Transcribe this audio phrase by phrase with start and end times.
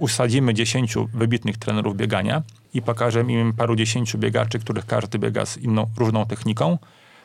[0.00, 2.42] usadzimy 10 wybitnych trenerów biegania
[2.74, 6.78] i pokażemy im paru dziesięciu biegaczy, których każdy biega z inną, różną techniką,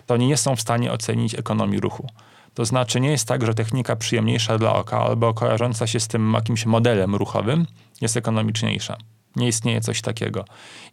[0.06, 2.08] to nie są w stanie ocenić ekonomii ruchu.
[2.54, 6.34] To znaczy nie jest tak, że technika przyjemniejsza dla oka albo kojarząca się z tym
[6.34, 7.66] jakimś modelem ruchowym
[8.02, 8.98] jest ekonomiczniejsza.
[9.36, 10.46] Nie istnieje coś takiego.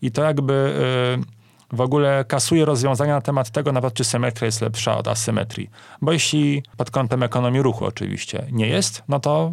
[0.03, 0.75] I to jakby
[1.19, 1.25] yy,
[1.73, 5.71] w ogóle kasuje rozwiązania na temat tego, nawet czy symetria jest lepsza od asymetrii.
[6.03, 9.53] Bo jeśli pod kątem ekonomii ruchu oczywiście nie jest, no to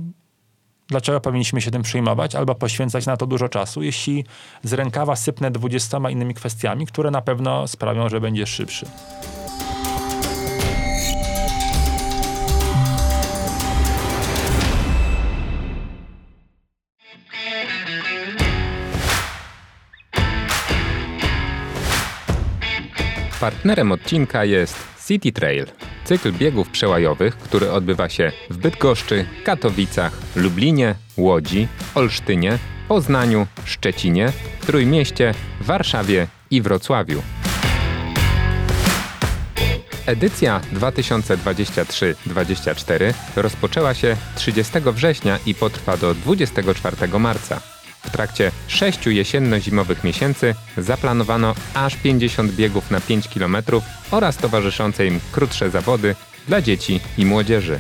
[0.90, 4.26] dlaczego powinniśmy się tym przejmować albo poświęcać na to dużo czasu, jeśli
[4.64, 8.86] z rękawa sypnę dwudziestoma innymi kwestiami, które na pewno sprawią, że będzie szybszy.
[23.40, 25.66] Partnerem odcinka jest City Trail,
[26.06, 34.32] cykl biegów przełajowych, który odbywa się w Bydgoszczy, Katowicach, Lublinie, Łodzi, Olsztynie, Poznaniu, Szczecinie,
[34.66, 37.22] Trójmieście, Warszawie i Wrocławiu.
[40.06, 47.79] Edycja 2023-24 rozpoczęła się 30 września i potrwa do 24 marca.
[48.04, 53.58] W trakcie sześciu jesienno-zimowych miesięcy zaplanowano aż 50 biegów na 5 km
[54.12, 56.16] oraz towarzyszące im krótsze zawody
[56.48, 57.80] dla dzieci i młodzieży.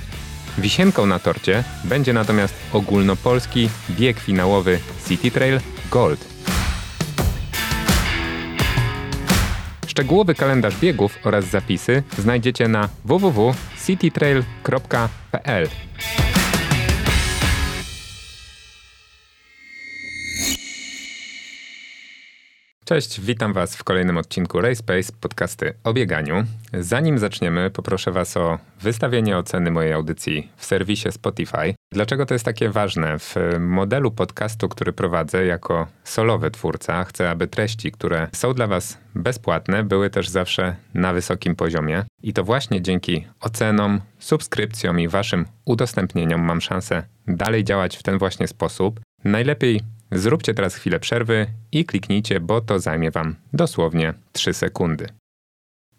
[0.57, 5.59] Wisienką na torcie będzie natomiast ogólnopolski bieg finałowy City Trail
[5.91, 6.25] Gold.
[9.87, 15.69] Szczegółowy kalendarz biegów oraz zapisy znajdziecie na www.citytrail.pl.
[22.89, 26.43] Cześć, witam Was w kolejnym odcinku RaySpace, podcasty o bieganiu.
[26.73, 31.73] Zanim zaczniemy, poproszę Was o wystawienie oceny mojej audycji w serwisie Spotify.
[31.91, 33.19] Dlaczego to jest takie ważne?
[33.19, 38.97] W modelu podcastu, który prowadzę jako solowy twórca, chcę, aby treści, które są dla Was
[39.15, 42.03] bezpłatne, były też zawsze na wysokim poziomie.
[42.23, 48.17] I to właśnie dzięki ocenom, subskrypcjom i Waszym udostępnieniom mam szansę dalej działać w ten
[48.17, 48.99] właśnie sposób.
[49.23, 49.81] Najlepiej
[50.11, 55.07] Zróbcie teraz chwilę przerwy i kliknijcie, bo to zajmie Wam dosłownie 3 sekundy.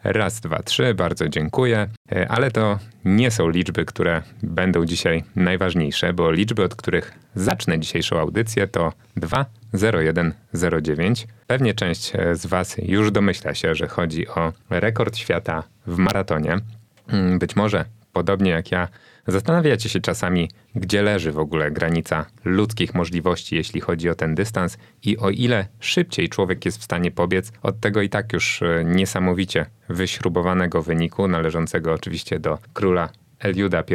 [0.04, 6.12] Raz, dwa, trzy, bardzo dziękuję, e, ale to nie są liczby, które będą dzisiaj najważniejsze,
[6.12, 11.26] bo liczby, od których zacznę dzisiejszą audycję to 2, 0, 1, 0, 9.
[11.46, 16.56] Pewnie część e, z Was już domyśla się, że chodzi o rekord świata w maratonie.
[17.08, 18.88] Mm, być może, podobnie jak ja,
[19.26, 24.78] Zastanawiacie się czasami, gdzie leży w ogóle granica ludzkich możliwości, jeśli chodzi o ten dystans
[25.02, 28.84] i o ile szybciej człowiek jest w stanie pobiec od tego i tak już e,
[28.84, 33.08] niesamowicie wyśrubowanego wyniku, należącego oczywiście do króla
[33.40, 33.94] Eliuda I,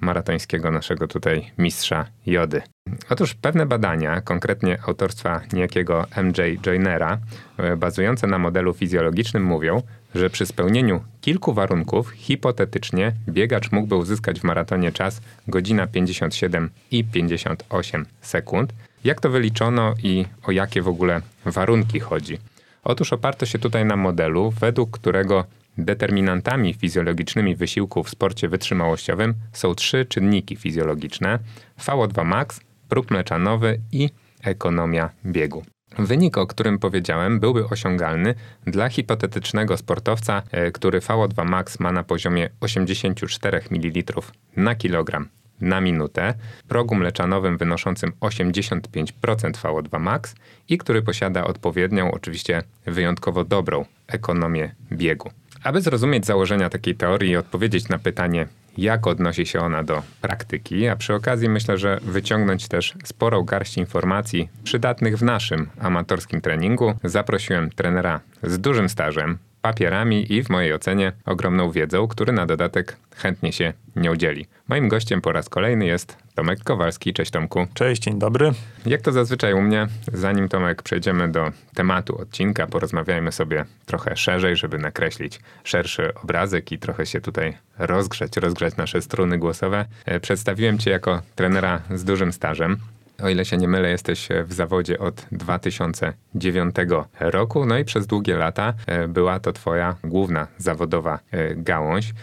[0.00, 2.62] maratońskiego naszego tutaj mistrza jody.
[3.10, 7.18] Otóż pewne badania, konkretnie autorstwa niejakiego MJ Joinera,
[7.56, 9.82] e, bazujące na modelu fizjologicznym mówią,
[10.14, 17.04] że przy spełnieniu kilku warunków hipotetycznie biegacz mógłby uzyskać w maratonie czas godzina 57 i
[17.04, 18.72] 58 sekund.
[19.04, 22.38] Jak to wyliczono i o jakie w ogóle warunki chodzi?
[22.84, 25.44] Otóż oparto się tutaj na modelu, według którego
[25.78, 31.38] determinantami fizjologicznymi wysiłku w sporcie wytrzymałościowym są trzy czynniki fizjologiczne:
[31.78, 34.10] VO2 max, próg mleczanowy i
[34.42, 35.64] ekonomia biegu.
[35.98, 38.34] Wynik, o którym powiedziałem, byłby osiągalny
[38.66, 44.12] dla hipotetycznego sportowca, e, który VO2 max ma na poziomie 84 ml
[44.56, 45.28] na kilogram
[45.60, 46.34] na minutę,
[46.68, 50.34] progu mleczanowym wynoszącym 85% VO2 max
[50.68, 55.30] i który posiada odpowiednią, oczywiście wyjątkowo dobrą ekonomię biegu.
[55.62, 58.46] Aby zrozumieć założenia takiej teorii i odpowiedzieć na pytanie,
[58.78, 63.76] jak odnosi się ona do praktyki, a przy okazji myślę, że wyciągnąć też sporą garść
[63.78, 70.74] informacji przydatnych w naszym amatorskim treningu, zaprosiłem trenera z dużym stażem, papierami i w mojej
[70.74, 74.46] ocenie ogromną wiedzą, który na dodatek chętnie się nie udzieli.
[74.68, 77.12] Moim gościem po raz kolejny jest Tomek Kowalski.
[77.12, 77.66] Cześć Tomku.
[77.74, 78.52] Cześć, dzień dobry.
[78.86, 84.56] Jak to zazwyczaj u mnie, zanim Tomek przejdziemy do tematu odcinka, porozmawiajmy sobie trochę szerzej,
[84.56, 89.84] żeby nakreślić szerszy obrazek i trochę się tutaj rozgrzać, rozgrzać nasze struny głosowe.
[90.04, 92.76] E, przedstawiłem Cię jako trenera z dużym stażem.
[93.22, 96.74] O ile się nie mylę, jesteś w zawodzie od 2009
[97.20, 102.14] roku, no i przez długie lata e, była to Twoja główna zawodowa e, gałąź.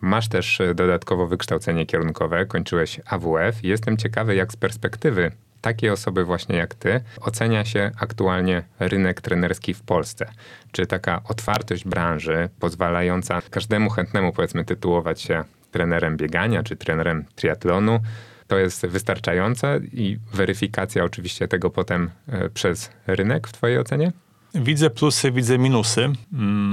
[0.00, 3.64] Masz też e, dodatkowo wykształcenie kierunkowe, kończyłeś AWF.
[3.64, 5.30] Jestem ciekawy, jak z perspektywy
[5.60, 10.30] takiej osoby właśnie jak ty ocenia się aktualnie rynek trenerski w Polsce.
[10.72, 18.00] Czy taka otwartość branży pozwalająca każdemu chętnemu powiedzmy tytułować się trenerem biegania czy trenerem triatlonu
[18.48, 24.12] to jest wystarczające i weryfikacja oczywiście tego potem e, przez rynek w twojej ocenie?
[24.54, 26.04] Widzę plusy, widzę minusy.
[26.04, 26.16] Mm,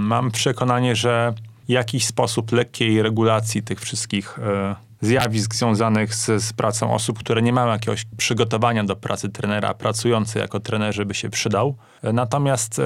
[0.07, 1.33] mam przekonanie, że
[1.67, 7.53] jakiś sposób lekkiej regulacji tych wszystkich e, zjawisk związanych z, z, pracą osób, które nie
[7.53, 11.75] mają jakiegoś przygotowania do pracy trenera, pracujący jako trenerzy by się przydał.
[12.03, 12.83] Natomiast e,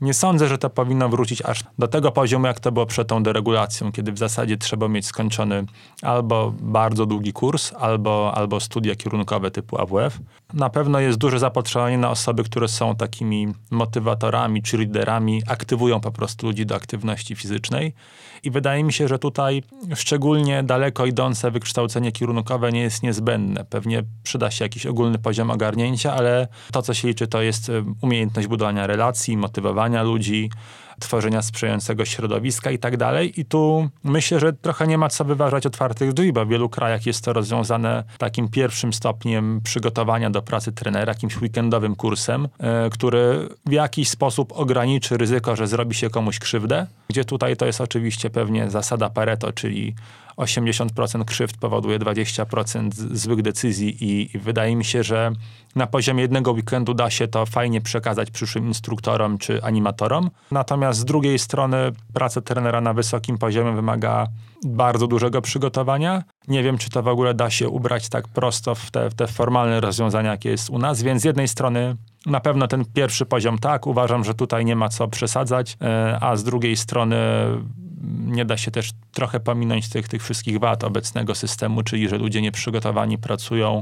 [0.00, 3.22] nie sądzę, że to powinno wrócić aż do tego poziomu, jak to było przed tą
[3.22, 5.64] deregulacją, kiedy w zasadzie trzeba mieć skończony
[6.02, 10.18] albo bardzo długi kurs, albo, albo studia kierunkowe typu AWF.
[10.52, 16.12] Na pewno jest duże zapotrzebowanie na osoby, które są takimi motywatorami czy liderami, aktywują po
[16.12, 17.94] prostu ludzi do aktywności fizycznej.
[18.42, 19.62] I wydaje mi się, że tutaj
[19.94, 23.64] szczególnie daleko idące wykształcenie kierunkowe nie jest niezbędne.
[23.64, 27.84] Pewnie przyda się jakiś ogólny poziom ogarnięcia, ale to, co się liczy, to jest e,
[28.40, 30.50] umiejętność budowania relacji, motywowania ludzi,
[31.00, 33.40] tworzenia sprzyjającego środowiska i tak dalej.
[33.40, 37.06] I tu myślę, że trochę nie ma co wyważać otwartych drzwi, bo w wielu krajach
[37.06, 43.48] jest to rozwiązane takim pierwszym stopniem przygotowania do pracy trenera, jakimś weekendowym kursem, yy, który
[43.66, 48.30] w jakiś sposób ograniczy ryzyko, że zrobi się komuś krzywdę, gdzie tutaj to jest oczywiście
[48.30, 49.94] pewnie zasada Pareto, czyli
[50.36, 55.32] 80% krzywd powoduje 20% złych decyzji i, i, wydaje mi się, że
[55.76, 60.30] na poziomie jednego weekendu da się to fajnie przekazać przyszłym instruktorom czy animatorom.
[60.50, 64.26] Natomiast z drugiej strony praca trenera na wysokim poziomie wymaga
[64.64, 66.22] bardzo dużego przygotowania.
[66.48, 69.26] Nie wiem, czy to w ogóle da się ubrać tak prosto w te, w te
[69.26, 71.96] formalne rozwiązania, jakie jest u nas, więc z jednej strony
[72.26, 76.36] na pewno ten pierwszy poziom tak, uważam, że tutaj nie ma co przesadzać, e, a
[76.36, 77.16] z drugiej strony
[78.26, 82.42] nie da się też trochę pominąć tych, tych wszystkich wad obecnego systemu, czyli że ludzie
[82.42, 83.80] nieprzygotowani pracują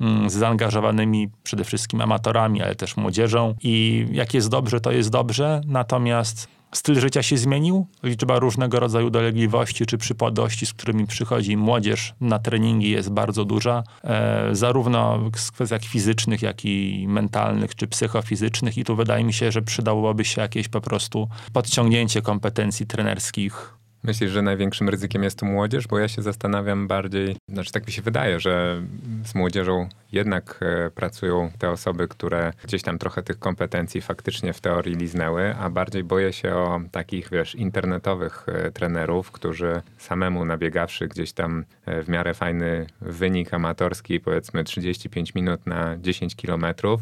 [0.00, 3.54] mm, z zaangażowanymi przede wszystkim amatorami, ale też młodzieżą.
[3.62, 9.10] I jak jest dobrze, to jest dobrze, natomiast styl życia się zmienił, liczba różnego rodzaju
[9.10, 15.52] dolegliwości czy przypadłości, z którymi przychodzi młodzież na treningi jest bardzo duża, e, zarówno w
[15.52, 18.78] kwestiach fizycznych, jak i mentalnych czy psychofizycznych.
[18.78, 24.30] I tu wydaje mi się, że przydałoby się jakieś po prostu podciągnięcie kompetencji trenerskich Myślisz,
[24.30, 25.86] że największym ryzykiem jest tu młodzież?
[25.86, 28.82] Bo ja się zastanawiam bardziej, znaczy tak mi się wydaje, że
[29.24, 34.60] z młodzieżą jednak e, pracują te osoby, które gdzieś tam trochę tych kompetencji faktycznie w
[34.60, 41.08] teorii liznęły, a bardziej boję się o takich, wiesz, internetowych e, trenerów, którzy samemu nabiegawszy
[41.08, 47.00] gdzieś tam e, w miarę fajny wynik amatorski, powiedzmy 35 minut na 10 kilometrów,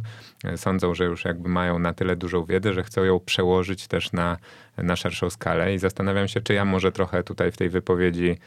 [0.57, 4.37] sądzą, że już jakby mają na tyle dużą wiedzę, że chcą ją przełożyć też na,
[4.79, 8.39] na szerszą skalę i zastanawiam się, czy ja może trochę tutaj w tej wypowiedzi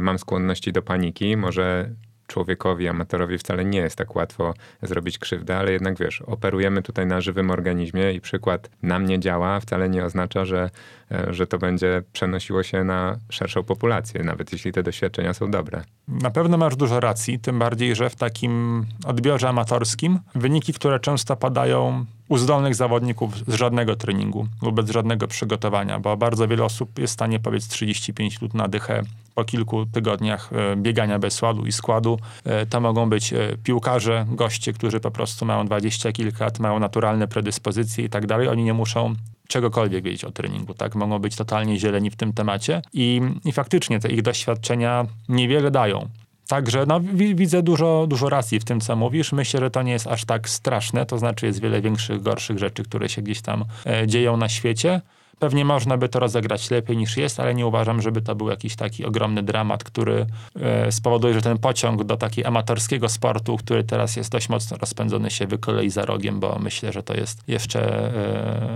[0.00, 1.90] mam skłonności do paniki, może
[2.28, 7.20] człowiekowi, amatorowi wcale nie jest tak łatwo zrobić krzywdę, ale jednak wiesz, operujemy tutaj na
[7.20, 10.70] żywym organizmie i przykład nam nie działa, wcale nie oznacza, że,
[11.12, 15.82] e, że to będzie przenosiło się na szerszą populację, nawet jeśli te doświadczenia są dobre.
[16.08, 21.36] Na pewno masz dużo racji, tym bardziej, że w takim odbiorze amatorskim wyniki, które często
[21.36, 26.98] padają u zdolnych zawodników z żadnego treningu lub bez żadnego przygotowania, bo bardzo wiele osób
[26.98, 29.02] jest w stanie powiedz 35 minut na dychę
[29.34, 32.18] po kilku tygodniach e, biegania bez ładu i składu.
[32.44, 36.78] E, to mogą być e, piłkarze, goście, którzy po prostu mają 20 kilka lat, mają
[36.78, 38.48] naturalne predyspozycje i tak dalej.
[38.48, 39.14] Oni nie muszą
[39.48, 40.94] czegokolwiek wiedzieć o treningu, tak?
[40.94, 46.08] Mogą być totalnie zieleni w tym temacie i, i faktycznie te ich doświadczenia niewiele dają.
[46.48, 47.00] Także no,
[47.34, 49.32] widzę dużo, dużo racji w tym, co mówisz.
[49.32, 52.82] Myślę, że to nie jest aż tak straszne, to znaczy jest wiele większych, gorszych rzeczy,
[52.82, 55.00] które się gdzieś tam e, dzieją na świecie.
[55.38, 58.76] Pewnie można by to rozegrać lepiej niż jest, ale nie uważam, żeby to był jakiś
[58.76, 60.26] taki ogromny dramat, który
[60.60, 65.30] e, spowoduje, że ten pociąg do takiego amatorskiego sportu, który teraz jest dość mocno rozpędzony,
[65.30, 67.80] się wykolei za rogiem, bo myślę, że to jest jeszcze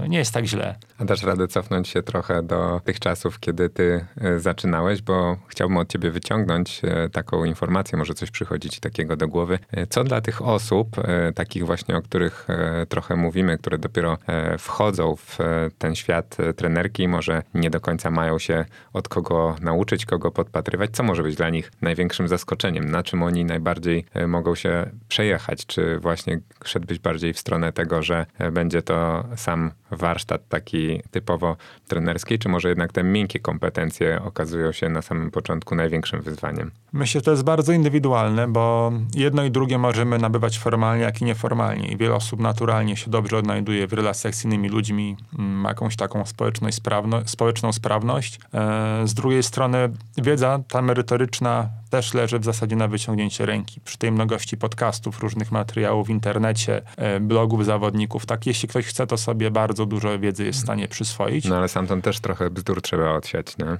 [0.05, 0.75] e, nie jest tak źle.
[0.99, 5.77] A dasz radę cofnąć się trochę do tych czasów, kiedy ty e, zaczynałeś, bo chciałbym
[5.77, 9.59] od ciebie wyciągnąć taką informację, może coś przychodzi ci takiego do głowy.
[9.91, 10.97] Co dla tych osób,
[11.35, 12.47] takich właśnie, o których
[12.89, 14.19] trochę mówimy, które dopiero
[14.59, 15.39] wchodzą w
[15.79, 20.91] ten świat trenerki może nie do końca mają się od kogo nauczyć, kogo podpatrywać.
[20.91, 22.91] Co może być dla nich największym zaskoczeniem?
[22.91, 25.67] Na czym oni najbardziej e, mogą się przejechać?
[25.67, 31.57] Czy właśnie szedłbyś bardziej w stronę tego, że e, będzie to sam warsztat taki typowo
[31.89, 36.71] trenerski, czy może jednak te miękkie kompetencje okazują się na samym początku największym wyzwaniem?
[36.93, 41.25] Myślę, że to jest bardzo indywidualne, bo jedno i drugie możemy nabywać formalnie, jak i
[41.25, 41.89] nieformalnie.
[41.89, 45.97] I wiele osób naturalnie się dobrze odnajduje w relacjach z innymi ludźmi, ma mm, jakąś
[45.97, 48.41] taką społeczność sprawno, społeczną sprawność.
[48.55, 53.81] E, z drugiej strony wiedza ta merytoryczna też leży w zasadzie na wyciągnięcie ręki.
[53.81, 58.27] Przy tej mnogości podcastów, różnych materiałów w internecie, e, blogów zawodników.
[58.27, 61.45] Tak, jeśli ktoś chce, to sobie bardzo dużo wiedzy jest w stanie przyswoić.
[61.45, 63.79] No ale sam tam też trochę bzdur trzeba odsiać, nie?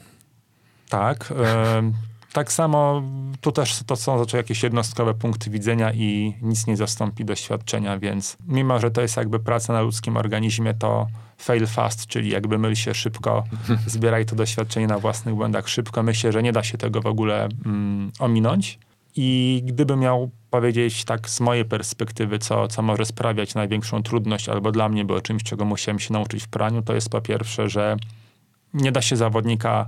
[0.89, 1.33] Tak.
[1.45, 1.93] E,
[2.33, 3.03] tak samo
[3.41, 8.37] tu też to są znaczy jakieś jednostkowe punkty widzenia i nic nie zastąpi doświadczenia, więc
[8.47, 11.07] mimo, że to jest jakby praca na ludzkim organizmie, to
[11.39, 13.45] fail fast, czyli jakby myl się szybko,
[13.87, 16.03] zbieraj to doświadczenie na własnych błędach szybko.
[16.03, 18.79] Myślę, że nie da się tego w ogóle mm, ominąć.
[19.17, 24.73] I gdybym miał powiedzieć tak z mojej perspektywy, co, co może sprawiać największą trudność, albo
[24.73, 27.97] dla mnie było czymś, czego musiałem się nauczyć w praniu, to jest po pierwsze, że
[28.75, 29.87] nie da się zawodnika,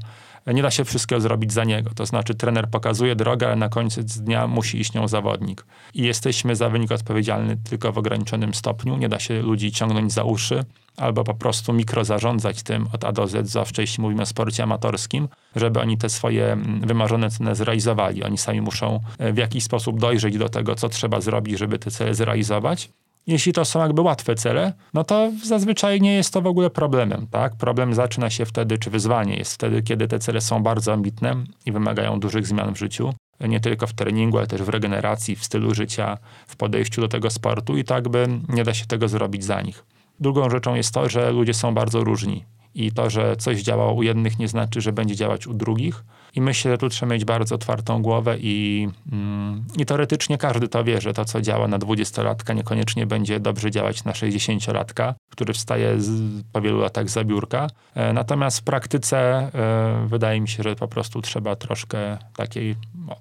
[0.53, 1.91] nie da się wszystkiego zrobić za niego.
[1.95, 5.67] To znaczy trener pokazuje drogę, ale na końcu dnia musi iść nią zawodnik.
[5.95, 8.97] I jesteśmy za wynik odpowiedzialny tylko w ograniczonym stopniu.
[8.97, 10.65] Nie da się ludzi ciągnąć za uszy
[10.97, 15.29] albo po prostu mikrozarządzać tym od A do Z, zawsze jeśli mówimy o sporcie amatorskim,
[15.57, 18.25] żeby oni te swoje mm, wymarzone cele zrealizowali.
[18.25, 21.91] Oni sami muszą e, w jakiś sposób dojrzeć do tego, co trzeba zrobić, żeby te
[21.91, 22.91] cele zrealizować.
[23.27, 27.27] Jeśli to są jakby łatwe cele, no to zazwyczaj nie jest to w ogóle problemem,
[27.31, 27.57] tak?
[27.57, 31.35] Problem zaczyna się wtedy, czy wyzwanie jest wtedy, kiedy te cele są bardzo ambitne
[31.67, 33.15] i wymagają dużych zmian w życiu.
[33.41, 37.31] Nie tylko w treningu, ale też w regeneracji, w stylu życia, w podejściu do tego
[37.31, 39.85] sportu i tak by nie da się tego zrobić za nich.
[40.21, 44.03] Drugą rzeczą jest to, że ludzie są bardzo różni i to, że coś działa u
[44.03, 46.05] jednych nie znaczy, że będzie działać u drugich.
[46.35, 50.85] I myślę, że tu trzeba mieć bardzo otwartą głowę i, mm, i teoretycznie każdy to
[50.85, 56.01] wie, że to, co działa na 20-latka, niekoniecznie będzie dobrze działać na 60-latka, który wstaje
[56.01, 57.67] z, po wielu latach za biurka.
[57.95, 62.77] E, natomiast w praktyce e, wydaje mi się, że po prostu trzeba troszkę takiej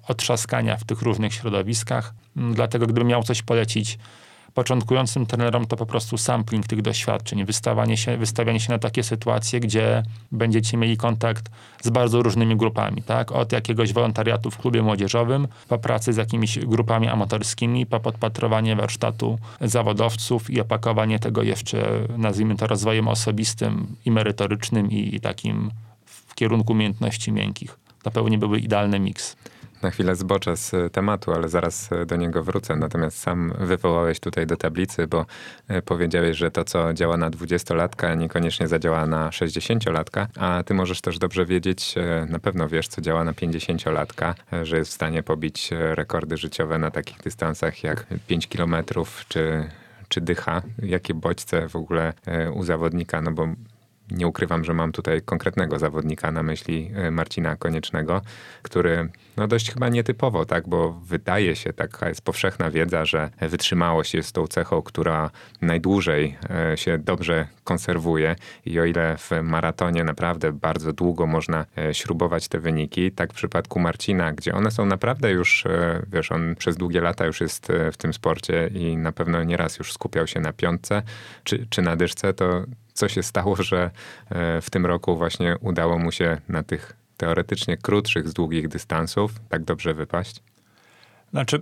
[0.08, 2.14] otrzaskania w tych różnych środowiskach.
[2.36, 3.98] Mm, dlatego gdybym miał coś polecić
[4.54, 9.60] początkującym trenerom to po prostu sampling tych doświadczeń, wystawianie się, wystawianie się na takie sytuacje,
[9.60, 11.50] gdzie będziecie mieli kontakt
[11.82, 13.32] z bardzo różnymi grupami, tak?
[13.32, 19.38] Od jakiegoś wolontariatu w klubie młodzieżowym, po pracy z jakimiś grupami amatorskimi, po podpatrowanie warsztatu
[19.60, 21.86] zawodowców i opakowanie tego jeszcze,
[22.18, 25.70] nazwijmy to, rozwojem osobistym i merytorycznym i, i takim
[26.06, 27.78] w kierunku umiejętności miękkich.
[28.02, 29.36] To pewnie byłby idealny miks
[29.84, 32.76] na chwilę zboczę z tematu, ale zaraz do niego wrócę.
[32.76, 35.26] Natomiast sam wywołałeś tutaj do tablicy, bo
[35.68, 41.00] e, powiedziałeś, że to, co działa na 20-latka, niekoniecznie zadziała na 60-latka, a ty możesz
[41.00, 44.94] też dobrze wiedzieć, e, na pewno wiesz, co działa na 50-latka, e, że jest w
[44.94, 49.70] stanie pobić rekordy życiowe na takich dystansach jak 5 kilometrów czy
[50.08, 52.12] czy dycha, jakie bodźce w ogóle
[52.54, 53.48] u zawodnika, no bo
[54.10, 58.22] nie ukrywam, że mam tutaj konkretnego zawodnika na myśli e, Marcina Koniecznego,
[58.62, 64.14] który no dość chyba nietypowo, tak, bo wydaje się, taka jest powszechna wiedza, że wytrzymałość
[64.14, 65.30] jest tą cechą, która
[65.62, 66.36] najdłużej
[66.72, 68.36] e, się dobrze konserwuje.
[68.66, 73.36] I o ile w maratonie naprawdę bardzo długo można e, śrubować te wyniki, tak w
[73.36, 75.64] przypadku Marcina, gdzie one są naprawdę już,
[76.12, 79.92] wiesz, on przez długie lata już jest w tym sporcie i na pewno nieraz już
[79.92, 81.02] skupiał się na piątce
[81.44, 83.90] czy, czy na dyszce, to co się stało, że
[84.30, 89.32] e, w tym roku właśnie udało mu się na tych teoretycznie krótszych z długich dystansów
[89.48, 90.42] tak dobrze wypaść?
[91.30, 91.60] Znaczy,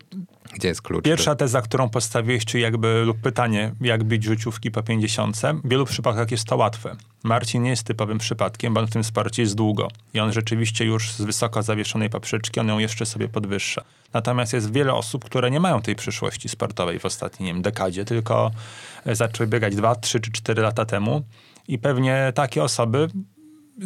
[0.54, 1.04] Gdzie jest klucz?
[1.04, 5.85] Pierwsza teza, którą postawiłeś, czy jakby lub pytanie, jak bić rzuciówki po 50, w wielu
[5.85, 6.97] przypadkach jest to łatwe.
[7.23, 10.85] Marcin nie jest typowym przypadkiem, bo on w tym sporcie jest długo i on rzeczywiście
[10.85, 13.85] już z wysoko zawieszonej poprzeczki, on ją jeszcze sobie podwyższa.
[14.12, 18.04] Natomiast jest wiele osób, które nie mają tej przyszłości sportowej w ostatniej nie wiem, dekadzie,
[18.04, 18.50] tylko
[19.06, 21.23] e, zaczęły biegać 2, 3 czy 4 lata temu
[21.68, 23.09] i pewnie takie osoby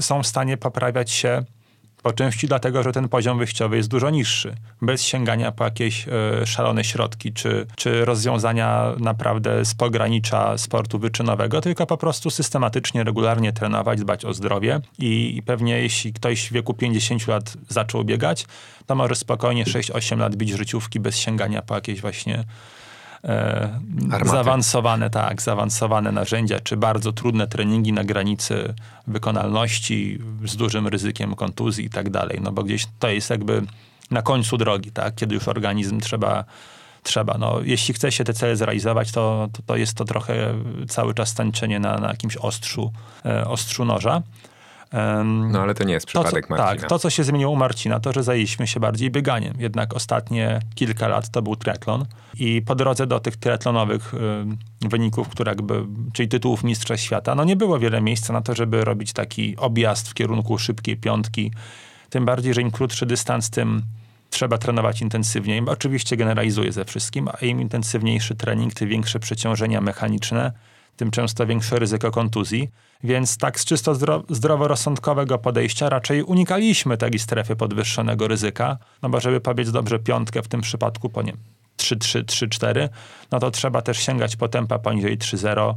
[0.00, 1.44] są w stanie poprawiać się
[2.06, 4.54] po części dlatego, że ten poziom wyjściowy jest dużo niższy.
[4.82, 11.60] Bez sięgania po jakieś y, szalone środki, czy, czy rozwiązania naprawdę z pogranicza sportu wyczynowego,
[11.60, 16.52] tylko po prostu systematycznie, regularnie trenować, dbać o zdrowie i, i pewnie jeśli ktoś w
[16.52, 18.46] wieku 50 lat zaczął biegać,
[18.86, 22.44] to może spokojnie 6-8 lat bić życiówki bez sięgania po jakieś właśnie
[23.26, 23.80] e,
[24.24, 28.74] zaawansowane, tak, zaawansowane narzędzia, czy bardzo trudne treningi na granicy
[29.06, 32.38] wykonalności z dużym ryzykiem kontuzji i tak dalej.
[32.42, 33.62] No bo gdzieś to jest jakby
[34.10, 36.44] na końcu drogi, tak, kiedy już organizm trzeba
[37.06, 37.38] trzeba.
[37.38, 40.54] No, jeśli chce się te cele zrealizować, to, to, to jest to trochę
[40.88, 42.92] cały czas tańczenie na, na jakimś ostrzu,
[43.24, 44.22] e, ostrzu noża.
[45.24, 46.80] No ale to nie jest przypadek to, co, Marcina.
[46.80, 49.54] Tak, to co się zmieniło u Marcina, to że zajęliśmy się bardziej bieganiem.
[49.58, 55.28] Jednak ostatnie kilka lat to był triatlon i po drodze do tych triatlonowych y, wyników,
[55.28, 59.12] które jakby, czyli tytułów mistrza świata, no nie było wiele miejsca na to, żeby robić
[59.12, 61.52] taki objazd w kierunku szybkiej piątki.
[62.10, 63.82] Tym bardziej, że im krótszy dystans, tym
[64.30, 65.62] trzeba trenować intensywniej.
[65.66, 70.52] Oczywiście generalizuję ze wszystkim, a im intensywniejszy trening, tym większe przeciążenia mechaniczne,
[70.96, 72.68] tym często większe ryzyko kontuzji.
[73.04, 79.20] Więc tak z czysto zdro zdroworozsądkowego podejścia raczej unikaliśmy takiej strefy podwyższonego ryzyka, no bo
[79.20, 81.32] żeby pobiec dobrze piątkę w tym przypadku po nie
[81.76, 82.88] 3-3, 3-4,
[83.32, 85.74] no to trzeba też sięgać po tempa poniżej 3-0.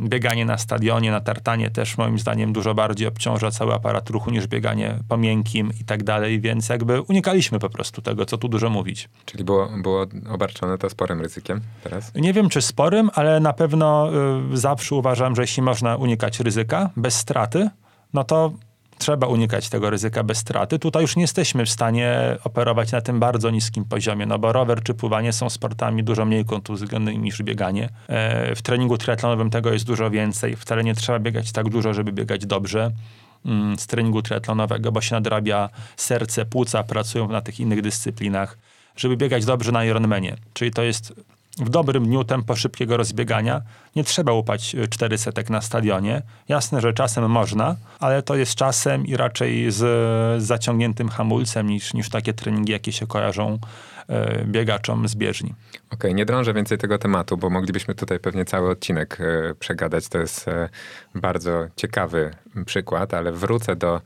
[0.00, 4.46] Bieganie na stadionie, na tartanie też moim zdaniem dużo bardziej obciąża cały aparat ruchu niż
[4.46, 8.70] bieganie po miękkim i tak dalej, więc jakby unikaliśmy po prostu tego, co tu dużo
[8.70, 9.08] mówić.
[9.24, 12.14] Czyli było, było obarczone to sporym ryzykiem teraz?
[12.14, 14.10] Nie wiem, czy sporym, ale na pewno
[14.52, 17.70] y, zawsze uważam, że jeśli można unikać ryzyka bez straty,
[18.14, 18.52] no to
[18.98, 20.78] trzeba unikać tego ryzyka bez straty.
[20.78, 24.82] Tutaj już nie jesteśmy w stanie operować na tym bardzo niskim poziomie, no bo rower
[24.82, 27.88] czy pływanie są sportami dużo mniej kontuzjonalnymi niż bieganie.
[28.08, 30.56] E, w treningu triatlonowym tego jest dużo więcej.
[30.56, 32.90] Wcale nie trzeba biegać tak dużo, żeby biegać dobrze
[33.46, 38.58] mm, z treningu triatlonowego, bo się nadrabia serce, płuca, pracują na tych innych dyscyplinach,
[38.96, 40.36] żeby biegać dobrze na Ironmanie.
[40.52, 41.14] Czyli to jest
[41.58, 43.62] w dobrym dniu tempo szybkiego rozbiegania.
[43.96, 46.22] Nie trzeba łupać 400 e, na stadionie.
[46.48, 52.10] Jasne, że czasem można, ale to jest czasem i raczej z zaciągniętym hamulcem niż, niż
[52.10, 53.58] takie treningi, jakie się kojarzą
[54.08, 55.54] e, biegaczom z bieżni.
[55.74, 60.08] Okej, okay, nie drążę więcej tego tematu, bo moglibyśmy tutaj pewnie cały odcinek e, przegadać.
[60.08, 60.46] To jest
[61.14, 62.30] bardzo ciekawy
[62.66, 64.00] przykład, ale wrócę do,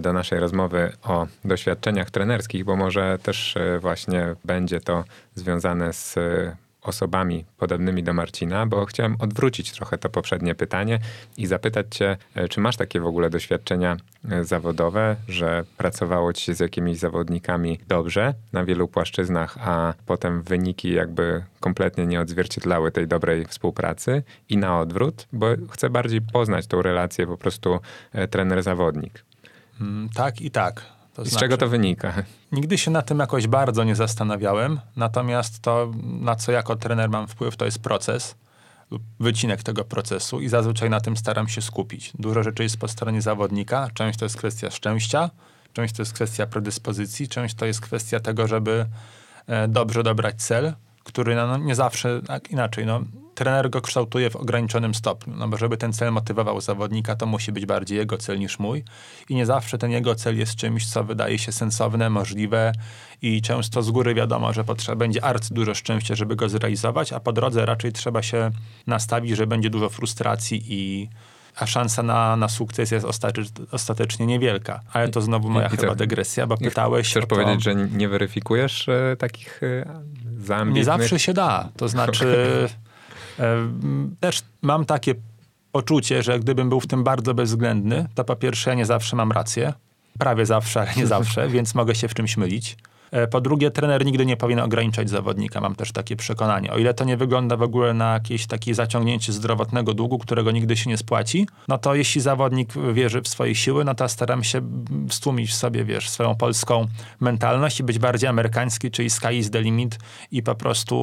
[0.00, 6.18] do naszej rozmowy o doświadczeniach trenerskich, bo może też właśnie będzie to związane z
[6.88, 10.98] osobami podobnymi do Marcina, bo chciałem odwrócić trochę to poprzednie pytanie
[11.36, 13.96] i zapytać Cię, e, czy masz takie w ogóle doświadczenia
[14.30, 20.42] e, zawodowe, że pracowało Ci się z jakimiś zawodnikami dobrze na wielu płaszczyznach, a potem
[20.42, 26.66] wyniki jakby kompletnie nie odzwierciedlały tej dobrej współpracy i na odwrót, bo chcę bardziej poznać
[26.66, 27.80] tą relację po prostu
[28.12, 29.24] e, trener-zawodnik.
[29.80, 30.95] Mm, tak i tak.
[31.16, 32.12] To Z znaczy, czego to wynika?
[32.52, 37.28] Nigdy się na tym jakoś bardzo nie zastanawiałem, natomiast to, na co jako trener mam
[37.28, 38.34] wpływ, to jest proces
[38.90, 42.12] lub wycinek tego procesu i zazwyczaj na tym staram się skupić.
[42.18, 45.30] Dużo rzeczy jest po stronie zawodnika, część to jest kwestia szczęścia,
[45.72, 48.86] część to jest kwestia predyspozycji, część to jest kwestia tego, żeby
[49.46, 50.72] e, dobrze dobrać cel,
[51.04, 53.00] który no, nie zawsze, tak inaczej, no,
[53.36, 57.52] trener go kształtuje w ograniczonym stopniu, no bo żeby ten cel motywował zawodnika, to musi
[57.52, 58.84] być bardziej jego cel niż mój
[59.28, 62.72] i nie zawsze ten jego cel jest czymś, co wydaje się sensowne, możliwe
[63.22, 67.20] i często z góry wiadomo, że potrzeba będzie arcy dużo szczęścia, żeby go zrealizować, a
[67.20, 68.50] po drodze raczej trzeba się
[68.86, 71.08] nastawić, że będzie dużo frustracji i
[71.56, 73.06] a szansa na, na sukces jest
[73.72, 74.80] ostatecznie niewielka.
[74.92, 79.16] Ale to znowu moja I, chyba dygresja, bo pytałeś Chcesz powiedzieć, że nie weryfikujesz e,
[79.18, 80.66] takich e.
[80.66, 81.68] Nie zawsze się da.
[81.76, 82.68] To znaczy...
[84.20, 85.14] Też mam takie
[85.72, 89.32] poczucie, że gdybym był w tym bardzo bezwzględny, to po pierwsze ja nie zawsze mam
[89.32, 89.72] rację.
[90.18, 92.76] Prawie zawsze, ale nie zawsze, więc mogę się w czymś mylić.
[93.10, 96.72] E, po drugie, trener nigdy nie powinien ograniczać zawodnika, mam też takie przekonanie.
[96.72, 100.76] O ile to nie wygląda w ogóle na jakieś takie zaciągnięcie zdrowotnego długu, którego nigdy
[100.76, 104.60] się nie spłaci, no to jeśli zawodnik wierzy w swoje siły, no to staram się
[105.10, 106.86] stłumić w sobie, wiesz, swoją polską
[107.20, 109.98] mentalność i być bardziej amerykański, czyli sky is the limit
[110.30, 110.96] i po prostu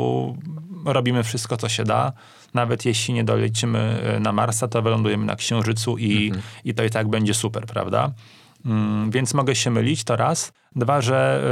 [0.85, 2.13] robimy wszystko, co się da.
[2.53, 6.43] Nawet jeśli nie dolecimy e, na Marsa, to wylądujemy na Księżycu i, mhm.
[6.65, 8.11] i to i tak będzie super, prawda?
[8.65, 10.53] Mm, więc mogę się mylić, to raz.
[10.75, 11.43] Dwa, że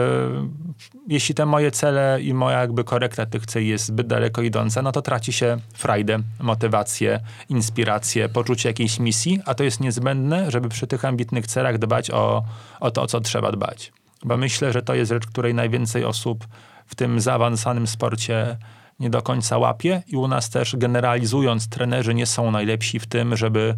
[0.43, 4.81] y, jeśli te moje cele i moja jakby korekta tych celi jest zbyt daleko idąca,
[4.81, 10.69] no to traci się frajdę, motywację, inspirację, poczucie jakiejś misji, a to jest niezbędne, żeby
[10.69, 12.43] przy tych ambitnych celach dbać o,
[12.79, 13.93] o to, o co trzeba dbać.
[14.23, 16.47] Bo myślę, że to jest rzecz, której najwięcej osób
[16.85, 18.57] w tym zaawansowanym sporcie
[18.99, 23.37] nie do końca łapie i u nas też generalizując, trenerzy nie są najlepsi w tym,
[23.37, 23.75] żeby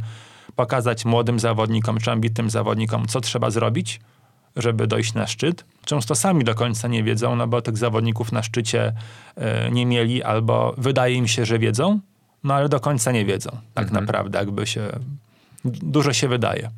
[0.56, 4.00] pokazać młodym zawodnikom czy ambitnym zawodnikom, co trzeba zrobić,
[4.56, 5.66] żeby dojść na szczyt.
[5.86, 8.94] Często sami do końca nie wiedzą, no bo tych zawodników na szczycie
[9.68, 12.00] y, nie mieli, albo wydaje im się, że wiedzą,
[12.44, 13.50] no ale do końca nie wiedzą.
[13.74, 14.06] Tak mhm.
[14.06, 14.88] naprawdę, jakby się.
[15.66, 16.70] Dużo się wydaje.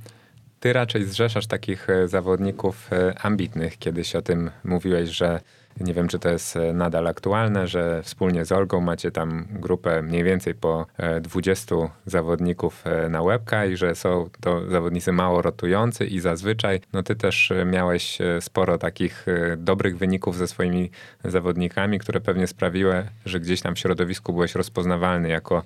[0.60, 3.78] Ty raczej zrzeszasz takich e, zawodników e, ambitnych.
[3.78, 5.42] Kiedyś o tym mówiłeś, że
[5.80, 10.02] nie wiem, czy to jest e, nadal aktualne, że wspólnie z Olgą macie tam grupę
[10.02, 10.86] mniej więcej po
[11.22, 16.82] 20 e, zawodników e, na łebka i że są to zawodnicy mało rotujący i zazwyczaj
[16.94, 19.26] no ty też miałeś sporo takich
[19.58, 20.92] dobrych wyników ze swoimi
[21.24, 25.64] zawodnikami, które pewnie sprawiły, że gdzieś tam w środowisku byłeś rozpoznawalny jako,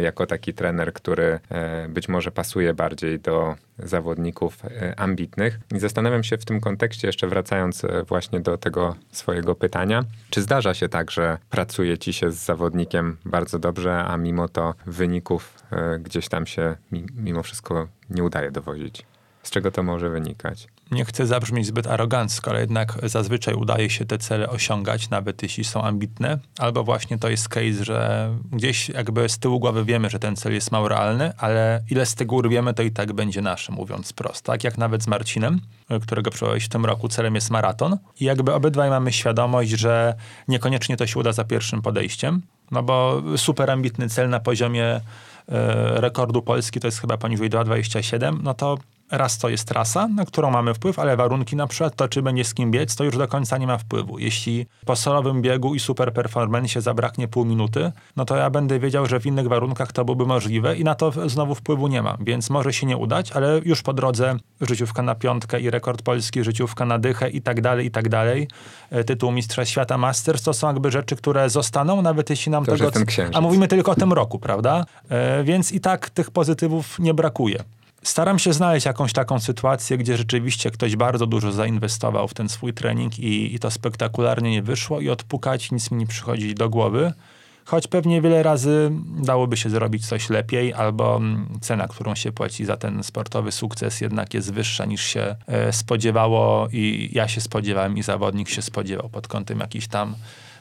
[0.00, 1.38] jako taki trener, który
[1.88, 4.62] być może pasuje bardziej do zawodników
[4.96, 5.58] ambitnych.
[5.74, 10.04] I zastanawiam się w tym kontekście, jeszcze wracając właśnie do tego swojego swojego pytania.
[10.30, 14.74] Czy zdarza się tak, że pracuje ci się z zawodnikiem bardzo dobrze, a mimo to
[14.86, 16.76] wyników y, gdzieś tam się
[17.16, 19.06] mimo wszystko nie udaje dowozić?
[19.42, 20.68] Z czego to może wynikać?
[20.90, 25.64] Nie chcę zabrzmieć zbyt arogancko, ale jednak zazwyczaj udaje się te cele osiągać, nawet jeśli
[25.64, 26.38] są ambitne.
[26.58, 30.52] Albo właśnie to jest case, że gdzieś jakby z tyłu głowy wiemy, że ten cel
[30.52, 34.52] jest mało realny, ale ile z tego urwiemy, to i tak będzie nasze, mówiąc prosto.
[34.52, 35.60] Tak jak nawet z Marcinem,
[36.02, 37.98] którego przyjąłeś w tym roku, celem jest maraton.
[38.20, 40.14] I jakby obydwaj mamy świadomość, że
[40.48, 45.00] niekoniecznie to się uda za pierwszym podejściem, no bo super ambitny cel na poziomie e,
[46.00, 48.78] rekordu Polski to jest chyba poniżej 2,27, no to
[49.10, 52.44] raz to jest trasa, na którą mamy wpływ, ale warunki na przykład to, czy będzie
[52.44, 54.18] z kim biec, to już do końca nie ma wpływu.
[54.18, 59.06] Jeśli po solowym biegu i super performance zabraknie pół minuty, no to ja będę wiedział,
[59.06, 62.50] że w innych warunkach to byłoby możliwe i na to znowu wpływu nie mam, więc
[62.50, 66.84] może się nie udać, ale już po drodze życiówka na piątkę i rekord polski, życiówka
[66.84, 68.48] na dychę i tak dalej, i tak dalej.
[68.90, 72.72] E, tytuł Mistrza Świata Masters to są jakby rzeczy, które zostaną, nawet jeśli nam to
[72.72, 72.84] tego...
[73.34, 74.84] A mówimy tylko o tym roku, prawda?
[75.08, 77.64] E, więc i tak tych pozytywów nie brakuje.
[78.06, 82.72] Staram się znaleźć jakąś taką sytuację, gdzie rzeczywiście ktoś bardzo dużo zainwestował w ten swój
[82.72, 87.12] trening i, i to spektakularnie nie wyszło i odpukać nic mi nie przychodzi do głowy.
[87.64, 92.64] Choć pewnie wiele razy dałoby się zrobić coś lepiej, albo mm, cena, którą się płaci
[92.64, 97.98] za ten sportowy sukces jednak jest wyższa niż się e, spodziewało i ja się spodziewałem
[97.98, 100.14] i zawodnik się spodziewał pod kątem jakichś tam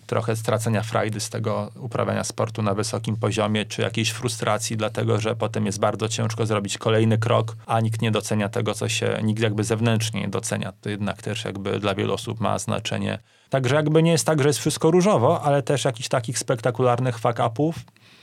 [0.06, 5.36] trochę stracenia frajdy z tego uprawiania sportu na wysokim poziomie, czy jakiejś frustracji, dlatego że
[5.36, 9.42] potem jest bardzo ciężko zrobić kolejny krok, a nikt nie docenia tego, co się, nikt
[9.42, 10.74] jakby zewnętrznie nie docenia.
[10.82, 13.20] To jednak też jakby dla wielu osób ma znaczenie.
[13.50, 17.74] Także jakby nie jest tak, że jest wszystko różowo, ale też jakichś takich spektakularnych fuck-upów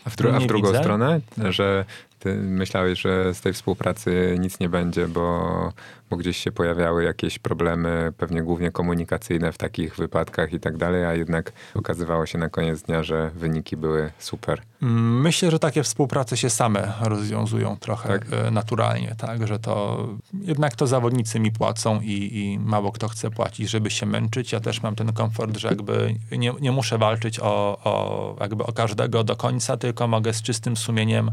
[0.05, 0.81] a w, dru- a w drugą widzę.
[0.81, 1.85] stronę, że
[2.23, 5.73] ty myślałeś, że z tej współpracy nic nie będzie, bo,
[6.11, 11.05] bo gdzieś się pojawiały jakieś problemy, pewnie głównie komunikacyjne w takich wypadkach i tak dalej,
[11.05, 14.63] a jednak okazywało się na koniec dnia, że wyniki były super.
[14.81, 18.27] Myślę, że takie współprace się same rozwiązują trochę tak?
[18.33, 20.07] E, naturalnie, tak, że to
[20.41, 24.53] jednak to zawodnicy mi płacą i, i mało kto chce płacić, żeby się męczyć.
[24.53, 28.73] Ja też mam ten komfort, że jakby nie, nie muszę walczyć o, o, jakby o
[28.73, 31.31] każdego do końca, tylko mogę z czystym sumieniem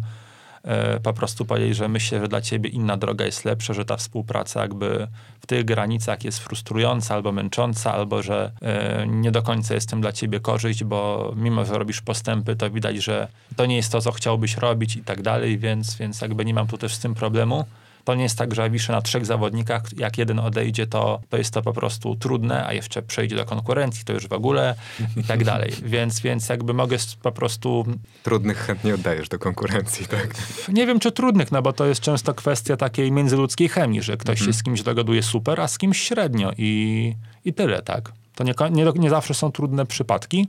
[1.03, 4.61] po prostu powiedzieć, że myślę, że dla ciebie inna droga jest lepsza, że ta współpraca
[4.61, 5.07] jakby
[5.39, 10.01] w tych granicach jest frustrująca albo męcząca, albo że e, nie do końca jest tym
[10.01, 14.01] dla ciebie korzyść, bo mimo, że robisz postępy, to widać, że to nie jest to,
[14.01, 17.15] co chciałbyś robić i tak dalej, więc, więc jakby nie mam tu też z tym
[17.15, 17.65] problemu.
[18.03, 21.53] To nie jest tak, że wiszę na trzech zawodnikach, jak jeden odejdzie, to, to jest
[21.53, 24.75] to po prostu trudne, a jeszcze przejdzie do konkurencji, to już w ogóle
[25.17, 25.73] i tak dalej.
[25.83, 27.85] Więc, więc jakby mogę po prostu...
[28.23, 30.35] Trudnych chętnie oddajesz do konkurencji, tak?
[30.69, 34.39] Nie wiem, czy trudnych, no bo to jest często kwestia takiej międzyludzkiej chemii, że ktoś
[34.39, 34.53] mhm.
[34.53, 37.13] się z kimś dogaduje super, a z kimś średnio i,
[37.45, 38.11] i tyle, tak?
[38.35, 40.47] To nie, nie, nie zawsze są trudne przypadki,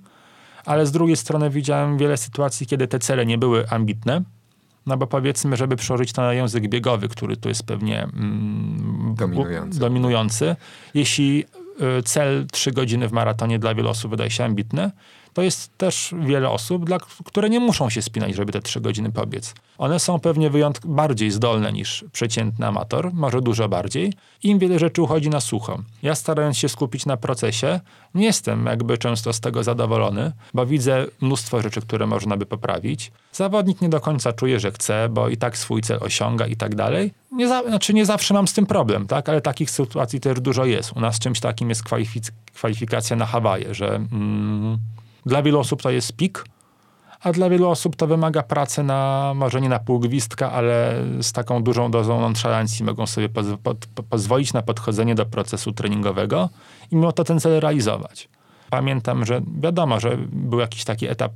[0.64, 4.22] ale z drugiej strony widziałem wiele sytuacji, kiedy te cele nie były ambitne,
[4.86, 9.80] no bo powiedzmy, żeby przełożyć to na język biegowy, który tu jest pewnie mm, dominujący.
[9.80, 10.56] dominujący.
[10.94, 11.44] Jeśli
[11.98, 14.90] y, cel 3 godziny w maratonie dla wielu osób wydaje się ambitny,
[15.32, 19.12] to jest też wiele osób, dla, które nie muszą się spinać, żeby te trzy godziny
[19.12, 19.54] pobiec.
[19.78, 24.12] One są pewnie wyjątk bardziej zdolne niż przeciętny amator, może dużo bardziej.
[24.42, 25.78] Im wiele rzeczy uchodzi na sucho.
[26.02, 27.80] Ja starając się skupić na procesie,
[28.14, 33.12] nie jestem jakby często z tego zadowolony, bo widzę mnóstwo rzeczy, które można by poprawić.
[33.32, 36.74] Zawodnik nie do końca czuje, że chce, bo i tak swój cel osiąga i tak
[36.74, 37.12] dalej.
[37.32, 39.28] Nie za, znaczy nie zawsze mam z tym problem, tak?
[39.28, 40.92] ale takich sytuacji też dużo jest.
[40.96, 41.82] U nas czymś takim jest
[42.54, 43.94] kwalifikacja na Hawaje, że...
[43.94, 44.78] Mm,
[45.26, 46.44] dla wielu osób to jest pik,
[47.20, 51.32] a dla wielu osób to wymaga pracy na, może nie na pół gwizdka, ale z
[51.32, 53.46] taką dużą dozą nonszalancji mogą sobie poz,
[54.10, 56.48] pozwolić na podchodzenie do procesu treningowego
[56.90, 58.28] i mimo to ten cel realizować.
[58.70, 61.32] Pamiętam, że wiadomo, że był jakiś taki etap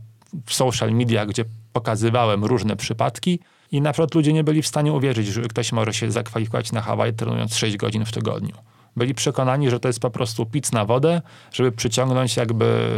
[0.46, 3.38] w social media, gdzie pokazywałem różne przypadki
[3.72, 6.80] i na przykład ludzie nie byli w stanie uwierzyć, że ktoś może się zakwalifikować na
[6.80, 8.54] Hawaje trenując 6 godzin w tygodniu.
[8.96, 12.90] Byli przekonani, że to jest po prostu pic na wodę, żeby przyciągnąć jakby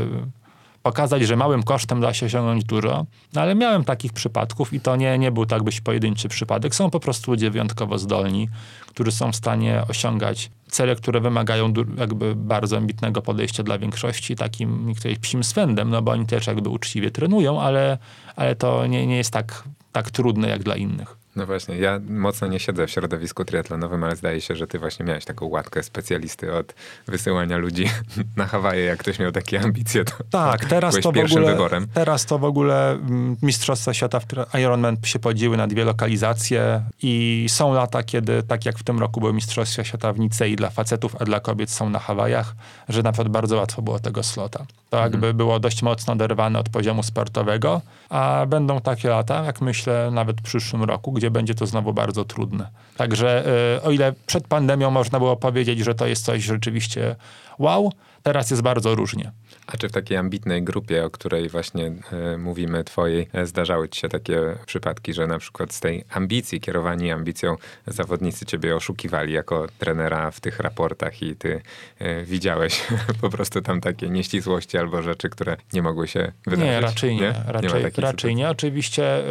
[0.87, 4.96] pokazać, że małym kosztem da się osiągnąć dużo, no ale miałem takich przypadków i to
[4.96, 6.75] nie, nie był tak byś pojedynczy przypadek.
[6.75, 8.49] Są po prostu ludzie wyjątkowo zdolni,
[8.87, 14.87] którzy są w stanie osiągać cele, które wymagają jakby bardzo ambitnego podejścia dla większości, takim
[14.87, 17.99] niektórych psim swędem, no bo oni też jakby uczciwie trenują, ale,
[18.37, 21.26] ale to nie, nie jest tak, tak trudne jak dla innych.
[21.37, 25.05] No właśnie, ja mocno nie siedzę w środowisku triatlonowym, ale zdaje się, że ty właśnie
[25.05, 26.75] miałeś taką łatkę specjalisty od
[27.07, 27.88] wysyłania ludzi
[28.37, 31.87] na Hawaje, jak ktoś miał takie ambicje, to Tak, teraz to, w ogóle, wyborem.
[31.94, 37.46] teraz to w ogóle mm, Mistrzostwa Świata w Ironman się podzieliły na dwie lokalizacje i
[37.49, 41.16] są lata, kiedy tak jak w tym roku były Mistrzostwa Świata w Nicei dla facetów,
[41.20, 42.55] a dla kobiet są na Hawajach,
[42.88, 44.66] że na przykład bardzo łatwo było tego slota.
[44.90, 45.37] To jakby mhm.
[45.37, 50.42] było dość mocno oderwane od poziomu sportowego, a będą takie lata, jak myślę, nawet w
[50.42, 52.71] przyszłym roku, gdzie będzie to znowu bardzo trudne.
[52.97, 53.45] Także
[53.85, 57.16] o ile przed pandemią można było powiedzieć, że to jest coś rzeczywiście
[57.59, 57.92] wow,
[58.23, 59.33] teraz jest bardzo różnie.
[59.67, 64.01] A czy w takiej ambitnej grupie, o której właśnie e, mówimy, twojej, e, zdarzały ci
[64.01, 69.67] się takie przypadki, że na przykład z tej ambicji, kierowani ambicją, zawodnicy ciebie oszukiwali jako
[69.79, 71.63] trenera w tych raportach i ty
[71.99, 72.87] e, widziałeś
[73.21, 76.67] po prostu tam takie nieścisłości albo rzeczy, które nie mogły się wydarzyć?
[76.67, 77.21] Nie, raczej nie.
[77.21, 77.35] nie?
[77.47, 78.51] Raczej, nie raczej nie.
[78.51, 79.23] Oczywiście,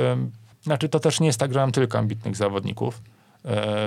[0.61, 3.01] znaczy to też nie jest tak, że mam tylko ambitnych zawodników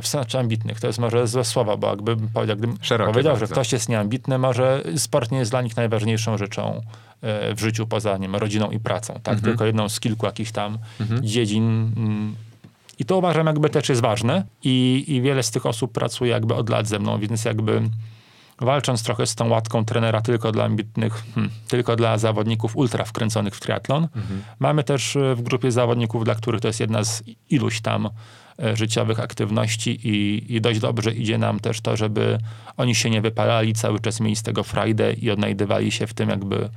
[0.02, 0.80] w znaczy ambitnych.
[0.80, 3.46] To jest może złe słowa, bo jakbym powiedział, gdybym Szerokie powiedział, bardzo.
[3.46, 6.80] że ktoś jest nieambitny, może sport nie jest dla nich najważniejszą rzeczą
[7.22, 9.14] e, w życiu poza nim, rodziną i pracą.
[9.14, 9.34] Tak?
[9.34, 9.42] Mhm.
[9.42, 11.26] Tylko jedną z kilku jakichś tam mhm.
[11.26, 11.92] dziedzin.
[11.96, 12.36] Mm.
[12.98, 16.54] I to uważam jakby też jest ważne I, i wiele z tych osób pracuje jakby
[16.54, 17.82] od lat ze mną, więc jakby
[18.60, 23.54] walcząc trochę z tą łatką trenera tylko dla ambitnych, hmm, tylko dla zawodników ultra wkręconych
[23.54, 24.08] w triatlon.
[24.16, 24.42] Mhm.
[24.58, 28.47] Mamy też e, w grupie zawodników, dla których to jest jedna z iluś tam E,
[28.74, 32.38] życiowych aktywności i, i dość dobrze idzie nam też to, żeby
[32.76, 36.28] oni się nie wypalali, cały czas mieli z tego frajdę i odnajdywali się w tym
[36.28, 36.68] jakby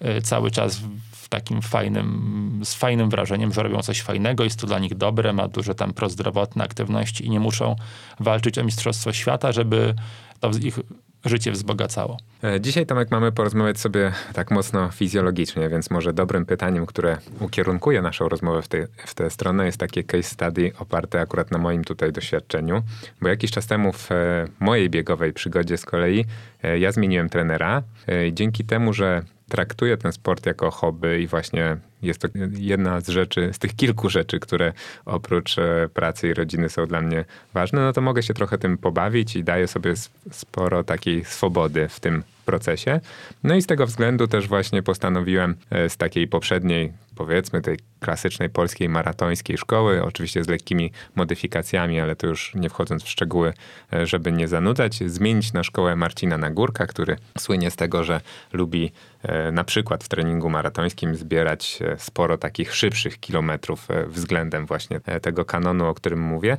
[0.00, 0.80] e, cały czas
[1.12, 5.32] w takim fajnym, z fajnym wrażeniem, że robią coś fajnego, jest to dla nich dobre,
[5.32, 7.76] ma duże tam prozdrowotne aktywności i nie muszą
[8.20, 9.94] walczyć o Mistrzostwo Świata, żeby
[10.40, 10.78] to ich
[11.24, 12.16] życie wzbogacało.
[12.44, 18.02] E, dzisiaj, Tomek, mamy porozmawiać sobie tak mocno fizjologicznie, więc może dobrym pytaniem, które ukierunkuje
[18.02, 18.68] naszą rozmowę w,
[19.06, 22.82] w tę stronę, jest takie case study oparte akurat na moim tutaj doświadczeniu,
[23.20, 26.24] bo jakiś czas temu w e, mojej biegowej przygodzie z kolei
[26.62, 27.82] e, ja zmieniłem trenera
[28.28, 33.08] i dzięki temu, że traktuję ten sport jako hobby i właśnie jest to jedna z
[33.08, 34.72] rzeczy, z tych kilku rzeczy, które
[35.04, 38.78] oprócz e, pracy i rodziny są dla mnie ważne, no to mogę się trochę tym
[38.78, 39.94] pobawić i daję sobie
[40.30, 43.00] sporo takiej swobody w tym procesie.
[43.44, 48.50] No i z tego względu też właśnie postanowiłem e, z takiej poprzedniej, powiedzmy tej klasycznej
[48.50, 53.52] polskiej maratońskiej szkoły, oczywiście z lekkimi modyfikacjami, ale to już nie wchodząc w szczegóły,
[53.92, 58.20] e, żeby nie zanudzać, zmienić na szkołę Marcina Nagórka, który słynie z tego, że
[58.52, 65.44] lubi e, na przykład w treningu maratońskim zbierać sporo takich szybszych kilometrów względem właśnie tego
[65.44, 66.56] kanonu, o którym mówię.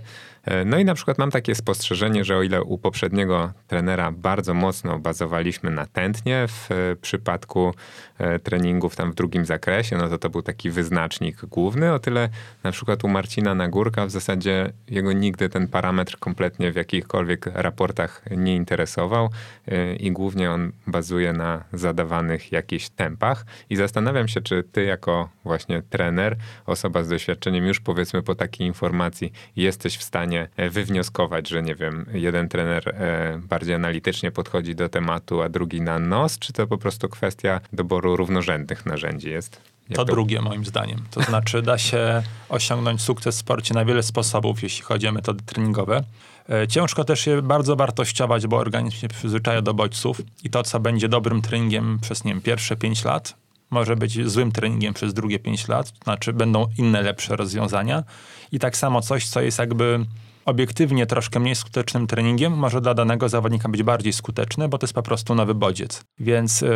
[0.66, 5.00] No i na przykład mam takie spostrzeżenie, że o ile u poprzedniego trenera bardzo mocno
[5.00, 7.74] bazowaliśmy na tętnie w e, przypadku
[8.18, 12.30] e, treningów tam w drugim zakresie, no to to był taki wyznacznik główny, o tyle
[12.64, 18.24] na przykład u Marcina Nagórka w zasadzie jego nigdy ten parametr kompletnie w jakichkolwiek raportach
[18.32, 19.30] nie interesował
[19.68, 23.46] e, i głównie on bazuje na zadawanych jakichś tempach.
[23.70, 28.68] I zastanawiam się, czy ty jako właśnie trener, osoba z doświadczeniem już powiedzmy po takiej
[28.68, 34.76] informacji jesteś w stanie e, wywnioskować, że nie wiem, jeden trener e, bardziej analitycznie podchodzi
[34.76, 39.62] do tematu, a drugi na nos, czy to po prostu kwestia doboru równorzędnych narzędzi jest?
[39.90, 41.00] To, to, drugie moim zdaniem.
[41.12, 45.44] To znaczy da się osiągnąć sukces w sporcie na wiele sposobów, jeśli chodzi o metody
[45.46, 46.04] treningowe.
[46.50, 50.80] E, ciężko też je bardzo wartościować, bo organizm się przyzwyczaja do bodźców i to, co
[50.80, 53.36] będzie dobrym treningiem przez, nie wiem, pierwsze 5 lat,
[53.70, 58.04] może być złym treningiem przez drugie 5 lat, to znaczy będą inne, lepsze rozwiązania.
[58.52, 60.06] I tak samo coś, co jest jakby
[60.46, 64.94] obiektywnie troszkę mniej skutecznym treningiem, może dla danego zawodnika być bardziej skuteczny, bo to jest
[64.94, 66.04] po prostu nowy bodziec.
[66.20, 66.70] Więc yy,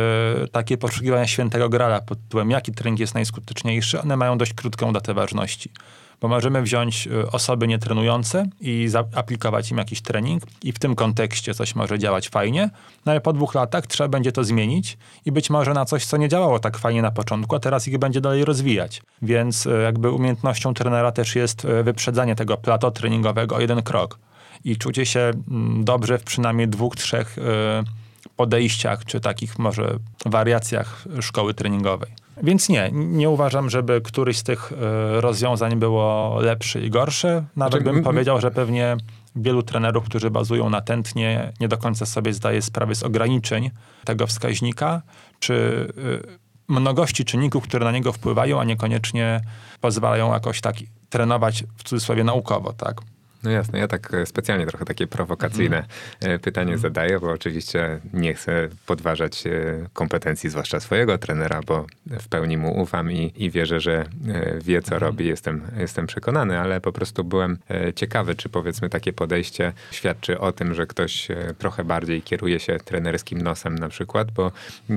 [0.52, 5.14] takie poszukiwania świętego grala pod tytułem, jaki trening jest najskuteczniejszy, one mają dość krótką datę
[5.14, 5.70] ważności
[6.20, 11.54] bo możemy wziąć y, osoby nietrenujące i aplikować im jakiś trening i w tym kontekście
[11.54, 12.70] coś może działać fajnie,
[13.06, 16.16] no ale po dwóch latach trzeba będzie to zmienić i być może na coś, co
[16.16, 19.02] nie działało tak fajnie na początku, a teraz ich będzie dalej rozwijać.
[19.22, 24.18] Więc y, jakby umiejętnością trenera też jest y, wyprzedzanie tego plato treningowego o jeden krok
[24.64, 27.36] i czucie się mm, dobrze w przynajmniej dwóch, trzech
[28.36, 32.23] podejściach, czy takich może wariacjach szkoły treningowej.
[32.42, 37.44] Więc nie, nie uważam, żeby któryś z tych e, rozwiązań było lepszy i gorszy.
[37.56, 38.96] Nawet znaczy, bym powiedział, że pewnie
[39.36, 43.70] wielu trenerów, którzy bazują na tętnie, nie do końca sobie zdaje sprawy z ograniczeń
[44.04, 45.02] tego wskaźnika,
[45.38, 45.86] czy
[46.28, 49.40] e, mnogości czynników, które na niego wpływają, a niekoniecznie
[49.80, 50.76] pozwalają jakoś tak
[51.08, 53.00] trenować w cudzysłowie naukowo, tak?
[53.44, 55.84] No jasne, ja tak e, specjalnie trochę takie prowokacyjne
[56.20, 56.38] mm.
[56.38, 56.80] pytanie mm.
[56.80, 59.50] zadaję, bo oczywiście nie chcę podważać e,
[59.92, 64.04] kompetencji, zwłaszcza swojego trenera, bo w pełni mu ufam i, i wierzę, że
[64.62, 65.00] wie, co mm.
[65.00, 67.58] robi, jestem, jestem przekonany, ale po prostu byłem
[67.96, 71.28] ciekawy, czy powiedzmy takie podejście świadczy o tym, że ktoś
[71.58, 74.52] trochę bardziej kieruje się trenerskim nosem na przykład, bo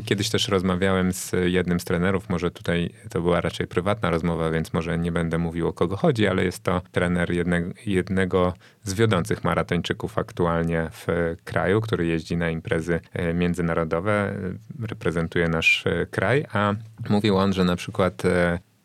[0.05, 4.73] kiedyś też rozmawiałem z jednym z trenerów, może tutaj to była raczej prywatna rozmowa, więc
[4.73, 8.93] może nie będę mówił o kogo chodzi, ale jest to trener jednego, jednego jednego z
[8.93, 16.05] wiodących maratończyków aktualnie w kraju, który jeździ na imprezy e, międzynarodowe, e, reprezentuje nasz e,
[16.05, 16.73] kraj, a
[17.09, 18.23] mówił on, że na przykład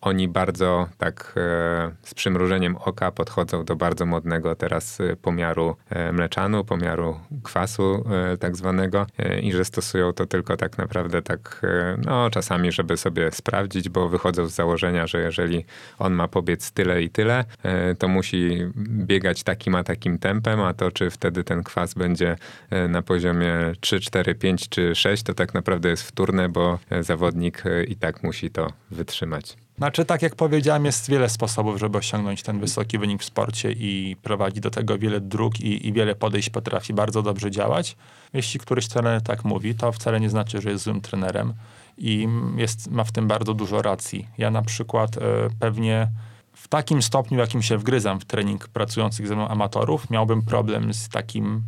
[0.03, 6.13] oni bardzo tak e, z przymrużeniem oka podchodzą do bardzo modnego teraz e, pomiaru e,
[6.13, 8.05] mleczanu, pomiaru kwasu
[8.41, 9.07] tak zwanego
[9.43, 11.63] i że stosują to tylko tak naprawdę tak,
[12.05, 15.65] no czasami, żeby sobie sprawdzić, bo wychodzą z założenia, że jeżeli
[15.99, 17.45] on ma pobiec tyle i tyle,
[17.99, 22.37] to musi biegać takim a takim tempem, a to czy wtedy ten kwas będzie
[22.89, 27.97] na poziomie 3, 4, 5 czy 6, to tak naprawdę jest wtórne, bo zawodnik i
[27.97, 29.57] tak musi to wytrzymać.
[29.83, 34.17] Znaczy, tak jak powiedziałem, jest wiele sposobów, żeby osiągnąć ten wysoki wynik w sporcie i
[34.23, 37.97] prowadzi do tego wiele dróg i, i wiele podejść potrafi bardzo dobrze działać.
[38.33, 41.55] Jeśli któryś trener tak mówi, to wcale nie znaczy, że jest złym trenerem
[41.99, 44.29] i jest, ma w tym bardzo dużo racji.
[44.39, 45.21] Ja na przykład e,
[45.61, 46.09] pewnie
[46.53, 51.09] w takim stopniu, jakim się wgryzam w trening pracujących ze mną amatorów, miałbym problem z
[51.09, 51.63] takim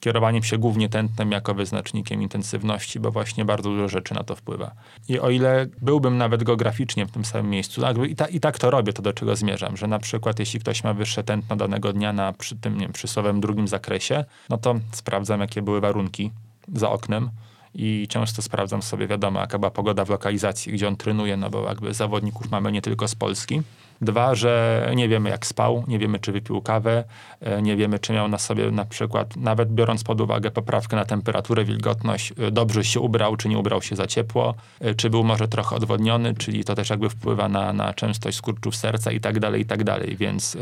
[0.00, 4.70] kierowaniem się głównie tętnem jako wyznacznikiem intensywności, bo właśnie bardzo dużo rzeczy na to wpływa.
[5.08, 8.58] I o ile byłbym nawet geograficznie w tym samym miejscu, jakby i, ta, i tak
[8.58, 11.92] to robię, to do czego zmierzam, że na przykład jeśli ktoś ma wyższe tętno danego
[11.92, 16.30] dnia na przy tym, nie wiem, przysłowem drugim zakresie, no to sprawdzam, jakie były warunki
[16.74, 17.30] za oknem,
[17.74, 21.68] i często sprawdzam sobie, wiadomo, jaka była pogoda w lokalizacji, gdzie on trenuje, no bo
[21.68, 23.62] jakby zawodników mamy nie tylko z Polski.
[24.02, 27.04] Dwa, że nie wiemy jak spał, nie wiemy czy wypił kawę,
[27.40, 31.04] e, nie wiemy czy miał na sobie na przykład, nawet biorąc pod uwagę poprawkę na
[31.04, 35.24] temperaturę, wilgotność, e, dobrze się ubrał, czy nie ubrał się za ciepło, e, czy był
[35.24, 39.40] może trochę odwodniony, czyli to też jakby wpływa na, na częstość skurczów serca i tak
[39.40, 40.56] dalej, i tak dalej, więc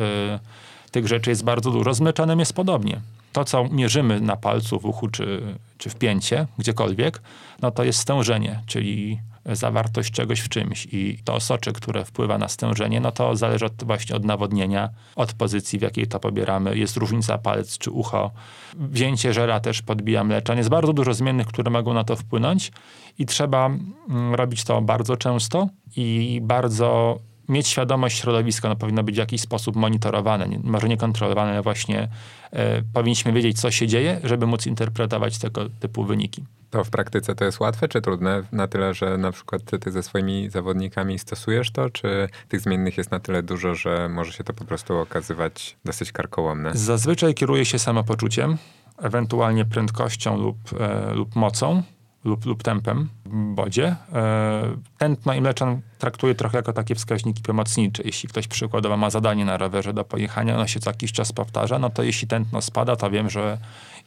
[0.91, 1.95] tych rzeczy jest bardzo dużo.
[1.95, 3.01] Z meczanem jest podobnie
[3.33, 5.41] to, co mierzymy na palcu, w uchu czy,
[5.79, 7.23] czy w pięcie, gdziekolwiek,
[7.63, 9.21] no to jest stężenie, czyli
[9.53, 13.85] zawartość czegoś w czymś i to soczek, które wpływa na stężenie, no to zależy od,
[13.85, 16.79] właśnie od nawodnienia, od pozycji, w jakiej to pobieramy.
[16.79, 18.31] Jest różnica palec czy ucho.
[18.75, 20.59] Wzięcie żela też podbija mleczan.
[20.59, 22.73] Jest bardzo dużo zmiennych, które mogą na to wpłynąć
[23.19, 29.15] i trzeba mm, robić to bardzo często i bardzo mieć świadomość środowiska, no powinno być
[29.15, 32.09] w jakiś sposób monitorowane, nie, może nie kontrolowane, właśnie
[32.51, 36.45] e, powinniśmy wiedzieć, co się dzieje, żeby móc interpretować tego typu wyniki.
[36.71, 38.43] To w praktyce to jest łatwe czy trudne?
[38.53, 43.11] Na tyle, że na przykład ty, ze swoimi zawodnikami stosujesz to, czy tych zmiennych jest
[43.11, 46.71] na tyle dużo, że może się to po prostu okazywać dosyć karkołomne?
[46.75, 48.59] Zazwyczaj kieruję się samopoczuciem,
[48.99, 51.83] ewentualnie prędkością lub, e, lub mocą
[52.29, 53.97] lub, lub tempem w bodzie.
[54.13, 54.63] E,
[54.99, 58.03] tętno i mleczan traktuję trochę jako takie wskaźniki pomocnicze.
[58.07, 61.79] Jeśli ktoś przykładowo ma zadanie na rowerze do pojechania, ono się co jakiś czas powtarza,
[61.79, 63.59] no to jeśli tętno spada, to wiem, że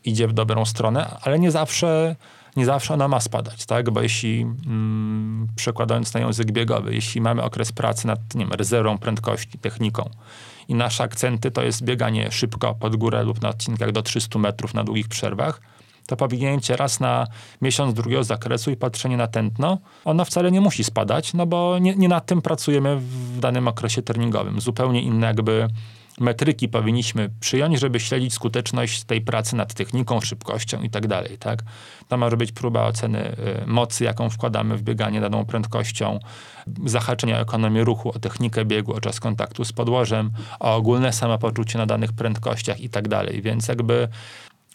[0.05, 2.15] idzie w dobrą stronę, ale nie zawsze,
[2.55, 3.89] nie zawsze ona ma spadać, tak?
[3.89, 8.97] Bo jeśli, mm, przekładając na język biegowy, jeśli mamy okres pracy nad, nie wiem, rezerwą
[8.97, 10.09] prędkości, techniką
[10.67, 14.73] i nasze akcenty to jest bieganie szybko pod górę lub na odcinkach do 300 metrów
[14.73, 15.61] na długich przerwach,
[16.11, 17.27] to powinięcie raz na
[17.61, 21.95] miesiąc drugiego zakresu i patrzenie na tętno, ono wcale nie musi spadać, no bo nie,
[21.95, 24.61] nie nad tym pracujemy w danym okresie treningowym.
[24.61, 25.67] Zupełnie inne jakby
[26.19, 31.37] metryki powinniśmy przyjąć, żeby śledzić skuteczność tej pracy nad techniką, szybkością i tak dalej.
[31.37, 31.63] Tak?
[32.07, 36.19] To może być próba oceny y, mocy, jaką wkładamy w bieganie daną prędkością,
[36.85, 41.77] zahaczenia o ekonomię ruchu, o technikę biegu, o czas kontaktu z podłożem, o ogólne samopoczucie
[41.77, 43.41] na danych prędkościach i tak dalej.
[43.41, 44.07] Więc jakby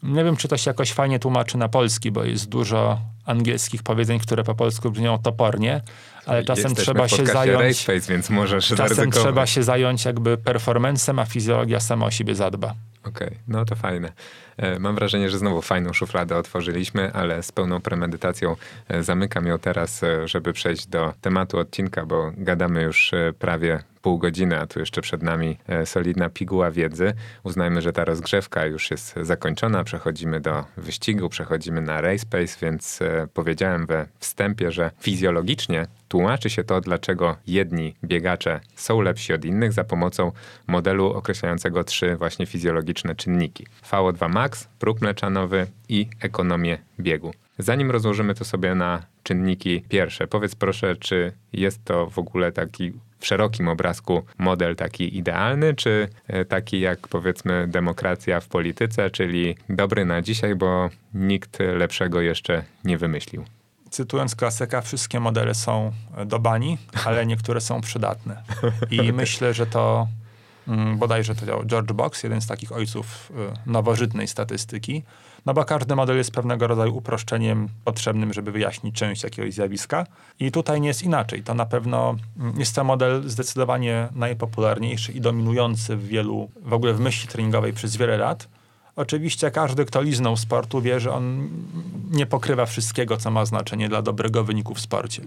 [0.02, 4.18] nie wiem, czy to się jakoś fajnie tłumaczy na polski, bo jest dużo angielskich powiedzeń,
[4.18, 5.80] które po polsku brzmią topornie,
[6.26, 7.84] ale czasem Jesteśmy trzeba się zająć.
[7.84, 12.74] Face, więc możesz czasem trzeba się zająć jakby performancem, a fizjologia sama o siebie zadba.
[13.06, 14.12] Okej, okay, no to fajne.
[14.56, 18.56] E, mam wrażenie, że znowu fajną szufladę otworzyliśmy, ale z pełną premedytacją
[18.88, 24.18] e, zamykam ją teraz, e, żeby przejść do tematu odcinka, bo gadamy już prawie pół
[24.18, 27.12] godziny, a tu jeszcze przed nami solidna piguła wiedzy.
[27.42, 32.98] Uznajmy, że ta rozgrzewka już jest zakończona, przechodzimy do wyścigu, przechodzimy na race pace, więc
[33.34, 39.72] powiedziałem we wstępie, że fizjologicznie tłumaczy się to, dlaczego jedni biegacze są lepsi od innych
[39.72, 40.32] za pomocą
[40.66, 43.66] modelu określającego trzy właśnie fizjologiczne czynniki.
[43.90, 47.32] VO2 max, próg mleczanowy i ekonomię biegu.
[47.58, 52.92] Zanim rozłożymy to sobie na czynniki pierwsze, powiedz proszę, czy jest to w ogóle taki
[53.18, 59.56] w szerokim obrazku model taki idealny, czy e, taki jak powiedzmy demokracja w polityce, czyli
[59.68, 63.44] dobry na dzisiaj, bo nikt lepszego jeszcze nie wymyślił
[63.96, 65.92] cytując klasyka, wszystkie modele są
[66.26, 68.42] do bani, ale niektóre są przydatne.
[68.90, 70.08] I myślę, że to
[70.68, 73.32] mm, bodajże to George Box, jeden z takich ojców
[73.66, 75.02] y, nowożytnej statystyki,
[75.46, 80.06] no bo każdy model jest pewnego rodzaju uproszczeniem potrzebnym, żeby wyjaśnić część jakiegoś zjawiska.
[80.40, 81.42] I tutaj nie jest inaczej.
[81.42, 86.94] To na pewno mm, jest to model zdecydowanie najpopularniejszy i dominujący w wielu, w ogóle
[86.94, 88.48] w myśli treningowej przez wiele lat.
[88.96, 91.48] Oczywiście każdy, kto liznął sportu, wie, że on
[92.10, 95.22] nie pokrywa wszystkiego, co ma znaczenie dla dobrego wyniku w sporcie.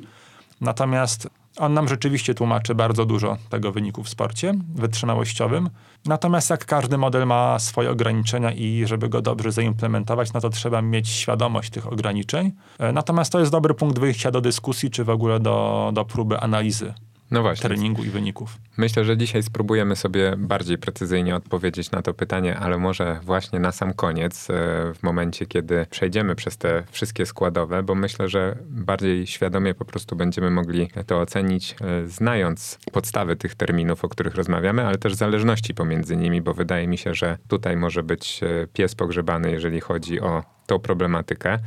[0.62, 5.70] Natomiast On nam rzeczywiście tłumaczy bardzo dużo tego wyniku w sporcie wytrzymałościowym.
[6.06, 10.82] Natomiast jak każdy model ma swoje ograniczenia i żeby go dobrze zaimplementować, no to trzeba
[10.82, 12.52] mieć świadomość tych ograniczeń.
[12.80, 16.40] E, natomiast to jest dobry punkt wyjścia do dyskusji, czy w ogóle do, do próby
[16.40, 16.94] analizy
[17.32, 17.70] no właśnie.
[17.70, 18.58] treningu i wyników.
[18.78, 23.72] Myślę, że dzisiaj spróbujemy sobie bardziej precyzyjnie odpowiedzieć na to pytanie, ale może właśnie na
[23.72, 24.54] sam koniec, e,
[24.94, 30.16] w momencie, kiedy przejdziemy przez te wszystkie składowe, bo myślę, że bardziej świadomie po prostu
[30.16, 35.74] będziemy mogli to ocenić, e, znając podstawy tych terminów, o których rozmawiamy, ale też zależności
[35.74, 40.20] pomiędzy nimi, bo wydaje mi się, że tutaj może być e, pies pogrzebany, jeżeli chodzi
[40.20, 41.60] o tą problematykę.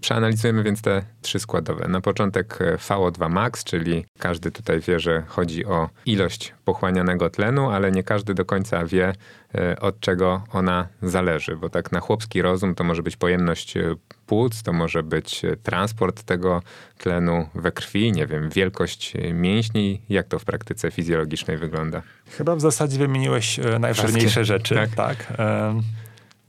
[0.00, 1.88] Przeanalizujemy więc te trzy składowe.
[1.88, 7.70] Na początek e, VO2 max, czyli każdy tutaj wie, że chodzi o ilość pochłanianego tlenu,
[7.70, 9.12] ale nie każdy do końca wie,
[9.54, 13.94] e, od czego ona zależy, bo tak na chłopski rozum to może być pojemność e,
[14.26, 16.62] płuc, to może być transport tego
[16.98, 20.02] tlenu we krwi, nie wiem, wielkość mięśni.
[20.08, 22.02] Jak to w praktyce fizjologicznej wygląda?
[22.30, 24.74] Chyba w zasadzie wymieniłeś najważniejsze rzeczy.
[24.74, 24.90] Tak.
[24.90, 25.32] tak.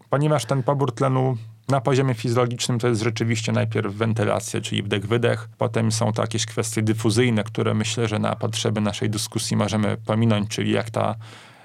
[0.10, 1.38] Ponieważ ten pobór tlenu
[1.72, 5.48] na poziomie fizjologicznym to jest rzeczywiście najpierw wentylacja, czyli wdech-wydech.
[5.58, 10.50] Potem są to jakieś kwestie dyfuzyjne, które myślę, że na potrzeby naszej dyskusji możemy pominąć,
[10.50, 11.16] czyli jak, ta,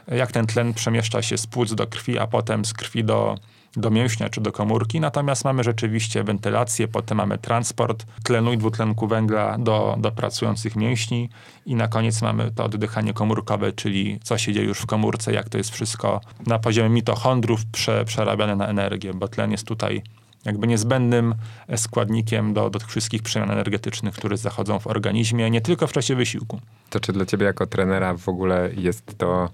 [0.08, 3.38] jak ten tlen przemieszcza się z płuc do krwi, a potem z krwi do
[3.76, 9.06] do mięśnia czy do komórki, natomiast mamy rzeczywiście wentylację, potem mamy transport tlenu i dwutlenku
[9.06, 11.30] węgla do, do pracujących mięśni
[11.66, 15.48] i na koniec mamy to oddychanie komórkowe, czyli co się dzieje już w komórce, jak
[15.48, 20.02] to jest wszystko na poziomie mitochondrów prze, przerabiane na energię, bo tlen jest tutaj
[20.46, 21.34] jakby niezbędnym
[21.76, 26.16] składnikiem do, do tych wszystkich przemian energetycznych, które zachodzą w organizmie, nie tylko w czasie
[26.16, 26.60] wysiłku.
[26.90, 29.48] To czy dla ciebie jako trenera w ogóle jest to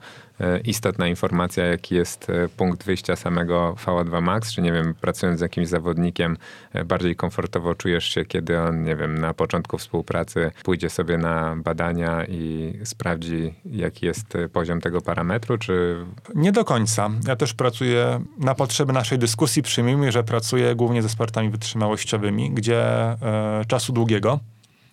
[0.64, 5.42] istotna informacja, jaki jest e, punkt wyjścia samego VO2 Max, czy nie wiem, pracując z
[5.42, 6.36] jakimś zawodnikiem,
[6.72, 11.56] e, bardziej komfortowo czujesz się, kiedy on, nie wiem, na początku współpracy pójdzie sobie na
[11.56, 16.04] badania i sprawdzi, jaki jest poziom tego parametru, czy...
[16.34, 17.10] Nie do końca.
[17.26, 22.82] Ja też pracuję na potrzeby naszej dyskusji, przyjmijmy, że pracuję głównie ze sportami wytrzymałościowymi, gdzie
[22.82, 24.40] e, czasu długiego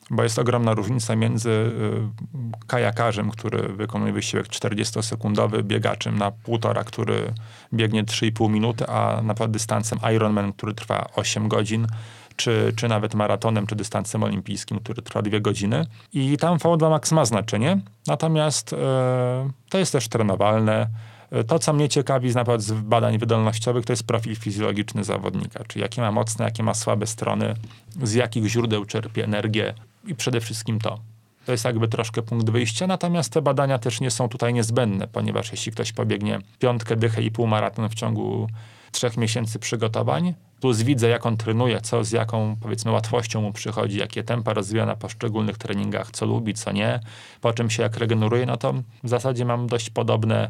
[0.09, 7.33] bo jest ogromna różnica między y, kajakarzem, który wykonuje wysiłek 40-sekundowy, biegaczem na półtora, który
[7.73, 11.87] biegnie 3,5 minuty, a na przykład dystansem Ironman, który trwa 8 godzin,
[12.35, 15.85] czy, czy nawet maratonem, czy dystansem olimpijskim, który trwa 2 godziny.
[16.13, 20.87] I tam VO2 max ma znaczenie, natomiast e, to jest też trenowalne.
[21.47, 26.01] To, co mnie ciekawi na z badań wydolnościowych, to jest profil fizjologiczny zawodnika, czyli jakie
[26.01, 27.55] ma mocne, jakie ma słabe strony,
[28.03, 29.73] z jakich źródeł czerpie energię,
[30.09, 30.99] i przede wszystkim to.
[31.45, 35.51] To jest jakby troszkę punkt wyjścia, natomiast te badania też nie są tutaj niezbędne, ponieważ
[35.51, 38.47] jeśli ktoś pobiegnie piątkę, dychę i półmaraton w ciągu
[38.91, 43.97] trzech miesięcy przygotowań, plus widzę, jak on trenuje, co z jaką, powiedzmy, łatwością mu przychodzi,
[43.97, 46.99] jakie tempa rozwija na poszczególnych treningach, co lubi, co nie,
[47.41, 50.49] po czym się jak regeneruje, no to w zasadzie mam dość podobne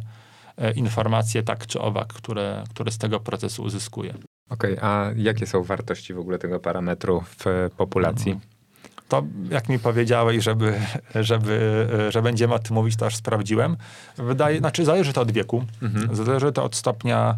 [0.57, 4.13] e, informacje, tak czy owak, które, które z tego procesu uzyskuję.
[4.49, 8.31] Okej, okay, a jakie są wartości w ogóle tego parametru w populacji?
[8.31, 8.58] Mhm
[9.09, 10.79] to jak mi powiedziałeś, żeby,
[11.15, 13.77] żeby, że będziemy o tym mówić, to aż sprawdziłem.
[14.17, 16.15] Wydaje, znaczy zależy to od wieku, mhm.
[16.15, 17.35] zależy to od stopnia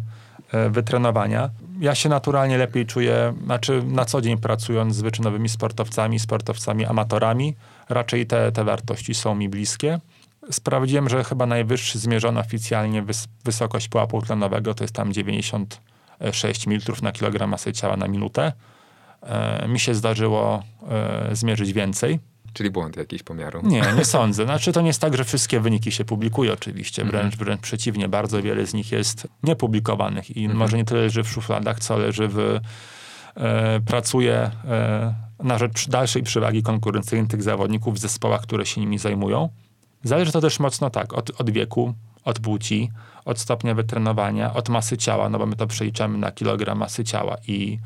[0.52, 1.50] e, wytrenowania.
[1.80, 7.56] Ja się naturalnie lepiej czuję, znaczy na co dzień pracując z wyczynowymi sportowcami, sportowcami amatorami,
[7.88, 10.00] raczej te, te wartości są mi bliskie.
[10.50, 16.92] Sprawdziłem, że chyba najwyższy zmierzony oficjalnie wys wysokość pułapu tlenowego to jest tam 96 ml
[17.02, 18.52] na kilogram masy ciała na minutę.
[19.22, 22.18] E, mi się zdarzyło e, zmierzyć więcej.
[22.52, 23.60] Czyli błąd jakiś pomiaru?
[23.64, 24.44] Nie, nie sądzę.
[24.44, 27.02] Znaczy to nie jest tak, że wszystkie wyniki się publikuje oczywiście.
[27.02, 27.20] Mhm.
[27.20, 30.58] Wręcz, wręcz przeciwnie, bardzo wiele z nich jest niepublikowanych i mhm.
[30.58, 32.60] może nie tyle leży w szufladach, co leży w...
[33.36, 38.98] E, pracuje e, na rzecz dalszej przewagi konkurencyjnej tych zawodników w zespołach, które się nimi
[38.98, 39.48] zajmują.
[40.04, 41.94] Zależy to też mocno tak, od, od wieku,
[42.24, 42.90] od płci,
[43.24, 47.36] od stopnia wytrenowania, od masy ciała, no bo my to przeliczamy na kilogram masy ciała
[47.46, 47.78] i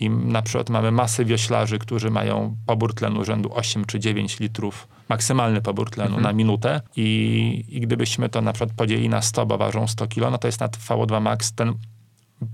[0.00, 4.88] i na przykład mamy masy wioślarzy, którzy mają pobór tlenu rzędu 8 czy 9 litrów,
[5.08, 6.22] maksymalny pobór tlenu mhm.
[6.22, 10.30] na minutę i, i gdybyśmy to na przykład podzielili na 100, bo ważą 100 kg,
[10.30, 11.74] no to jest na VO2 max ten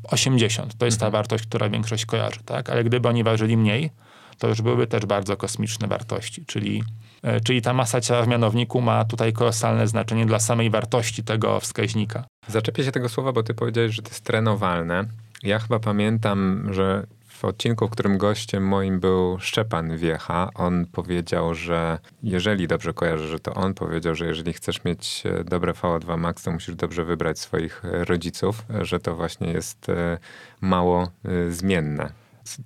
[0.04, 0.74] 80.
[0.78, 1.12] To jest mhm.
[1.12, 2.70] ta wartość, która większość kojarzy, tak?
[2.70, 3.90] Ale gdyby oni ważyli mniej,
[4.38, 6.82] to już byłyby też bardzo kosmiczne wartości, czyli,
[7.22, 11.60] e, czyli ta masa ciała w mianowniku ma tutaj kolosalne znaczenie dla samej wartości tego
[11.60, 12.24] wskaźnika.
[12.48, 15.04] Zaczepię się tego słowa, bo ty powiedziałeś, że to jest trenowalne.
[15.42, 21.54] Ja chyba pamiętam, że w odcinku, w którym gościem moim był Szczepan Wiecha, on powiedział,
[21.54, 26.18] że jeżeli dobrze kojarzę, że to on powiedział, że jeżeli chcesz mieć e, dobre VO2
[26.18, 30.18] max, to musisz dobrze wybrać swoich e, rodziców, że to właśnie jest e,
[30.60, 31.08] mało
[31.48, 32.12] zmienne.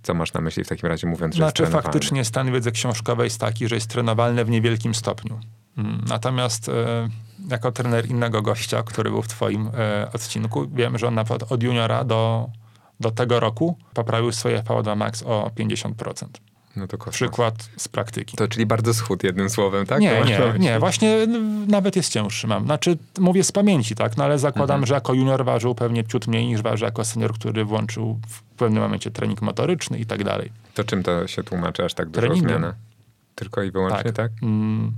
[0.03, 1.83] Co masz na myśli w takim razie mówiąc, że Znaczy jest trenowalny?
[1.93, 5.41] faktycznie stan wiedzy książkowej jest taki, że jest trenowalny w niewielkim stopniu.
[5.79, 6.73] Mm, Natomiast e,
[7.51, 11.53] jako trener innego gościa, który był w twoim e, odcinku, wiem, że on na przykład
[11.53, 12.49] od juniora do,
[13.01, 16.27] do tego roku poprawił swoje VO2 max o 50%.
[16.77, 17.15] No to kosmos.
[17.15, 18.37] Przykład z praktyki.
[18.37, 20.01] To czyli bardzo schód jednym słowem, tak?
[20.01, 21.27] Nie, nie, nie, właśnie
[21.69, 22.65] nawet jest cięższy mam.
[22.65, 24.87] Znaczy, mówię z pamięci, tak, no ale zakładam, Mhm.
[24.87, 28.83] że jako junior ważył pewnie ciut mniej niż waży jako senior, który włączył w pewnym
[28.83, 30.53] momencie trening motoryczny i tak dalej.
[30.75, 32.49] To czym to się tłumaczy aż tak duża Treningiem.
[32.49, 32.75] zmiana?
[33.35, 34.33] Tylko i wyłącznie, tak?
[34.43, 34.93] Mm,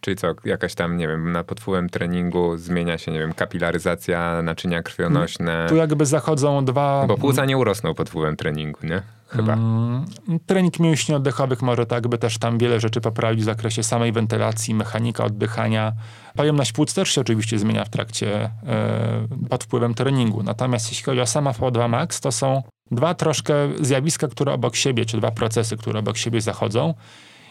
[0.00, 4.42] Czyli co, jakaś tam, nie wiem, na pod wpływem treningu zmienia się, nie wiem, kapilaryzacja,
[4.42, 5.66] naczynia krwionośne.
[5.68, 7.04] Tu jakby zachodzą dwa...
[7.08, 9.02] Bo płuca nie urosną pod wpływem treningu, nie?
[9.28, 9.52] Chyba.
[9.52, 10.04] Mm,
[10.46, 14.74] trening mięśni oddechowych może tak by też tam wiele rzeczy poprawić w zakresie samej wentylacji,
[14.74, 15.92] mechanika oddychania.
[16.36, 20.42] Pojemność płuc też się oczywiście zmienia w trakcie, e, pod wpływem treningu.
[20.42, 25.04] Natomiast jeśli chodzi o sama VO2 max, to są dwa troszkę zjawiska, które obok siebie,
[25.04, 26.94] czy dwa procesy, które obok siebie zachodzą.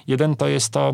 [0.07, 0.93] Jeden to jest to,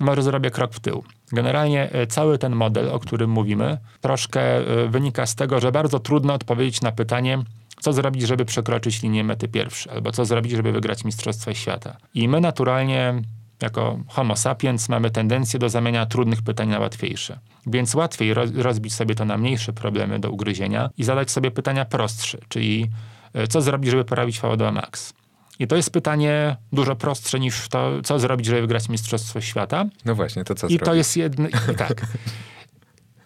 [0.00, 1.04] może zrobię krok w tył.
[1.32, 5.98] Generalnie e, cały ten model, o którym mówimy, troszkę e, wynika z tego, że bardzo
[5.98, 7.38] trudno odpowiedzieć na pytanie,
[7.80, 11.96] co zrobić, żeby przekroczyć linię mety pierwszy, albo co zrobić, żeby wygrać Mistrzostwo Świata.
[12.14, 13.22] I my naturalnie,
[13.62, 17.38] jako Homo sapiens, mamy tendencję do zamienia trudnych pytań na łatwiejsze.
[17.66, 21.84] Więc łatwiej roz, rozbić sobie to na mniejsze problemy do ugryzienia i zadać sobie pytania
[21.84, 22.90] prostsze, czyli
[23.34, 25.19] e, co zrobić, żeby poprawić VO2 max.
[25.60, 29.84] I to jest pytanie dużo prostsze niż to, co zrobić, żeby wygrać Mistrzostwo Świata.
[30.04, 30.86] No właśnie, to co I zrobić?
[30.86, 31.48] to jest jedno.
[31.48, 32.06] i Tak.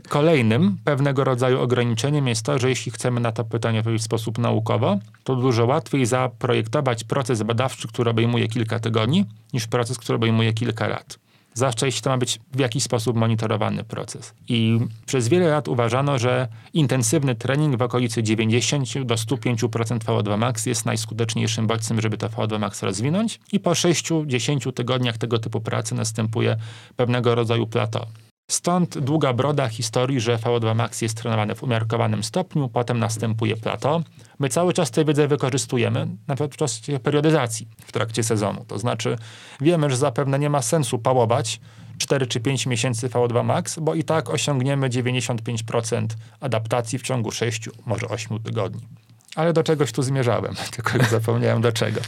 [0.08, 4.38] Kolejnym pewnego rodzaju ograniczeniem jest to, że jeśli chcemy na to pytanie odpowiedzieć w sposób
[4.38, 10.52] naukowo, to dużo łatwiej zaprojektować proces badawczy, który obejmuje kilka tygodni, niż proces, który obejmuje
[10.52, 11.18] kilka lat.
[11.54, 14.34] Zwłaszcza jeśli to ma być w jakiś sposób monitorowany proces.
[14.48, 20.66] I przez wiele lat uważano, że intensywny trening w okolicy 90 do 105% VO2 max
[20.66, 23.40] jest najskuteczniejszym bodźcem, żeby to VO2 max rozwinąć.
[23.52, 26.56] I po 6-10 tygodniach tego typu pracy następuje
[26.96, 28.06] pewnego rodzaju plateau.
[28.48, 34.02] Stąd długa broda historii, że VO2 max jest trenowany w umiarkowanym stopniu, potem następuje plateau.
[34.38, 38.64] My cały czas tę wiedzę wykorzystujemy, na przykład w czasie periodyzacji w trakcie sezonu.
[38.68, 39.18] To znaczy
[39.60, 41.60] wiemy, że zapewne nie ma sensu pałować
[41.98, 46.06] 4 czy 5 miesięcy VO2 max, bo i tak osiągniemy 95%
[46.40, 48.88] adaptacji w ciągu 6, może 8 tygodni.
[49.36, 52.00] Ale do czegoś tu zmierzałem, tylko zapomniałem do czego.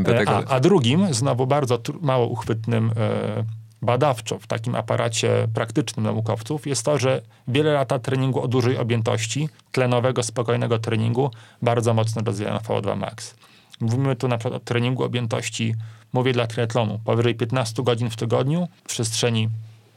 [0.00, 6.04] Do tego, A, a drugim, znowu bardzo mało uchwytnym e, badawczo w takim aparacie praktycznym
[6.04, 11.30] naukowców jest to, że wiele lata treningu o dużej objętości, tlenowego, spokojnego treningu,
[11.62, 13.34] bardzo mocno rozwijają VO2 max.
[13.80, 15.74] Mówimy tu na przykład o treningu objętości,
[16.12, 19.48] mówię dla triatlonu, powyżej 15 godzin w tygodniu w przestrzeni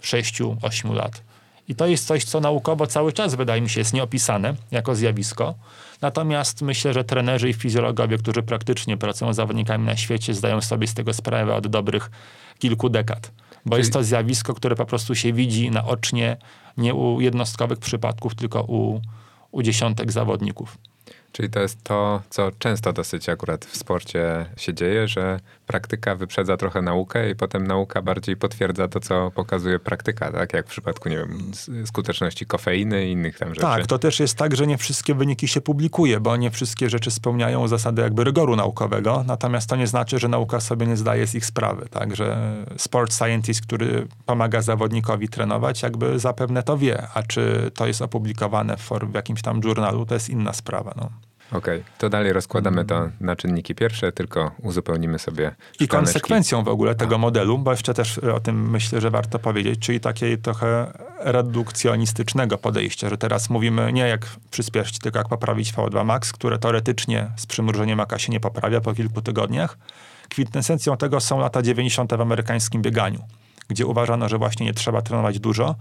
[0.02, 1.22] 6-8 lat.
[1.68, 5.56] I to jest coś, co naukowo cały czas, wydaje mi się, jest nieopisane jako zjawisko.
[6.02, 10.88] Natomiast myślę, że trenerzy i fizjologowie, którzy praktycznie pracują z zawodnikami na świecie, zdają sobie
[10.88, 12.12] z tego sprawę od dobrych
[12.60, 13.32] kilku dekad.
[13.66, 16.38] Bo Czyli- jest to zjawisko, które po prostu się widzi naocznie,
[16.78, 19.02] nie u jednostkowych przypadków, tylko u,
[19.52, 20.78] u dziesiątek zawodników.
[21.34, 26.58] Czyli to jest to, co często dosyć akurat w sporcie się dzieje, że praktyka wyprzedza
[26.58, 30.54] trochę naukę i potem nauka bardziej potwierdza to, co pokazuje praktyka, tak?
[30.54, 31.52] Jak w przypadku, nie wiem,
[31.86, 33.62] skuteczności kofeiny i innych tam rzeczy.
[33.62, 37.12] Tak, to też jest tak, że nie wszystkie wyniki się publikuje, bo nie wszystkie rzeczy
[37.12, 41.36] spełniają zasady jakby rygoru naukowego, natomiast to nie znaczy, że nauka sobie nie zdaje z
[41.36, 47.24] ich sprawy, tak, że sport scientist, który pomaga zawodnikowi trenować, jakby zapewne to wie, a
[47.24, 51.23] czy to jest opublikowane w, w jakimś tam journalu, to jest inna sprawa, no.
[51.54, 56.96] Okej, to dalej rozkładamy to na czynniki pierwsze, tylko uzupełnimy sobie I konsekwencją w ogóle
[56.96, 62.58] tego modelu, bo jeszcze też o tym myślę, że warto powiedzieć, czyli takiej trochę redukcjonistycznego
[62.58, 67.46] podejścia, że teraz mówimy nie jak przyspieszyć, tylko jak poprawić VO2 max, które teoretycznie z
[67.46, 69.78] przymrużeniem oka się nie poprawia po kilku tygodniach.
[70.30, 72.14] Kwintesencją tego są lata 90.
[72.14, 73.20] w amerykańskim bieganiu,
[73.68, 75.76] gdzie uważano, że właśnie nie trzeba trenować dużo,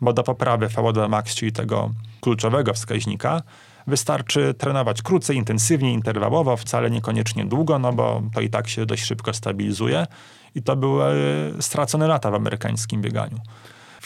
[0.00, 3.42] bo do poprawy VO2 max, czyli tego kluczowego wskaźnika,
[3.86, 9.04] wystarczy trenować krócej, intensywniej, interwałowo, wcale niekoniecznie długo, no bo to i tak się dość
[9.04, 10.06] szybko stabilizuje.
[10.54, 11.14] I to były
[11.60, 13.38] stracone lata w amerykańskim bieganiu.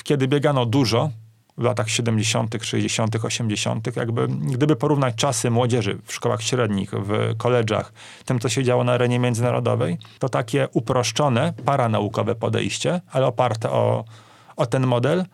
[0.03, 1.11] Kiedy biegano dużo,
[1.59, 7.93] w latach 70., 60., 80., jakby gdyby porównać czasy młodzieży w szkołach średnich, w koledżach,
[8.25, 14.05] tym, co się działo na arenie międzynarodowej, to takie uproszczone, paranaukowe podejście, ale oparte o,
[14.57, 15.25] o ten model,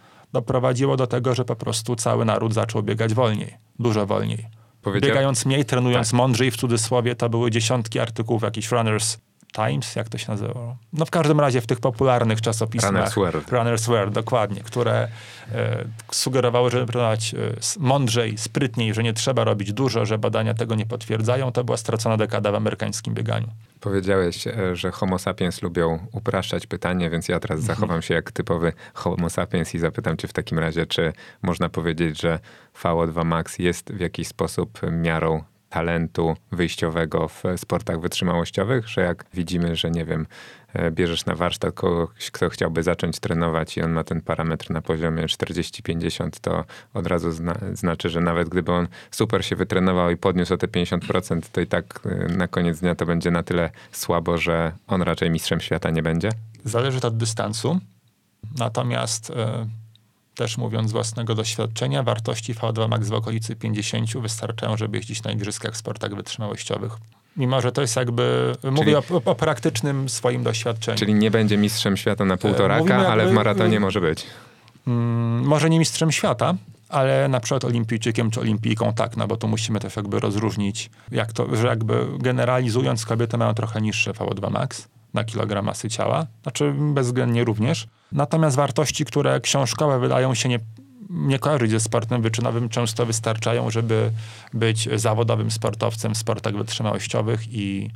[0.40, 4.46] doprowadziło do tego, że po prostu cały naród zaczął biegać wolniej, dużo wolniej.
[4.82, 9.18] Powiedział- Biegając mniej, trenując mądrzej, w cudzysłowie, to były dziesiątki artykułów, jakichś runners
[9.54, 10.76] Times, jak to się nazywało?
[10.92, 12.92] No w każdym razie w tych popularnych czasopismach.
[12.92, 13.48] Runner's World.
[13.48, 15.08] Runner's World, dokładnie, które
[15.52, 17.38] e, sugerowały, że trenować e,
[17.78, 21.52] mądrzej, sprytniej, że nie trzeba robić dużo, że badania tego nie potwierdzają.
[21.52, 23.48] To była stracona dekada w amerykańskim bieganiu.
[23.80, 27.76] Powiedziałeś, e, że homo sapiens lubią upraszczać pytanie, więc ja teraz Mhm.
[27.76, 31.12] zachowam się jak typowy homo sapiens i zapytam cię w takim razie, czy
[31.42, 32.38] można powiedzieć, że
[32.82, 39.76] VO2 Max jest w jakiś sposób miarą talentu wyjściowego w sportach wytrzymałościowych, że jak widzimy,
[39.76, 40.26] że nie wiem,
[40.90, 45.22] bierzesz na warsztat kogoś, kto chciałby zacząć trenować i on ma ten parametr na poziomie
[45.22, 46.64] 40-50, to
[46.94, 50.66] od razu zna, znaczy, że nawet gdyby on super się wytrenował i podniósł o te
[50.66, 55.02] 50%, to i tak e, na koniec dnia to będzie na tyle słabo, że on
[55.02, 56.30] raczej mistrzem świata nie będzie?
[56.64, 57.80] Zależy to od dystansu.
[58.58, 59.66] Natomiast e,
[60.34, 65.32] też mówiąc z własnego doświadczenia, wartości VO2 max w okolicy 50 wystarczają, żeby jeździć na
[65.32, 66.92] igrzyskach w sportach wytrzymałościowych.
[67.36, 70.98] Mimo, że to jest jakby, mówię o, o praktycznym swoim doświadczeniu.
[70.98, 74.26] Czyli nie będzie mistrzem świata na półtoraka, mówimy ale w maratonie może być.
[74.86, 76.54] Mm, może nie mistrzem świata,
[76.88, 81.32] ale na przykład olimpijczykiem czy olimpijką tak, no bo tu musimy też jakby rozróżnić, jak
[81.32, 86.74] to, że jakby generalizując kobiety mają trochę niższe VO2 max na kilogram masy ciała, znaczy
[86.78, 87.86] bezwzględnie również.
[88.12, 90.58] Natomiast wartości, które książkowe wydają się nie,
[91.10, 94.10] nie kojarzyć ze sportem wyczynowym, często wystarczają, żeby
[94.54, 97.90] być zawodowym sportowcem w sportach wytrzymałościowych i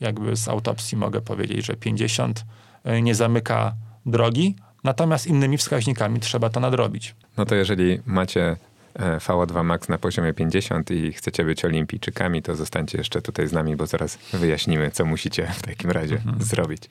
[0.00, 2.44] jakby z autopsji mogę powiedzieć, że 50
[2.86, 3.74] y, nie zamyka
[4.06, 7.14] drogi, natomiast innymi wskaźnikami trzeba to nadrobić.
[7.36, 8.56] No to jeżeli macie
[8.94, 13.52] e, VO2 max na poziomie 50 i chcecie być olimpijczykami, to zostańcie jeszcze tutaj z
[13.52, 16.88] nami, bo zaraz wyjaśnimy, co musicie w takim razie zrobić.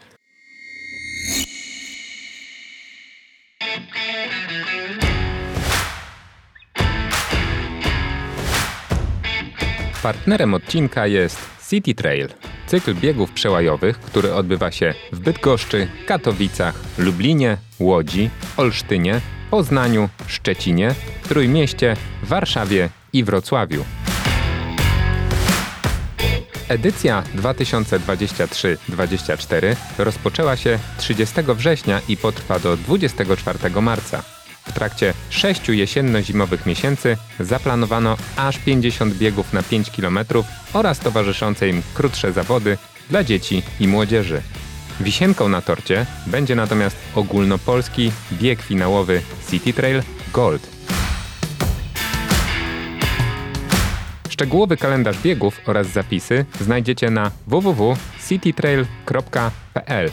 [10.04, 11.40] Partnerem odcinka jest
[11.70, 12.28] City Trail,
[12.68, 20.96] cykl biegów przełajowych, który odbywa się w Bydgoszczy, Katowicach, Lublinie, Łodzi, Olsztynie, Poznaniu, Szczecinie,
[21.30, 23.86] Trójmieście, Warszawie i Wrocławiu.
[26.68, 34.24] Edycja 2023-24 rozpoczęła się 30 września i potrwa do 24 marca.
[34.66, 40.20] W trakcie sześciu jesienno-zimowych miesięcy zaplanowano aż 50 biegów na 5 km
[40.74, 42.78] oraz towarzyszące im krótsze zawody
[43.10, 44.42] dla dzieci i młodzieży.
[45.00, 50.04] Wisienką na torcie będzie natomiast ogólnopolski bieg finałowy City Trail
[50.34, 50.68] Gold.
[54.30, 60.12] Szczegółowy kalendarz biegów oraz zapisy znajdziecie na www.citytrail.pl.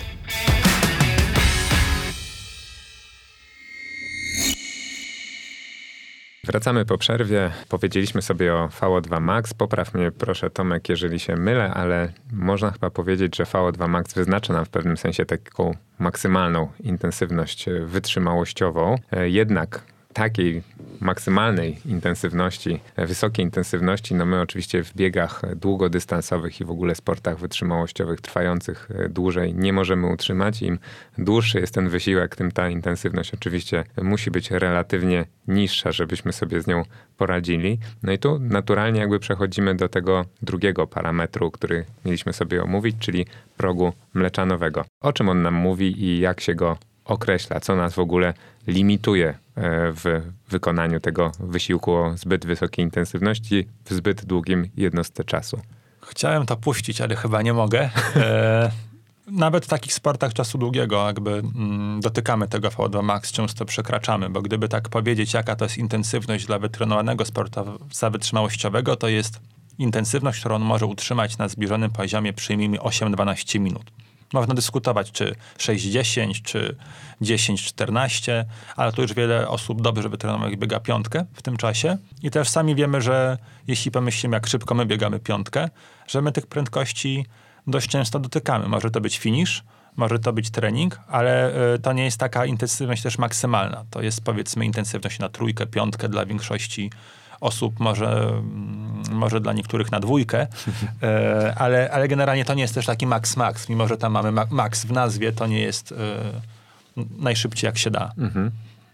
[6.45, 7.51] Wracamy po przerwie.
[7.69, 9.55] Powiedzieliśmy sobie o VO2 Max.
[9.55, 14.53] Popraw mnie proszę Tomek, jeżeli się mylę, ale można chyba powiedzieć, że VO2 Max wyznacza
[14.53, 18.97] nam w pewnym sensie taką maksymalną intensywność wytrzymałościową.
[19.13, 19.83] E, Jednak
[20.13, 20.63] takiej
[21.01, 27.39] maksymalnej intensywności, e, wysokiej intensywności, no my oczywiście w biegach długodystansowych i w ogóle sportach
[27.39, 30.63] wytrzymałościowych trwających e, dłużej nie możemy utrzymać.
[30.63, 30.79] Im
[31.19, 36.67] dłuższy jest ten wysiłek, tym ta intensywność oczywiście musi być relatywnie niższa, żebyśmy sobie z
[36.67, 36.83] nią
[37.17, 37.79] poradzili.
[38.03, 43.27] No i tu naturalnie jakby przechodzimy do tego drugiego parametru, który mieliśmy sobie omówić, czyli
[43.57, 44.85] progu mleczanowego.
[45.01, 46.77] O czym on nam mówi i jak się go
[47.11, 48.35] określa, co nas w ogóle
[48.67, 49.35] limituje e,
[49.93, 55.61] w wykonaniu tego wysiłku o zbyt wysokiej intensywności w zbyt długim jednostce czasu.
[56.03, 57.91] Chciałem to puścić, ale chyba nie mogę.
[58.17, 58.71] E,
[59.27, 64.43] nawet w takich sportach czasu długiego jakby mm, dotykamy tego VO2 max, często przekraczamy, bo
[64.43, 69.41] gdyby tak powiedzieć, jaka to jest intensywność dla wytrenowanego sportowca wytrzymałościowego, to jest
[69.79, 73.91] intensywność, którą on może utrzymać na zbliżonym poziomie przyjmijmy 8-12 minut.
[74.33, 76.77] Można dyskutować, czy 6-10, czy
[77.23, 78.45] 10-14,
[78.77, 81.97] ale tu już wiele osób dobrze wytrenowanych biega piątkę w tym czasie.
[82.23, 85.69] I też sami wiemy, że jeśli pomyślimy, jak szybko my biegamy piątkę,
[86.07, 87.27] że my tych prędkości
[87.67, 88.69] dość często dotykamy.
[88.69, 89.63] Może to być finish,
[89.97, 93.85] może to być trening, ale y, to nie jest taka intensywność też maksymalna.
[93.91, 96.91] To jest powiedzmy intensywność na trójkę, piątkę dla większości
[97.41, 100.47] osób, może, mm, może dla niektórych na dwójkę,
[101.03, 104.33] e, ale, ale generalnie to nie jest też taki max max, mimo że tam mamy
[104.33, 105.97] ma- max w nazwie, to nie jest e,
[107.19, 108.13] najszybciej jak się da.
[108.19, 108.51] Mhm.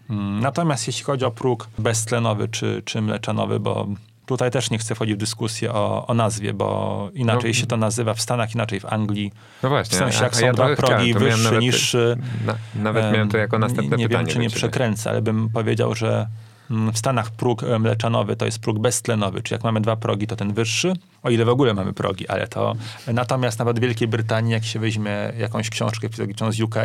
[0.09, 3.87] Mm, Natomiast jeśli chodzi o próg beztlenowy czy, czy mleczanowy, bo
[4.25, 7.53] tutaj też nie chcę wchodzić w dyskusję o, o nazwie, bo inaczej No.
[7.53, 9.31] się to nazywa w Stanach, inaczej w Anglii.
[9.63, 9.97] No W właśnie.
[9.97, 12.17] sensie, a- jak są ja dwa chciałem, progi, to miałem wyższy, nawet, niższy.
[12.45, 14.25] Na, nawet miałem to jako następne nie, nie pytanie.
[14.25, 16.27] wiem, czy nie przekręcę, ale bym powiedział, że
[16.69, 20.53] w Stanach próg mleczanowy to jest próg beztlenowy, czyli jak mamy dwa progi, to ten
[20.53, 20.93] wyższy,
[21.23, 22.75] o ile w ogóle mamy progi, ale to...
[23.13, 26.75] Natomiast nawet w Wielkiej Brytanii, jak się weźmie jakąś książkę fizologiczną z UK,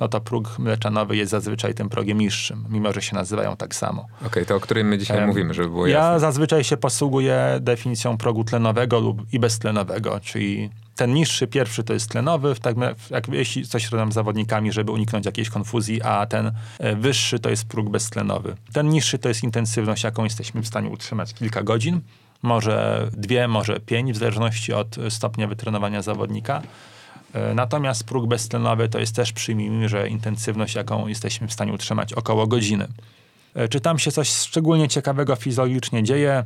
[0.00, 4.02] no to próg mleczanowy jest zazwyczaj tym progiem niższym, mimo że się nazywają tak samo.
[4.02, 6.12] Okej, okay, to o którym my dzisiaj um, mówimy, żeby było jasne.
[6.12, 11.92] Ja zazwyczaj się posługuję definicją progu tlenowego lub i beztlenowego, czyli ten niższy, pierwszy to
[11.92, 12.76] jest tlenowy, tak,
[13.10, 17.50] jak, jeśli coś robią z zawodnikami, żeby uniknąć jakiejś konfuzji, a ten e, wyższy to
[17.50, 18.56] jest próg beztlenowy.
[18.72, 22.00] Ten niższy to jest intensywność, jaką jesteśmy w stanie utrzymać kilka godzin,
[22.42, 26.62] może dwie, może pięć, w zależności od stopnia wytrenowania zawodnika.
[27.32, 32.12] E, natomiast próg beztlenowy to jest też, przyjmijmy, że intensywność, jaką jesteśmy w stanie utrzymać
[32.12, 32.88] około godziny.
[33.54, 36.44] E, czy tam się coś szczególnie ciekawego fizjologicznie dzieje?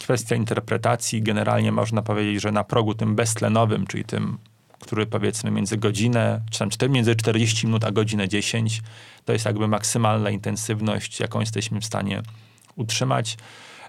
[0.00, 1.22] Kwestia interpretacji.
[1.22, 4.38] Generalnie można powiedzieć, że na progu tym beztlenowym, czyli tym,
[4.80, 8.82] który powiedzmy między godzinę, czy tam między 40 minut a godzinę 10,
[9.24, 12.22] to jest jakby maksymalna intensywność, jaką jesteśmy w stanie
[12.76, 13.36] utrzymać.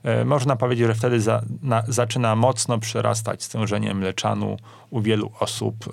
[0.03, 4.57] E, można powiedzieć, że wtedy za, na, zaczyna mocno przerastać stężenie mleczanu
[4.89, 5.89] u wielu osób e,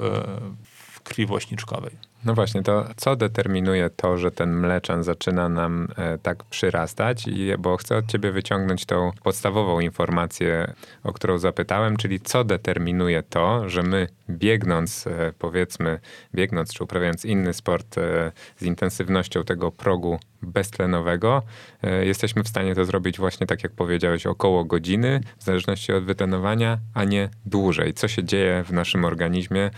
[0.93, 2.14] w krwi włośniczkowej.
[2.25, 7.27] No właśnie, to co determinuje to, że ten mleczan zaczyna nam e, tak przyrastać?
[7.27, 13.23] I, bo chcę od ciebie wyciągnąć tą podstawową informację, o którą zapytałem, czyli co determinuje
[13.23, 16.01] to, że my biegnąc, e, powiedzmy,
[16.35, 21.43] biegnąc czy uprawiając inny sport e, z intensywnością tego progu beztlenowego,
[21.83, 26.05] e, jesteśmy w stanie to zrobić właśnie tak jak powiedziałeś, około godziny, w zależności od
[26.05, 27.95] wytrenowania, a nie dłużej.
[27.95, 29.71] Co się dzieje w naszym organizmie,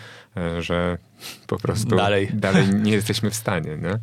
[0.59, 0.99] że
[1.47, 3.99] po prostu dalej, dalej nie jesteśmy w stanie, nie?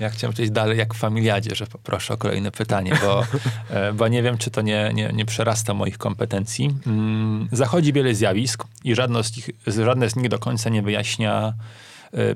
[0.00, 3.24] Ja chciałem przejść dalej jak w familiadzie, że poproszę o kolejne pytanie, bo,
[3.70, 6.74] e, bo nie wiem, czy to nie, nie, nie przerasta moich kompetencji.
[6.86, 11.48] Mm, zachodzi wiele zjawisk i żadne z, nich, żadne z nich do końca nie wyjaśnia
[11.48, 11.85] e,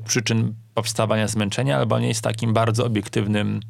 [0.04, 3.60] przyczyn powstawania zmęczenia, albo nie jest takim bardzo obiektywnym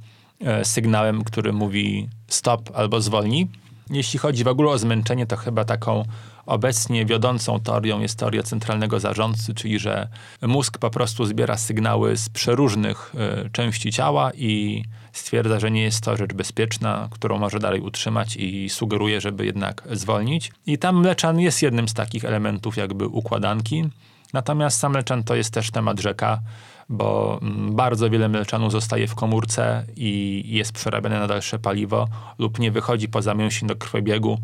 [0.41, 3.49] e, sygnałem, który mówi stop albo zwolnij.
[3.91, 6.05] Jeśli chodzi w ogóle o zmęczenie, to chyba taką
[6.51, 10.09] Obecnie wiodącą teorią jest teoria centralnego zarządcy, czyli że
[10.43, 13.13] mózg po prostu zbiera sygnały z przeróżnych
[13.47, 18.37] y, części ciała i stwierdza, że nie jest to rzecz bezpieczna, którą może dalej utrzymać
[18.37, 20.53] i sugeruje, żeby jednak zwolnić.
[20.67, 23.85] I tam mleczan jest jednym z takich elementów jakby układanki.
[24.33, 26.41] Natomiast sam mleczan to jest też temat rzeka,
[26.89, 32.09] bo mm, bardzo wiele mleczanu zostaje w komórce i jest przerabiane na dalsze paliwo
[32.39, 34.39] lub nie wychodzi poza mięsień do krwobiegu.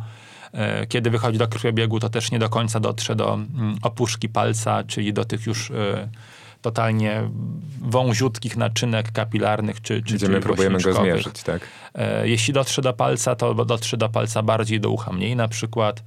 [0.52, 4.84] E, kiedy wychodzi do krwiobiegu, to też nie do końca dotrze do mm, opuszki palca,
[4.84, 6.08] czyli do tych już e,
[6.62, 7.30] totalnie
[7.80, 11.62] wąziutkich naczynek kapilarnych, czy, czy Gdzie my próbujemy go zmierzyć, tak?
[11.94, 16.02] E, jeśli dotrze do palca, to dotrze do palca bardziej, do ucha mniej na przykład,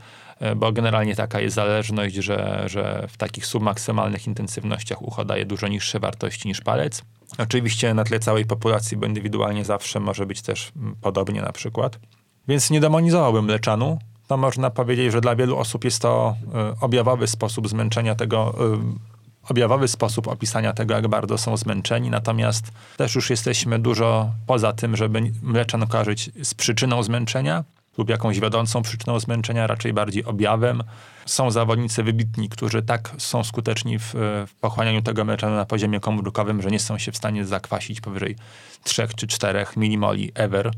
[0.55, 5.99] bo generalnie taka jest zależność, że, że w takich submaksymalnych intensywnościach ucho daje dużo niższe
[5.99, 7.01] wartości niż palec.
[7.37, 11.99] Oczywiście na tle całej populacji, bo indywidualnie zawsze może być też mm, podobnie na przykład.
[12.47, 13.99] Więc nie demonizowałbym leczanu,
[14.37, 16.35] można powiedzieć, że dla wielu osób jest to
[16.75, 22.09] y, objawowy sposób zmęczenia tego, y, objawowy sposób opisania tego, jak bardzo są zmęczeni.
[22.09, 27.63] Natomiast też już jesteśmy dużo poza tym, żeby mleczan kojarzyć z przyczyną zmęczenia
[27.97, 30.83] lub jakąś wiodącą przyczyną zmęczenia, raczej bardziej objawem.
[31.25, 34.11] Są zawodnicy wybitni, którzy tak są skuteczni w,
[34.47, 38.35] w pochłanianiu tego mleczanu na poziomie komórkowym, że nie są się w stanie zakwasić powyżej
[38.83, 40.71] 3 czy 4 milimoli ever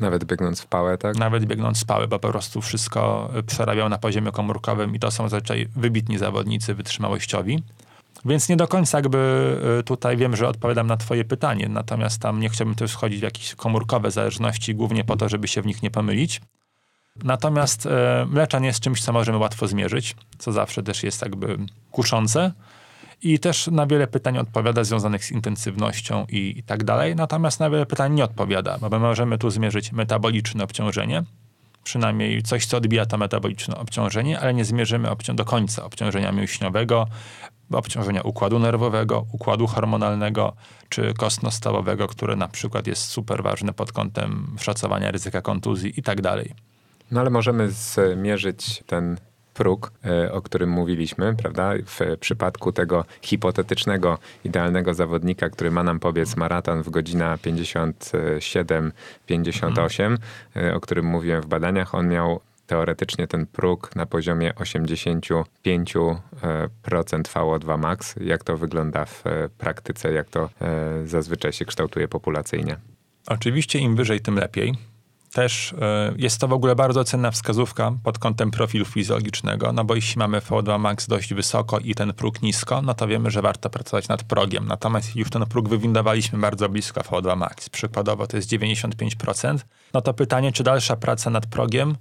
[0.00, 1.16] nawet biegnąc w pałę, tak?
[1.16, 5.28] Nawet biegnąc w pałę, bo po prostu wszystko przerabiał na poziomie komórkowym i to są
[5.28, 7.62] zazwyczaj wybitni zawodnicy wytrzymałościowi.
[8.24, 9.18] Więc nie do końca jakby
[9.78, 13.22] e, tutaj wiem, że odpowiadam na twoje pytanie, natomiast tam nie chciałbym też wchodzić w
[13.22, 16.40] jakieś komórkowe zależności, głównie po to, żeby się w nich nie pomylić.
[17.24, 21.58] Natomiast e, mleczan jest czymś, co możemy łatwo zmierzyć, co zawsze też jest jakby
[21.90, 22.52] kuszące
[23.22, 27.16] i też na wiele pytań odpowiada związanych z intensywnością i, i tak dalej.
[27.16, 31.22] Natomiast na wiele pytań nie odpowiada, bo my możemy tu zmierzyć metaboliczne obciążenie,
[31.84, 37.06] przynajmniej coś, co odbija to metaboliczne obciążenie, ale nie zmierzymy obcią do końca obciążenia mięśniowego,
[37.78, 40.52] obciążenia układu nerwowego, układu hormonalnego
[40.88, 46.20] czy kostno-stawowego, które na przykład jest super ważne pod kątem szacowania ryzyka kontuzji i tak
[46.20, 46.54] dalej.
[47.10, 49.16] No ale możemy zmierzyć ten
[49.54, 51.72] próg, e, o którym mówiliśmy, prawda?
[51.86, 60.18] W przypadku tego hipotetycznego, idealnego zawodnika, który ma nam pobiec maraton w godzina 57-58,
[60.54, 60.76] mhm.
[60.76, 65.44] o którym mówiłem w badaniach, on miał teoretycznie ten próg na poziomie 85%
[67.22, 68.14] VO2 max.
[68.20, 72.76] Jak to wygląda w e, praktyce, jak to e, zazwyczaj się kształtuje populacyjnie?
[73.26, 74.74] Oczywiście im wyżej, tym lepiej
[75.32, 79.94] też e, jest to w ogóle bardzo cenna wskazówka pod kątem profilu fizjologicznego, no bo
[79.94, 83.70] jeśli mamy VO2 max dość wysoko i ten próg nisko, no to wiemy, że warto
[83.70, 84.66] pracować nad progiem.
[84.66, 89.58] Natomiast już ten próg wywindowaliśmy bardzo blisko VO2 max, przykładowo to jest 95%,
[89.94, 91.96] no to pytanie, czy dalsza praca nad progiem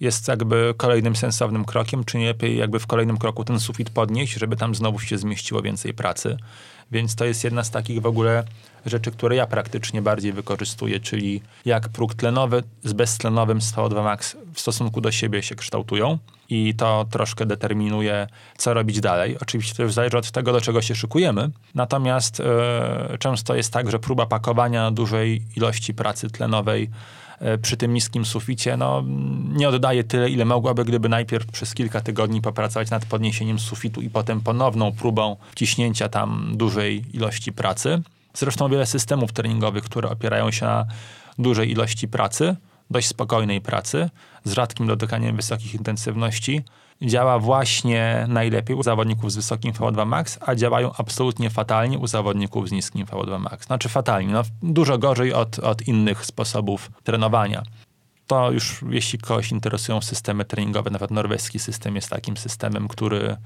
[0.00, 4.32] jest jakby kolejnym sensownym krokiem, czy nie lepiej jakby w kolejnym kroku ten sufit podnieść,
[4.32, 6.36] żeby tam znowu się zmieściło więcej pracy.
[6.92, 8.44] Więc to jest jedna z takich w ogóle
[8.86, 14.36] rzeczy, które ja praktycznie bardziej wykorzystuję, czyli jak próg tlenowy z beztlenowym z VO2 max
[14.54, 18.26] w stosunku do siebie się kształtują i to troszkę determinuje,
[18.56, 19.36] co robić dalej.
[19.42, 21.50] Oczywiście to już zależy od tego, do czego się szykujemy.
[21.74, 26.90] Natomiast yy, często jest tak, że próba pakowania dużej ilości pracy tlenowej
[27.62, 29.04] przy tym niskim suficie, no,
[29.48, 34.10] nie oddaje tyle, ile mogłaby, gdyby najpierw przez kilka tygodni popracować nad podniesieniem sufitu i
[34.10, 38.02] potem ponowną próbą wciśnięcia tam dużej ilości pracy.
[38.34, 40.86] Zresztą wiele systemów treningowych, które opierają się na
[41.38, 42.56] dużej ilości pracy,
[42.90, 44.10] dość spokojnej pracy,
[44.44, 46.64] z rzadkim dotykaniem wysokich intensywności,
[47.02, 52.68] działa właśnie najlepiej u zawodników z wysokim VO2 max, a działają absolutnie fatalnie u zawodników
[52.68, 53.66] z niskim VO2 max.
[53.66, 57.62] Znaczy fatalnie, no, dużo gorzej od, od innych sposobów trenowania.
[58.26, 63.36] To już, jeśli kogoś interesują systemy treningowe, nawet norweski system jest takim systemem, który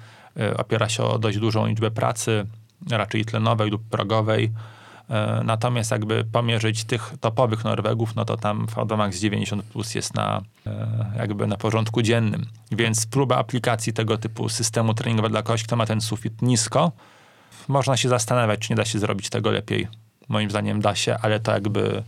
[0.41, 2.47] y, opiera się o dość dużą liczbę pracy,
[2.91, 4.84] raczej tlenowej lub progowej, E,
[5.45, 10.43] natomiast jakby pomierzyć tych topowych Norwegów, no to tam VO2 Max 90 plus jest na,
[10.67, 12.47] e, jakby na porządku dziennym.
[12.73, 16.93] Więc próba aplikacji tego typu systemu treningowego dla kogoś, kto ma ten sufit nisko,
[17.69, 19.89] można się zastanawiać, czy nie da się zrobić tego lepiej.
[20.29, 22.03] Moim zdaniem da się, ale to jakby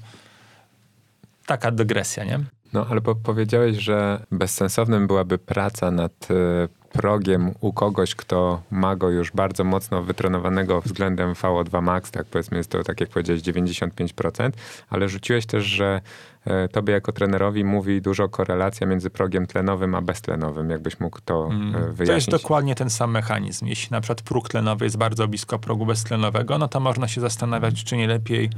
[1.46, 2.40] taka dygresja, nie?
[2.76, 8.96] No, ale po powiedziałeś, że bezsensownym byłaby praca nad e, progiem u kogoś, kto ma
[8.96, 13.42] go już bardzo mocno wytrenowanego względem VO2 max, tak powiedzmy jest to, tak jak powiedziałeś,
[13.42, 14.50] 95%,
[14.90, 16.00] ale rzuciłeś też, że
[16.44, 20.70] e, tobie jako trenerowi mówi dużo korelacja między progiem tlenowym a beztlenowym.
[20.70, 22.06] Jakbyś mógł to mm, wyjaśnić?
[22.06, 23.66] To jest dokładnie ten sam mechanizm.
[23.66, 27.84] Jeśli na przykład próg tlenowy jest bardzo blisko progu beztlenowego, no to można się zastanawiać,
[27.84, 28.50] czy nie lepiej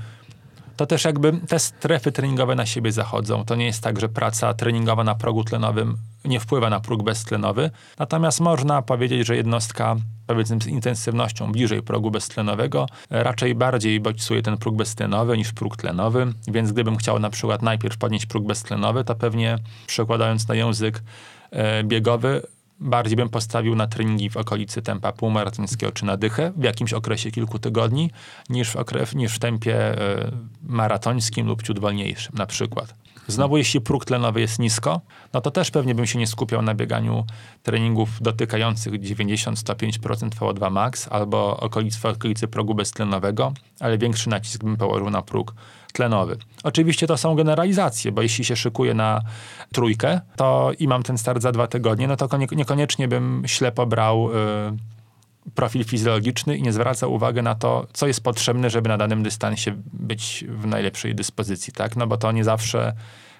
[0.78, 3.44] to też jakby te strefy treningowe na siebie zachodzą.
[3.44, 7.70] To nie jest tak, że praca treningowa na progu tlenowym nie wpływa na próg beztlenowy.
[7.98, 14.56] Natomiast można powiedzieć, że jednostka powiedzmy z intensywnością bliżej progu beztlenowego raczej bardziej bodźcuje ten
[14.56, 19.14] próg beztlenowy niż próg tlenowy, więc gdybym chciał na przykład najpierw podnieść próg beztlenowy, to
[19.14, 21.02] pewnie przekładając na język
[21.50, 22.42] e, biegowy
[22.80, 27.30] bardziej bym postawił na treningi w okolicy tempa półmaratońskiego czy na dychę w jakimś okresie
[27.30, 28.10] kilku tygodni,
[28.50, 32.94] niż w, okres, niż w tempie y, maratońskim lub ciut wolniejszym na przykład.
[33.28, 35.00] Znowu, jeśli próg tlenowy jest nisko,
[35.32, 37.24] no to też pewnie bym się nie skupiał na bieganiu
[37.62, 44.76] treningów dotykających 90-105% VO2 max albo okolicy, w okolicy progu beztlenowego, ale większy nacisk bym
[44.76, 45.54] położył na próg
[45.92, 46.36] tlenowy.
[46.62, 49.22] Oczywiście to są generalizacje, bo jeśli się szykuję na
[49.72, 54.30] trójkę to i mam ten start za dwa tygodnie, no to niekoniecznie bym ślepo brał
[54.30, 54.97] y,
[55.54, 59.72] profil fizjologiczny i nie zwracał uwagi na to, co jest potrzebne, żeby na danym dystansie
[59.92, 61.96] być w najlepszej dyspozycji, tak?
[61.96, 62.92] No bo to nie zawsze,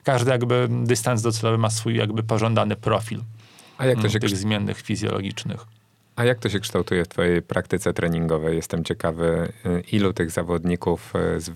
[0.04, 3.20] każdy jakby dystans docelowy ma swój jakby pożądany profil.
[3.78, 5.66] A jak to mm, się tych zmiennych fizjologicznych.
[6.16, 8.56] A jak to się kształtuje w twojej praktyce treningowej?
[8.56, 11.50] Jestem ciekawy, y, ilu tych zawodników y, z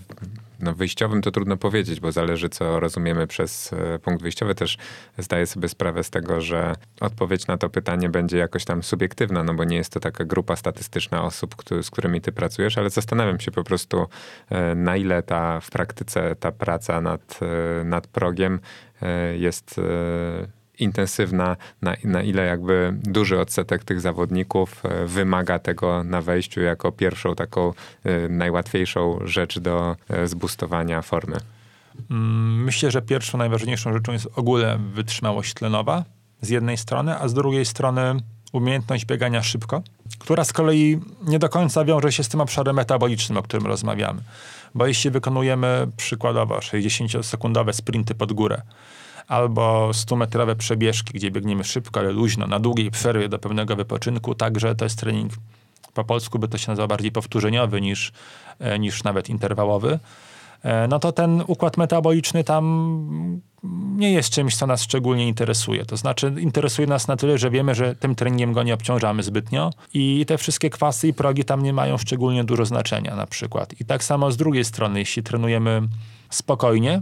[0.63, 4.55] no wyjściowym to trudno powiedzieć, bo zależy, co rozumiemy przez e, punkt wyjściowy.
[4.55, 4.77] Też
[5.17, 9.53] zdaję sobie sprawę z tego, że odpowiedź na to pytanie będzie jakoś tam subiektywna, no
[9.53, 13.51] bo nie jest to taka grupa statystyczna osób, z którymi ty pracujesz, ale zastanawiam się
[13.51, 14.07] po prostu,
[14.49, 18.59] e, na ile ta w praktyce ta praca nad, e, nad progiem
[19.37, 19.79] jest
[20.79, 26.91] intensywna, na, na ile jakby duży odsetek tych zawodników e, wymaga tego na wejściu jako
[26.91, 31.37] pierwszą taką e, najłatwiejszą rzecz do e, zbustowania formy?
[32.11, 36.03] Mm, myślę, że pierwszą najważniejszą rzeczą jest ogólnie wytrzymałość tlenowa
[36.41, 38.15] z jednej strony, a z drugiej strony
[38.51, 39.81] umiejętność biegania szybko,
[40.19, 44.21] która z kolei nie do końca wiąże się z tym obszarem metabolicznym, o którym rozmawiamy.
[44.75, 48.61] Bo jeśli wykonujemy przykładowo 60-sekundowe sprinty pod górę,
[49.27, 54.75] albo 100-metrowe przebieżki, gdzie biegniemy szybko, ale luźno, na długiej przerwie do pewnego wypoczynku, także
[54.75, 55.33] to jest trening,
[55.93, 58.11] po polsku by to się nazywa bardziej powtórzeniowy niż,
[58.59, 59.99] e, niż nawet interwałowy,
[60.63, 63.33] e, no to ten układ metaboliczny tam
[63.95, 65.85] nie jest czymś, co nas szczególnie interesuje.
[65.85, 69.71] To znaczy interesuje nas na tyle, że wiemy, że tym treningiem go nie obciążamy zbytnio
[69.93, 73.81] i te wszystkie kwasy i progi tam nie mają szczególnie dużo znaczenia na przykład.
[73.81, 75.81] I tak samo z drugiej strony, jeśli trenujemy
[76.29, 77.01] spokojnie,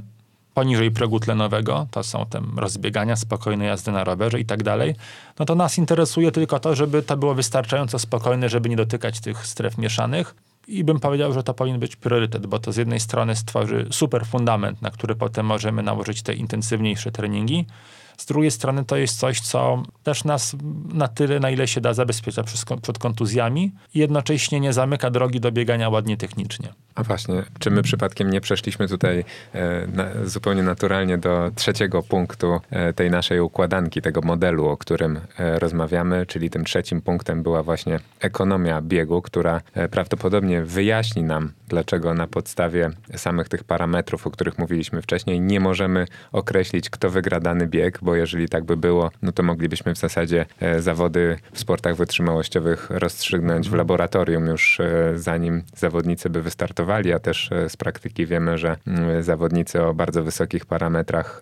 [0.61, 4.95] poniżej progu tlenowego, to są te rozbiegania, spokojne jazdy na rowerze i tak dalej,
[5.39, 9.45] no to nas interesuje tylko to, żeby to było wystarczająco spokojne, żeby nie dotykać tych
[9.47, 10.35] stref mieszanych.
[10.67, 14.25] I bym powiedział, że to powinien być priorytet, bo to z jednej strony stworzy super
[14.25, 17.65] fundament, na który potem możemy nałożyć te intensywniejsze treningi,
[18.21, 20.55] z drugiej strony to jest coś, co też nas
[20.93, 22.43] na tyle, na ile się da, zabezpiecza
[22.81, 26.73] przed kontuzjami i jednocześnie nie zamyka drogi do biegania ładnie technicznie.
[26.95, 29.23] A właśnie, czy my przypadkiem nie przeszliśmy tutaj
[29.53, 35.19] e, na, zupełnie naturalnie do trzeciego punktu e, tej naszej układanki, tego modelu, o którym
[35.39, 41.51] e, rozmawiamy, czyli tym trzecim punktem była właśnie ekonomia biegu, która e, prawdopodobnie wyjaśni nam,
[41.67, 47.39] dlaczego na podstawie samych tych parametrów, o których mówiliśmy wcześniej, nie możemy określić, kto wygra
[47.39, 51.59] dany bieg, bo jeżeli tak by było, no to moglibyśmy w zasadzie e, zawody w
[51.59, 57.77] sportach wytrzymałościowych rozstrzygnąć w laboratorium już e, zanim zawodnicy by wystartowali, a też e, z
[57.77, 61.41] praktyki wiemy, że mm, zawodnicy o bardzo wysokich parametrach,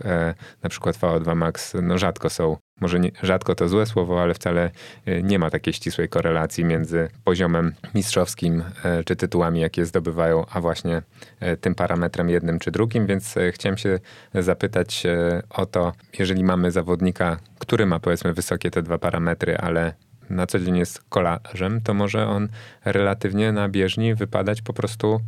[0.63, 4.71] na przykład VO2 max, no rzadko są może nie, rzadko to złe słowo, ale wcale
[5.05, 10.61] e, nie ma takiej ścisłej korelacji między poziomem mistrzowskim e, czy tytułami, jakie zdobywają, a
[10.61, 11.01] właśnie
[11.39, 13.99] e, tym parametrem jednym czy drugim, więc chciałem się
[14.33, 15.03] zapytać
[15.49, 19.93] o to, jeżeli mamy zawodnika, który ma powiedzmy wysokie te dwa parametry, ale
[20.29, 22.47] na co dzień jest kolarzem, to może on
[22.85, 25.21] relatywnie na bieżni wypadać po prostu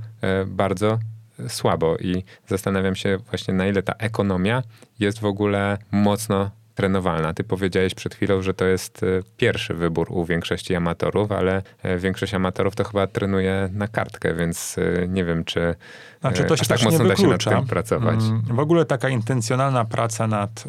[0.48, 1.00] bardzo
[1.48, 1.98] słabo.
[1.98, 4.64] I zastanawiam się właśnie na ile ta ekonomia
[5.00, 7.34] jest w ogóle mocno trenowalna.
[7.34, 9.06] Ty powiedziałeś przed chwilą, że to jest e,
[9.38, 14.76] pierwszy wybór u większości amatorów, ale e, większość amatorów to chyba trenuje na kartkę, więc
[14.78, 15.76] e, nie wiem, czy,
[16.22, 18.20] znaczy, to się tak mocno da się nad tym pracować.
[18.24, 20.64] Mm, w ogóle taka intencjonalna praca nad,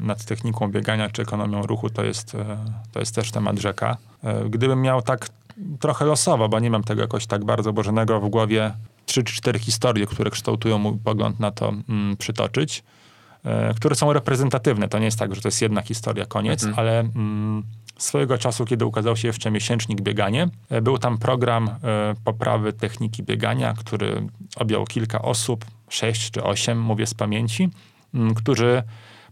[0.00, 2.32] nad techniką biegania czy ekonomią ruchu to jest,
[2.92, 3.96] to jest też temat rzeka.
[4.50, 5.28] Gdybym miał tak
[5.80, 8.72] trochę losowo, bo nie mam tego jakoś tak bardzo obłożonego w głowie,
[9.06, 12.84] trzy czy cztery historie, które kształtują mój pogląd na to mm, przytoczyć,
[13.76, 14.88] które są reprezentatywne.
[14.88, 16.78] To nie jest tak, że to jest jedna historia, koniec, mhm.
[16.78, 17.62] ale mm,
[17.98, 23.22] swojego czasu, kiedy ukazał się jeszcze miesięcznik bieganie, e, był tam program e, poprawy techniki
[23.22, 27.70] biegania, który objął kilka osób, sześć czy osiem, mówię z pamięci,
[28.14, 28.82] m, którzy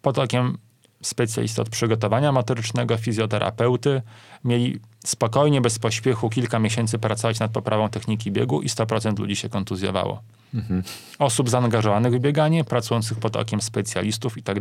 [0.03, 0.59] pod okiem
[1.03, 4.03] specjalista od przygotowania motorycznego, fizjoterapeuty,
[4.45, 9.49] mieli spokojnie, bez pośpiechu kilka miesięcy pracować nad poprawą techniki biegu i 100% ludzi się
[9.49, 10.23] kontuzjowało.
[10.55, 10.83] Mhm.
[11.19, 14.61] Osób zaangażowanych w bieganie, pracujących pod okiem specjalistów i tak.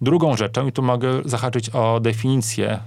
[0.00, 2.78] Drugą rzeczą, i tu mogę zahaczyć o definicję y,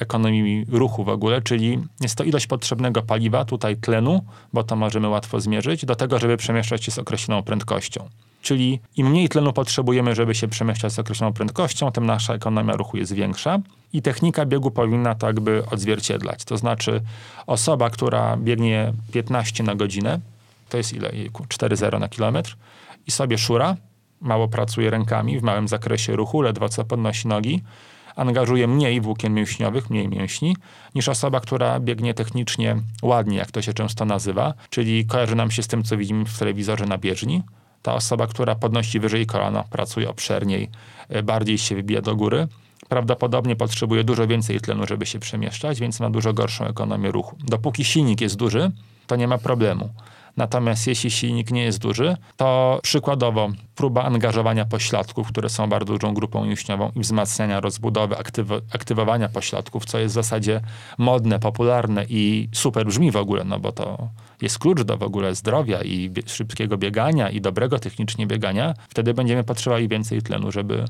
[0.00, 5.08] ekonomii ruchu w ogóle, czyli jest to ilość potrzebnego paliwa, tutaj tlenu, bo to możemy
[5.08, 8.08] łatwo zmierzyć, do tego, żeby przemieszczać się z określoną prędkością.
[8.42, 12.96] Czyli im mniej tlenu potrzebujemy, żeby się przemieszczać z określoną prędkością, tym nasza ekonomia ruchu
[12.96, 13.58] jest większa
[13.92, 16.44] i technika biegu powinna to jakby odzwierciedlać.
[16.44, 17.00] To znaczy
[17.46, 20.20] osoba, która biegnie 15 na godzinę,
[20.72, 21.10] to jest ile?
[21.10, 22.56] 4,0 na kilometr
[23.06, 23.76] i sobie szura,
[24.20, 27.62] mało pracuje rękami w małym zakresie ruchu, ledwo co podnosi nogi,
[28.16, 30.56] angażuje mniej włókien mięśniowych, mniej mięśni,
[30.94, 35.62] niż osoba, która biegnie technicznie ładnie, jak to się często nazywa, czyli kojarzy nam się
[35.62, 37.42] z tym, co widzimy w telewizorze na bieżni.
[37.82, 40.70] Ta osoba, która podnosi wyżej kolana, pracuje obszerniej,
[41.08, 42.48] e, bardziej się wybija do góry,
[42.88, 47.36] prawdopodobnie potrzebuje dużo więcej tlenu, żeby się przemieszczać, więc ma dużo gorszą ekonomię ruchu.
[47.44, 48.70] Dopóki silnik jest duży,
[49.06, 49.88] to nie ma problemu.
[50.36, 56.14] Natomiast jeśli silnik nie jest duży, to przykładowo próba angażowania pośladków, które są bardzo dużą
[56.14, 60.60] grupą mięśniową i wzmacniania rozbudowy, aktyw- aktywowania pośladków, co jest w zasadzie
[60.98, 64.08] modne, popularne i super brzmi w ogóle, no bo to
[64.42, 69.14] jest klucz do w ogóle zdrowia i bie- szybkiego biegania i dobrego technicznie biegania, wtedy
[69.14, 70.84] będziemy potrzebowali więcej tlenu, żeby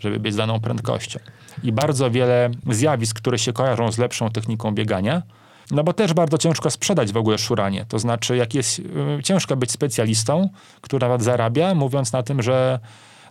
[0.00, 1.20] żeby biec daną prędkością.
[1.62, 5.22] I bardzo wiele zjawisk, które się kojarzą z lepszą techniką biegania,
[5.70, 7.84] no bo też bardzo ciężko sprzedać w ogóle szuranie.
[7.88, 8.84] To znaczy, jak jest y,
[9.22, 10.48] ciężko być specjalistą,
[10.80, 12.80] który nawet zarabia, mówiąc na tym, że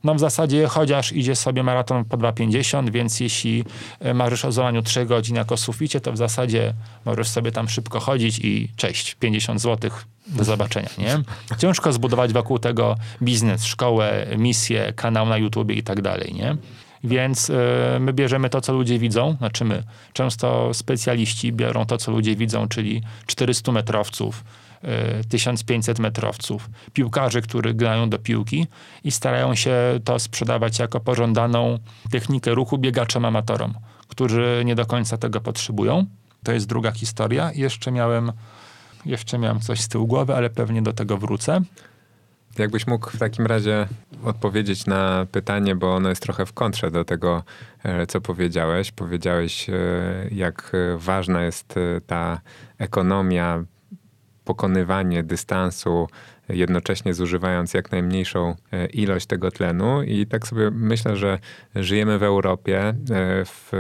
[0.04, 3.64] no w zasadzie chociaż idzie sobie maraton po 2,50, więc jeśli
[4.06, 6.74] y, marzysz o złamaniu 3 godzin jako suficie, to w zasadzie
[7.06, 9.92] możesz sobie tam szybko chodzić i cześć, 50 zł
[10.28, 11.18] do zobaczenia, nie?
[11.58, 16.58] Ciężko zbudować wokół tego biznes, szkołę, misję, kanał na YouTube i tak dalej, nie?
[17.04, 17.54] Więc y,
[18.00, 19.84] my bierzemy to, co ludzie widzą, znaczy my.
[20.14, 24.44] Często specjaliści biorą to, co ludzie widzą, czyli 400 metrowców,
[25.30, 28.68] 1500 y, metrowców, piłkarzy, którzy grają do piłki
[29.04, 31.80] i starają się to sprzedawać jako pożądaną
[32.12, 33.74] technikę ruchu biegaczom amatorom,
[34.08, 36.06] którzy nie do końca tego potrzebują.
[36.44, 37.52] To jest druga historia.
[37.56, 38.32] Jeszcze miałem,
[39.06, 41.62] jeszcze miałem coś z tyłu głowy, ale pewnie do tego wrócę.
[42.58, 43.88] Jakbyś mógł w takim razie
[44.24, 47.44] odpowiedzieć na pytanie, bo ono jest trochę w kontrze do tego,
[47.84, 48.92] e, co powiedziałeś.
[48.92, 49.74] Powiedziałeś, e,
[50.32, 52.42] jak ważna jest e, ta
[52.78, 53.64] ekonomia,
[54.46, 56.08] pokonywanie dystansu,
[56.50, 58.56] jednocześnie zużywając jak najmniejszą
[58.94, 60.04] ilość tego tlenu.
[60.04, 61.40] I tak sobie myślę, że
[61.76, 62.94] żyjemy w Europie.
[63.46, 63.72] W,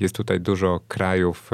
[0.00, 1.50] jest tutaj dużo krajów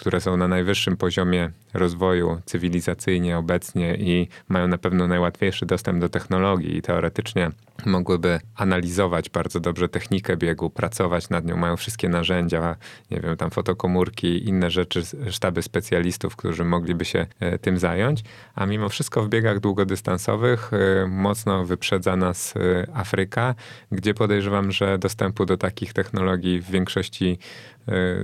[0.00, 6.08] które są na najwyższym poziomie rozwoju cywilizacyjnie obecnie i mają na pewno najłatwiejszy dostęp do
[6.08, 7.50] technologii i teoretycznie
[7.86, 12.76] mogłyby analizować bardzo dobrze technikę biegu, pracować nad nią, mają wszystkie narzędzia,
[13.10, 18.22] nie wiem, tam fotokomórki, inne rzeczy, sztaby specjalistów, którzy mogliby się e, tym zająć,
[18.54, 23.54] a mimo wszystko w biegach długodystansowych e, mocno wyprzedza nas e, Afryka,
[23.92, 27.38] gdzie podejrzewam, że dostępu do takich technologii w większości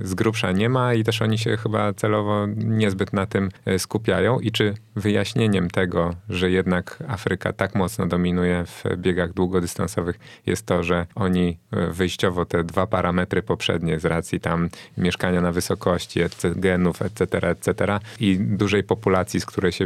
[0.01, 4.39] z grubsza nie ma i też oni się chyba celowo niezbyt na tym skupiają.
[4.39, 10.83] I czy wyjaśnieniem tego, że jednak Afryka tak mocno dominuje w biegach długodystansowych jest to,
[10.83, 11.57] że oni
[11.91, 16.19] wyjściowo te dwa parametry poprzednie z racji tam mieszkania na wysokości,
[16.55, 17.99] genów, etc., etc.
[18.19, 19.85] i dużej populacji, z której się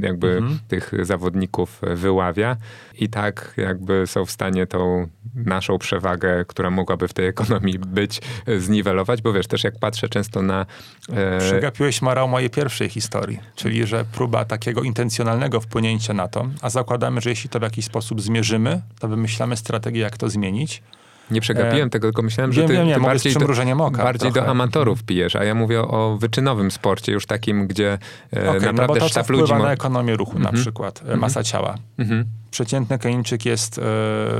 [0.00, 0.58] jakby mhm.
[0.68, 2.56] tych zawodników wyławia
[2.98, 8.20] i tak jakby są w stanie tą naszą przewagę, która mogłaby w tej ekonomii być,
[8.58, 10.66] zniwelować, bo wiesz, też jak patrzę często na...
[11.12, 11.38] E...
[11.38, 17.20] Przegapiłeś Marał mojej pierwszej historii, czyli że próba takiego intencjonalnego wpłynięcia na to, a zakładamy,
[17.20, 20.82] że jeśli to w jakiś sposób zmierzymy, to wymyślamy strategię, jak to zmienić,
[21.30, 24.04] nie przegapiłem e, tego, tylko myślałem, że wiem, ty, wiem, nie, ty bardziej, do, oka,
[24.04, 27.98] bardziej do amatorów pijesz, a ja mówię o wyczynowym sporcie, już takim, gdzie
[28.36, 29.52] e, okay, naprawdę no bo to, sztab ludzi...
[29.52, 29.58] Ma...
[29.58, 30.52] na ekonomię ruchu mm -hmm.
[30.52, 31.20] na przykład, mm -hmm.
[31.20, 31.74] masa ciała.
[31.98, 32.24] Mm -hmm
[32.56, 33.82] przeciętny Kenijczyk jest e,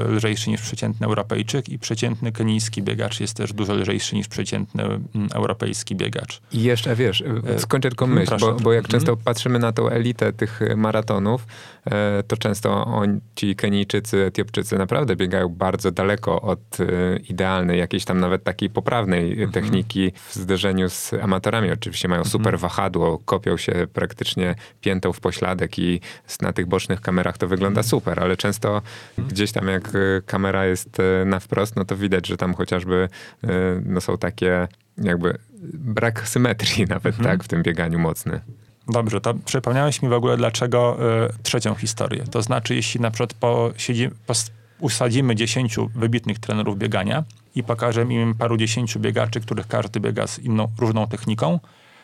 [0.09, 5.29] lżejszy niż przeciętny Europejczyk i przeciętny kenijski biegacz jest też dużo lżejszy niż przeciętny mm,
[5.35, 6.41] europejski biegacz.
[6.53, 10.33] I jeszcze, wiesz, e, skończę tylko myśl, bo, bo, jak często patrzymy na tą elitę
[10.33, 11.47] tych maratonów,
[11.85, 18.05] e, to często on, ci Kenijczycy, Etiopczycy naprawdę biegają bardzo daleko od e, idealnej, jakiejś
[18.05, 19.53] tam nawet takiej poprawnej mm -hmm.
[19.53, 21.71] techniki w zderzeniu z amatorami.
[21.71, 22.59] Oczywiście mają super -hmm.
[22.59, 26.01] wahadło, kopią się praktycznie piętą w pośladek i
[26.41, 28.83] na tych bocznych kamerach to wygląda super super, ale często
[29.19, 33.09] gdzieś tam jak y, kamera jest y, na wprost, no to widać, że tam chociażby
[33.45, 33.49] y,
[33.85, 34.69] no są takie
[34.99, 35.39] jakby
[35.75, 37.25] brak symetrii nawet, mhm.
[37.25, 38.41] tak, w tym bieganiu mocny.
[38.89, 42.25] Dobrze, to przypomniałeś mi w ogóle dlaczego y, trzecią historię.
[42.31, 44.35] To znaczy, jeśli na przykład po, siedzi, po,
[44.81, 47.25] usadzimy dziesięciu wybitnych trenerów biegania
[47.55, 51.61] i pokażemy im paru dziesięciu biegaczy, których każdy biega z inną, różną techniką,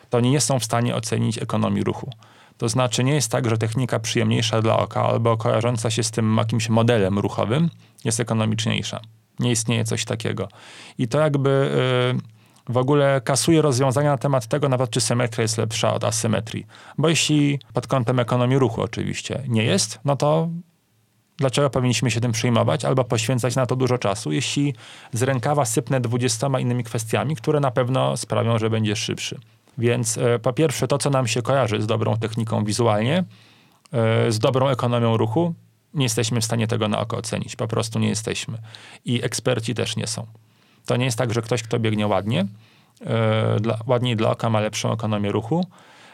[0.09, 2.09] to oni nie są w stanie ocenić ekonomii ruchu.
[2.57, 6.37] To znaczy nie jest tak, że technika przyjemniejsza dla oka albo kojarząca się z tym
[6.37, 7.69] jakimś modelem ruchowym
[8.05, 8.99] jest ekonomiczniejsza.
[9.39, 10.47] Nie istnieje coś takiego.
[10.97, 11.71] I to jakby
[12.13, 16.65] yy, w ogóle kasuje rozwiązania na temat tego, nawet czy symetria jest lepsza od asymetrii.
[16.97, 20.49] Bo jeśli pod kątem ekonomii ruchu oczywiście nie jest, no to
[21.37, 24.73] dlaczego powinniśmy się tym przejmować albo poświęcać na to dużo czasu, jeśli
[25.13, 29.39] z rękawa sypnę dwudziestoma innymi kwestiami, które na pewno sprawią, że będzie szybszy.
[29.77, 33.23] Więc e, po pierwsze, to, co nam się kojarzy z dobrą techniką wizualnie,
[33.93, 35.53] e, z dobrą ekonomią ruchu,
[35.93, 37.55] nie jesteśmy w stanie tego na oko ocenić.
[37.55, 38.57] Po prostu nie jesteśmy.
[39.05, 40.27] I eksperci też nie są.
[40.85, 42.45] To nie jest tak, że ktoś, kto biegnie ładnie,
[43.05, 45.65] e, dla, ładniej dla oka ma lepszą ekonomię ruchu,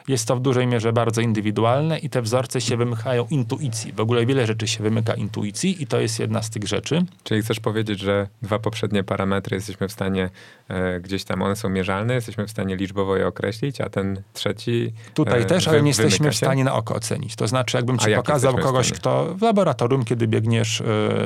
[0.10, 3.94] jest to w dużej mierze bardzo indywidualne i te wzorce się wymykają intuicji.
[3.94, 7.06] W ogóle wiele rzeczy się wymyka intuicji i to jest jedna z tych rzeczy.
[7.24, 10.30] Czyli chcesz powiedzieć, że dwa poprzednie parametry jesteśmy w stanie
[10.68, 14.94] e, gdzieś tam, one są mierzalne, jesteśmy w stanie liczbowo je określić, a ten trzeci
[15.14, 17.36] Tutaj e, też, ale nie jesteśmy w stanie na oko ocenić.
[17.36, 20.86] To znaczy, jakbym ci pokazał kogoś, kto w laboratorium, kiedy biegniesz e,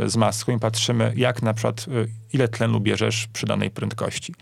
[0.09, 4.33] z maską i patrzymy, jak na przykład, e, ile tlenu bierzesz przy danej prędkości.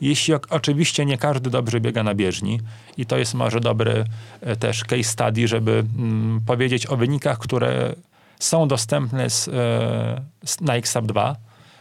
[0.00, 2.60] Jeśli oczywiście nie każdy dobrze biega na bieżni
[2.96, 4.04] i to jest może dobry
[4.40, 7.94] e, też case study, żeby mm, powiedzieć o wynikach, które
[8.38, 9.52] są dostępne z, e,
[10.44, 11.36] z, na XAP 2,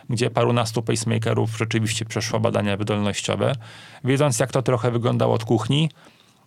[0.10, 3.56] gdzie parunastu pacemakerów rzeczywiście przeszło badania wydolnościowe.
[4.04, 5.90] Wiedząc, jak to trochę wyglądało od kuchni,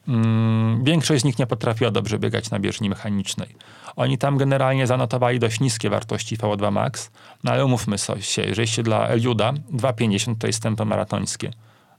[0.09, 3.54] mm, większość z nich nie potrafiła dobrze biegać na bieżni mechanicznej.
[3.96, 7.11] Oni tam generalnie zanotowali dość niskie wartości VO2 max,
[7.44, 11.50] no ale umówmy się, że jeśli dla Eliuda 2,50 to jest tempo maratońskie.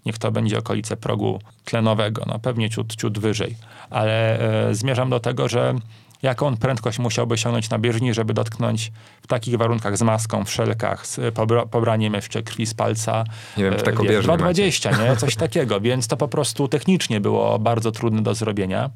[0.06, 3.56] Niech to będzie okolice progu tlenowego, no pewnie ciut, ciut wyżej.
[3.90, 4.40] Ale
[4.70, 5.76] e, zmierzam do tego, że
[6.22, 8.92] jaką prędkość musiałby osiągnąć na bieżni, żeby dotknąć
[9.22, 13.24] w takich warunkach z maską, w szelkach, z pobra pobraniem jeszcze krwi z palca.
[13.58, 15.16] Nie wiem, czy taką wiesz, 2,20, nie?
[15.16, 15.82] Coś takiego.
[15.82, 18.90] Więc to po prostu technicznie było bardzo trudne do zrobienia.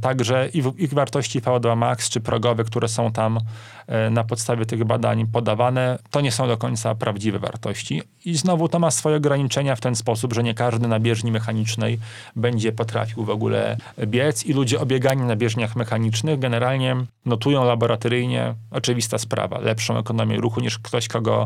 [0.00, 3.40] Także ich wartości VO2 max czy progowe, które są tam
[3.86, 8.02] e, na podstawie tych badań podawane, to nie są do końca prawdziwe wartości.
[8.24, 11.98] I znowu to ma swoje ograniczenia w ten sposób, że nie każdy na bieżni mechanicznej
[12.36, 13.76] będzie potrafił w ogóle
[14.06, 20.60] biec i ludzie obiegani na bieżniach mechanicznych generalnie notują laboratoryjnie, oczywista sprawa, lepszą ekonomię ruchu
[20.60, 21.44] niż ktoś, kogo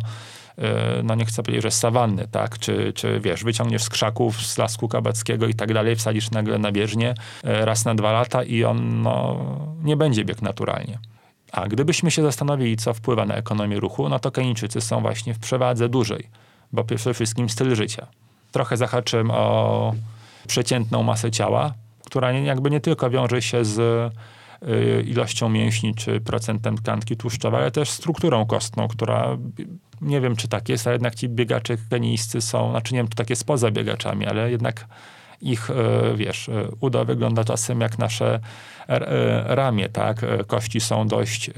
[1.05, 4.89] no nie chcę powiedzieć, że sawanny, tak, czy, czy wiesz, wyciągniesz z krzaków, z lasku
[4.89, 9.03] kabackiego i tak dalej, wsadzisz nagle na bieżnię e, raz na dwa lata i on
[9.03, 9.39] no,
[9.83, 10.99] nie będzie biegł naturalnie.
[11.53, 15.39] A gdybyśmy się zastanowili, co wpływa na ekonomię ruchu, no to Kenijczycy są właśnie w
[15.39, 16.29] przewadze dużej,
[16.73, 18.07] bo przede wszystkim styl życia.
[18.53, 19.95] Trochę zahaczyłem o
[20.49, 21.75] przeciętną masę ciała,
[22.07, 24.13] która jakby nie tylko wiąże się z
[25.05, 29.39] ilością mięśni czy procentem tkanki tłuszczowej, ale też strukturą kostną, która
[30.01, 33.17] nie wiem, czy tak jest, ale jednak ci biegacze kenijscy są, znaczy nie wiem, czy
[33.17, 34.87] tak jest poza biegaczami, ale jednak
[35.41, 35.75] ich, e,
[36.17, 38.41] wiesz, e, udo wygląda czasem jak nasze
[39.45, 40.27] ramię, tak?
[40.47, 41.51] Kości są dość,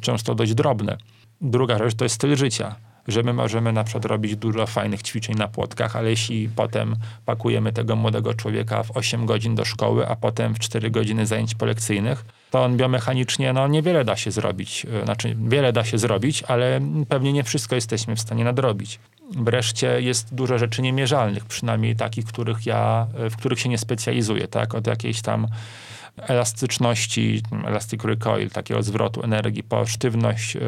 [0.00, 0.96] często dość drobne.
[1.40, 2.76] Druga rzecz to jest styl życia
[3.08, 7.72] że my możemy na przykład robić dużo fajnych ćwiczeń na płotkach, ale jeśli potem pakujemy
[7.72, 12.24] tego młodego człowieka w 8 godzin do szkoły, a potem w 4 godziny zajęć polekcyjnych,
[12.50, 14.86] to on biomechanicznie no, niewiele da się zrobić.
[15.04, 19.00] Znaczy, wiele da się zrobić, ale pewnie nie wszystko jesteśmy w stanie nadrobić.
[19.30, 24.74] Wreszcie jest dużo rzeczy niemierzalnych, przynajmniej takich, których ja, w których się nie specjalizuję, tak?
[24.74, 25.46] Od jakiejś tam
[26.16, 30.60] elastyczności, elastic recoil, takiego zwrotu energii, po sztywność e,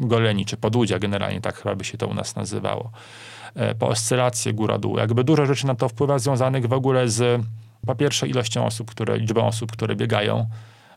[0.00, 2.90] goleni, czy podłudzia generalnie, tak chyba by się to u nas nazywało,
[3.54, 4.98] e, po oscylację góra-dół.
[4.98, 7.42] Jakby dużo rzeczy na to wpływa związanych w ogóle z,
[7.86, 10.46] po pierwsze, ilością osób, które, liczbą osób, które biegają,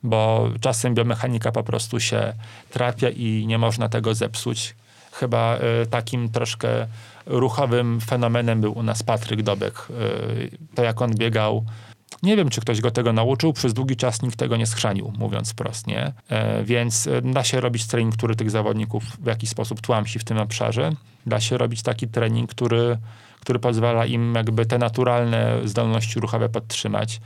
[0.03, 2.34] bo czasem biomechanika po prostu się
[2.69, 4.76] trafia i nie można tego zepsuć.
[5.11, 6.88] Chyba y, takim troszkę
[7.26, 9.88] ruchowym fenomenem był u nas Patryk Dobek.
[9.90, 11.65] Y, to jak on biegał,
[12.23, 15.52] nie wiem, czy ktoś go tego nauczył, przez długi czas nikt tego nie schrzanił, mówiąc
[15.52, 16.14] wprost, nie?
[16.30, 20.38] E, więc da się robić trening, który tych zawodników w jakiś sposób tłamsi w tym
[20.38, 20.91] obszarze.
[21.26, 22.98] Da się robić taki trening, który,
[23.40, 27.22] który pozwala im jakby te naturalne zdolności ruchowe podtrzymać.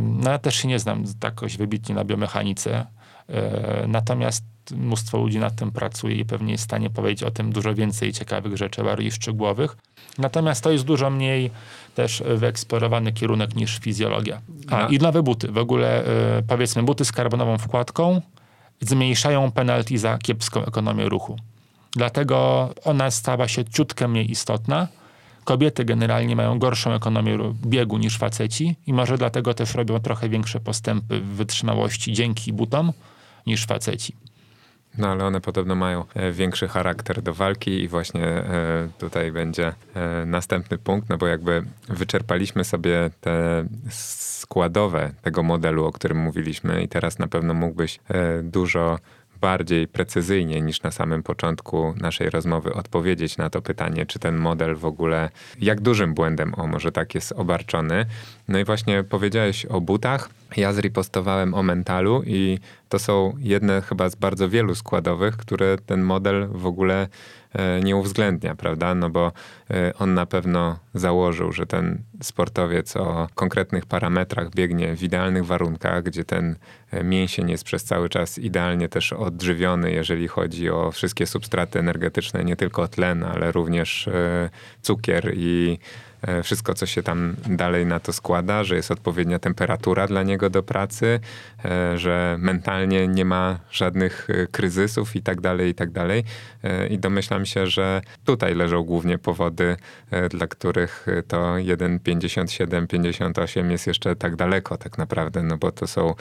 [0.00, 2.86] No ja też się nie znam tak jakoś wybitnie na biomechanice,
[3.28, 7.52] e, natomiast mnóstwo ludzi nad tym pracuje i pewnie jest w stanie powiedzieć o tym
[7.52, 9.76] dużo więcej ciekawych rzeczy, bardziej szczegółowych.
[10.18, 11.50] Natomiast to jest dużo mniej
[11.94, 14.40] też wyeksplorowany kierunek niż fizjologia.
[14.70, 14.88] A, no.
[14.88, 15.52] i nowe buty.
[15.52, 18.20] W ogóle e, powiedzmy buty z karbonową wkładką
[18.80, 21.36] zmniejszają penalty za kiepską ekonomię ruchu.
[21.92, 24.88] Dlatego ona stała się ciutkę mniej istotna,
[25.44, 30.60] Kobiety generalnie mają gorszą ekonomię biegu niż faceci i może dlatego też robią trochę większe
[30.60, 32.92] postępy w wytrzymałości dzięki butom
[33.46, 34.14] niż faceci.
[34.98, 39.72] No ale one podobno mają e, większy charakter do walki i właśnie e, tutaj będzie
[39.94, 46.82] e, następny punkt, no bo jakby wyczerpaliśmy sobie te składowe tego modelu, o którym mówiliśmy
[46.82, 48.00] i teraz na pewno mógłbyś
[48.42, 48.98] dużo
[49.44, 54.76] bardziej precyzyjnie niż na samym początku naszej rozmowy odpowiedzieć na to pytanie, czy ten model
[54.76, 55.30] w ogóle,
[55.60, 58.06] jak dużym błędem, o może tak jest obarczony.
[58.48, 60.30] No i właśnie powiedziałeś o butach.
[60.56, 62.58] Ja zripostowałem o mentalu i
[62.88, 67.08] to są jedne chyba z bardzo wielu składowych, które ten model w ogóle
[67.82, 68.94] nie uwzględnia, prawda?
[68.94, 69.32] No bo
[69.70, 76.02] e, on na pewno założył, że ten sportowiec o konkretnych parametrach biegnie w idealnych warunkach,
[76.02, 76.56] gdzie ten
[76.90, 82.44] e, mięsień jest przez cały czas idealnie też odżywiony, jeżeli chodzi o wszystkie substraty energetyczne,
[82.44, 84.08] nie tylko tlen, ale również
[84.82, 85.78] cukier i
[86.13, 90.50] E, wszystko, co się tam dalej na to składa, że jest odpowiednia temperatura dla niego
[90.50, 91.20] do pracy,
[91.64, 96.24] e, że mentalnie nie ma żadnych e, kryzysów i tak dalej, i tak dalej.
[96.90, 99.76] I domyślam się, że tutaj leżą głównie powody,
[100.30, 106.14] dla których to 1,57, 58 jest jeszcze tak daleko tak naprawdę, no bo to są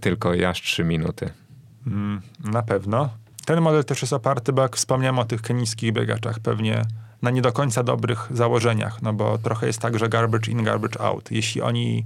[0.00, 1.30] tylko aż 3 minuty.
[1.86, 3.08] Mm, na pewno.
[3.44, 6.82] Ten model też jest oparty, bo jak wspomniałem o tych kenijskich biegaczach, pewnie
[7.24, 11.00] na nie do końca dobrych założeniach, no bo trochę jest tak, że garbage in, garbage
[11.00, 11.30] out.
[11.30, 12.04] Jeśli oni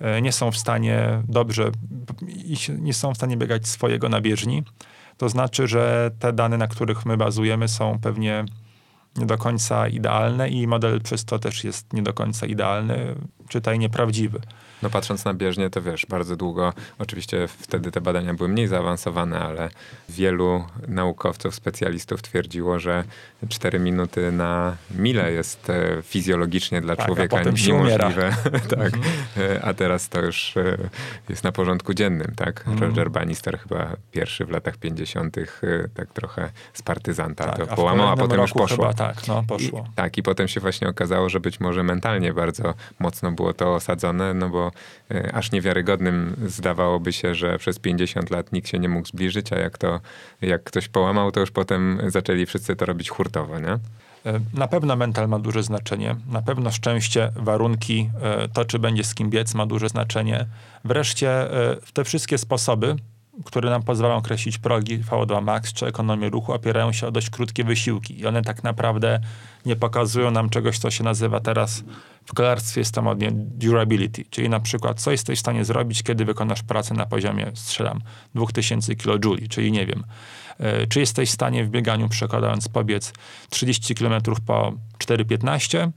[0.00, 1.70] e, nie są w stanie dobrze,
[2.78, 4.64] nie są w stanie biegać swojego na bieżni,
[5.16, 8.44] to znaczy, że te dane, na których my bazujemy, są pewnie
[9.16, 13.14] nie do końca idealne i model przez to też jest nie do końca idealny,
[13.48, 14.40] czytaj nieprawdziwy.
[14.82, 19.40] No patrząc na bieżnię, to wiesz, bardzo długo, oczywiście wtedy te badania były mniej zaawansowane,
[19.40, 19.68] ale
[20.08, 23.04] wielu naukowców, specjalistów twierdziło, że
[23.48, 28.36] 4 minuty na milę jest e, fizjologicznie dla tak, człowieka niemożliwe.
[28.76, 28.94] tak.
[28.94, 29.02] Mhm.
[29.36, 30.76] E, a teraz to już e,
[31.28, 32.64] jest na porządku dziennym, tak?
[32.66, 32.78] Mhm.
[32.78, 35.36] Roger Bannister chyba pierwszy w latach 50.
[35.94, 38.76] tak trochę z partyzanta tak, to połamał, a potem już poszło.
[38.76, 39.86] Chyba, tak, no, poszło.
[39.92, 43.74] I, tak, i potem się właśnie okazało, że być może mentalnie bardzo mocno było to
[43.74, 44.72] osadzone, no bo
[45.10, 49.58] E, aż niewiarygodnym zdawałoby się, że przez 50 lat nikt się nie mógł zbliżyć, a
[49.58, 50.00] jak to,
[50.42, 53.72] jak ktoś połamał, to już potem zaczęli wszyscy to robić hurtowo, nie?
[53.72, 53.78] E,
[54.54, 59.14] na pewno mental ma duże znaczenie, na pewno szczęście, warunki, e, to czy będzie z
[59.14, 60.46] kim biec ma duże znaczenie.
[60.84, 61.48] Wreszcie
[61.92, 62.96] te wszystkie sposoby,
[63.44, 67.64] które nam pozwalają określić progi VO2 max czy ekonomię ruchu, opierają się o dość krótkie
[67.64, 69.20] wysiłki i one tak naprawdę
[69.66, 71.84] nie pokazują nam czegoś, co się nazywa teraz
[72.26, 76.24] w kolarstwie jest to modnie durability, czyli na przykład co jesteś w stanie zrobić, kiedy
[76.24, 78.00] wykonasz pracę na poziomie, strzelam,
[78.34, 80.04] 2000 kJ, czyli nie wiem,
[80.58, 83.12] e, czy jesteś w stanie w bieganiu przekładając pobiec
[83.50, 85.90] 30 km po 4,15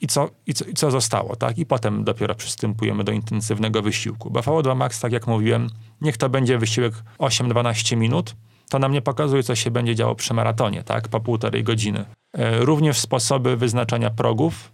[0.00, 1.58] i co, i, co, i co zostało, tak?
[1.58, 4.30] I potem dopiero przystępujemy do intensywnego wysiłku.
[4.30, 5.70] Bo VO2 Max, tak jak mówiłem,
[6.00, 8.34] niech to będzie wysiłek 8-12 minut,
[8.70, 11.08] to nam nie pokazuje, co się będzie działo przy maratonie, tak?
[11.08, 12.04] Po półtorej godziny.
[12.32, 14.72] E, również sposoby wyznaczania progów,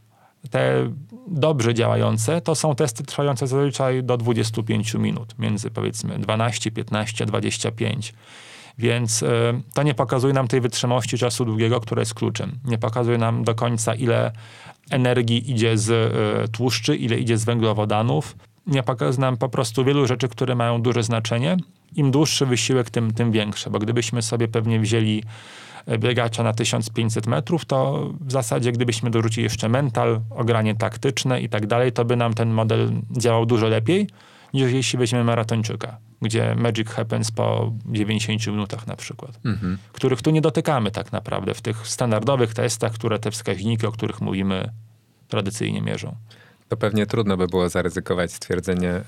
[0.50, 0.90] te
[1.28, 8.14] dobrze działające, to są testy trwające zazwyczaj do 25 minut, między powiedzmy 12, 15, 25.
[8.78, 9.26] Więc y,
[9.74, 12.58] to nie pokazuje nam tej wytrzymałości czasu długiego, która jest kluczem.
[12.64, 14.32] Nie pokazuje nam do końca, ile
[14.90, 18.36] energii idzie z y, tłuszczy, ile idzie z węglowodanów.
[18.66, 21.56] Nie pokazuje nam po prostu wielu rzeczy, które mają duże znaczenie.
[21.96, 25.22] Im dłuższy wysiłek, tym, tym większe, bo gdybyśmy sobie pewnie wzięli
[25.86, 31.48] e, biegacza na 1500 metrów, to w zasadzie gdybyśmy dorzucili jeszcze mental, ogranie taktyczne i
[31.48, 34.08] tak dalej, to by nam ten model działał dużo lepiej,
[34.54, 39.78] niż jeśli weźmiemy maratończyka gdzie magic happens po 90 minutach na przykład, mhm.
[39.92, 44.20] których tu nie dotykamy tak naprawdę w tych standardowych testach, które te wskaźniki, o których
[44.20, 44.70] mówimy,
[45.28, 46.16] tradycyjnie mierzą
[46.68, 49.02] to pewnie trudno by było zaryzykować stwierdzenie, e,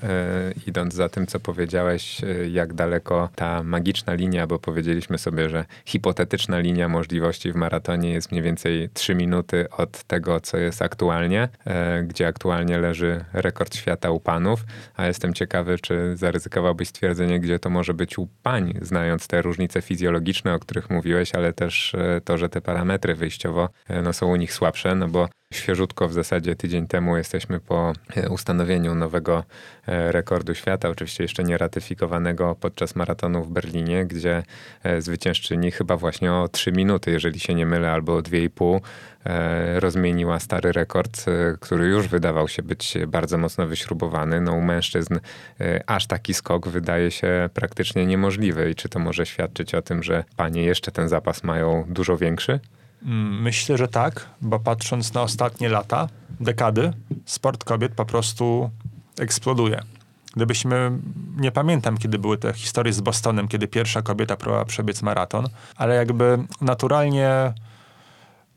[0.67, 5.65] idąc za tym, co powiedziałeś, e, jak daleko ta magiczna linia, bo powiedzieliśmy sobie, że
[5.85, 11.49] hipotetyczna linia możliwości w maratonie jest mniej więcej 3 minuty od tego, co jest aktualnie,
[11.65, 14.65] e, gdzie aktualnie leży rekord świata u panów,
[14.95, 19.81] a jestem ciekawy, czy zaryzykowałbyś stwierdzenie, gdzie to może być u pań, znając te różnice
[19.81, 23.69] fizjologiczne, o których mówiłeś, ale też to, że te parametry wyjściowo
[24.03, 28.29] no, są u nich słabsze, no bo Świeżutko w zasadzie tydzień temu jesteśmy po e,
[28.29, 29.43] ustanowieniu nowego
[29.87, 34.43] e, rekordu świata, oczywiście jeszcze nie ratyfikowanego podczas maratonu w Berlinie, gdzie
[34.83, 38.79] e, zwyciężczyni chyba właśnie o 3 minuty, jeżeli się nie mylę, albo o 2,5
[39.75, 41.25] rozmieniła stary rekord,
[41.59, 44.41] który już wydawał się być bardzo mocno wyśrubowany.
[44.41, 45.19] No u mężczyzn
[45.87, 50.23] aż taki skok wydaje się praktycznie niemożliwy i czy to może świadczyć o tym, że
[50.35, 52.59] panie jeszcze ten zapas mają dużo większy?
[53.03, 56.07] Mm, myślę, że tak, bo patrząc na ostatnie lata,
[56.39, 56.93] dekady,
[57.25, 58.69] sport kobiet po prostu
[59.19, 59.81] eksploduje.
[60.35, 60.91] Gdybyśmy,
[61.37, 65.95] nie pamiętam kiedy były te historie z Bostonem, kiedy pierwsza kobieta próbowała przebiec maraton, ale
[65.95, 67.53] jakby naturalnie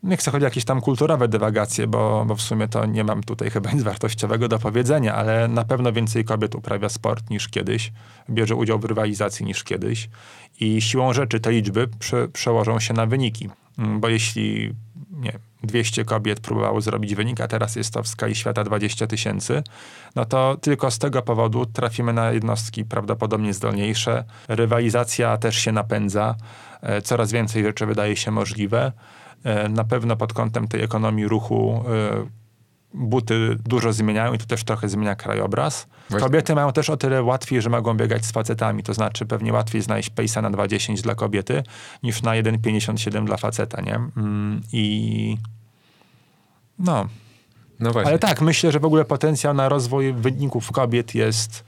[0.03, 3.49] nie chcę chodzić jakieś tam kulturowe dywagacje, bo, bo w sumie to nie mam tutaj
[3.49, 7.91] chyba nic wartościowego do powiedzenia, ale na pewno więcej kobiet uprawia sport niż kiedyś,
[8.29, 10.09] bierze udział w rywalizacji niż kiedyś
[10.59, 13.49] i siłą rzeczy te liczby prze, przełożą się na wyniki.
[13.77, 14.73] Mm, bo jeśli
[15.11, 19.63] nie, 200 kobiet próbowało zrobić wynik, a teraz jest to w skali świata 20 tysięcy,
[20.15, 24.23] no to tylko z tego powodu trafimy na jednostki prawdopodobnie zdolniejsze.
[24.47, 26.35] Rywalizacja też się napędza,
[26.81, 28.91] e, coraz więcej rzeczy wydaje się możliwe.
[29.43, 32.40] E, na pewno pod kątem tej ekonomii ruchu e,
[32.93, 35.87] buty dużo zmieniają i to też trochę zmienia krajobraz.
[36.09, 36.27] Właśnie.
[36.27, 39.81] Kobiety mają też o tyle łatwiej, że mogą biegać z facetami, to znaczy pewnie łatwiej
[39.81, 41.63] znaleźć pejsa na 2,10 dla kobiety
[42.03, 43.95] niż na 1,57 dla faceta, nie?
[43.95, 45.37] Mm, I
[46.79, 47.07] no.
[47.79, 48.09] no właśnie.
[48.09, 51.63] Ale tak, myślę, że w ogóle potencjał na rozwój wyników kobiet jest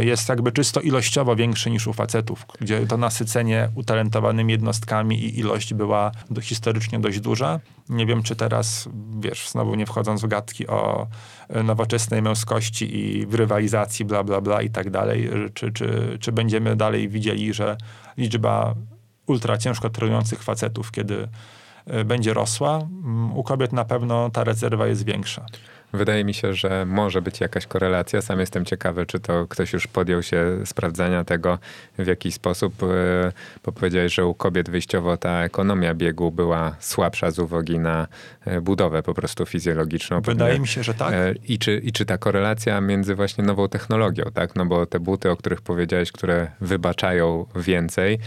[0.00, 5.74] jest jakby czysto ilościowo większy niż u facetów, gdzie to nasycenie utalentowanymi jednostkami i ilość
[5.74, 7.60] była do, historycznie dość duża.
[7.88, 8.88] Nie wiem, czy teraz,
[9.20, 11.06] wiesz, znowu nie wchodząc w gadki o
[11.48, 16.32] e, nowoczesnej męskości i w rywalizacji, bla, bla, bla i tak dalej, czy, czy, czy
[16.32, 17.76] będziemy dalej widzieli, że
[18.16, 18.74] liczba
[19.26, 21.28] ultra ciężko trenujących facetów, kiedy
[21.86, 22.88] e, będzie rosła,
[23.34, 25.46] u kobiet na pewno ta rezerwa jest większa.
[25.92, 28.22] Wydaje mi się, że może być jakaś korelacja.
[28.22, 31.58] Sam jestem ciekawy, czy to ktoś już podjął się sprawdzania tego,
[31.98, 32.86] w jaki sposób, e,
[33.64, 38.06] bo powiedziałeś, że u kobiet wyjściowo ta ekonomia biegu była słabsza z uwagi na
[38.44, 40.20] e, budowę po prostu fizjologiczną.
[40.20, 41.12] Wydaje mi się, że tak.
[41.12, 44.56] E, I czy, I czy ta korelacja między właśnie nową technologią, tak?
[44.56, 48.18] No bo te buty, o których powiedziałeś, które wybaczają więcej,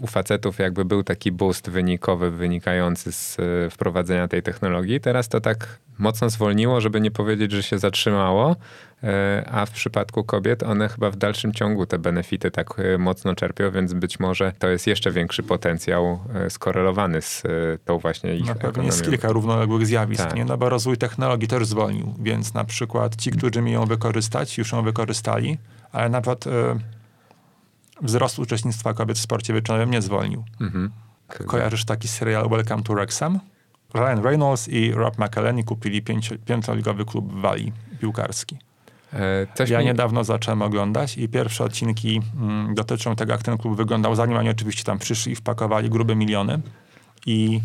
[0.00, 3.36] u facetów jakby był taki boost wynikowy wynikający z
[3.72, 5.00] wprowadzenia tej technologii.
[5.00, 8.56] Teraz to tak mocno zwolniło, żeby nie powiedzieć, że się zatrzymało,
[9.02, 13.34] e, a w przypadku kobiet one chyba w dalszym ciągu te benefity tak e, mocno
[13.34, 17.42] czerpią, więc być może to jest jeszcze większy potencjał e, skorelowany z
[17.84, 20.34] tą właśnie ich Na pewno jest kilka równoległych zjawisk, tak.
[20.34, 20.44] nie?
[20.44, 24.72] no bo rozwój technologii też zwolnił, więc na przykład ci, którzy mi ją wykorzystać, już
[24.72, 25.58] ją wykorzystali,
[25.92, 26.50] ale nawet y,
[28.02, 30.44] wzrost uczestnictwa kobiet w sporcie wyczynowym nie zwolnił.
[30.60, 30.90] Mhm.
[31.46, 33.40] Kojarzysz taki serial Welcome to Wrexham?
[33.94, 36.02] Ryan Reynolds i Rob McElhenney kupili
[36.44, 38.58] pięcioligowy klub w Walii piłkarski.
[39.12, 39.84] E, ja mi...
[39.84, 44.50] niedawno zacząłem oglądać i pierwsze odcinki mm, dotyczą tego, jak ten klub wyglądał, zanim oni
[44.50, 46.60] oczywiście tam przyszli i wpakowali grube miliony.
[47.26, 47.60] I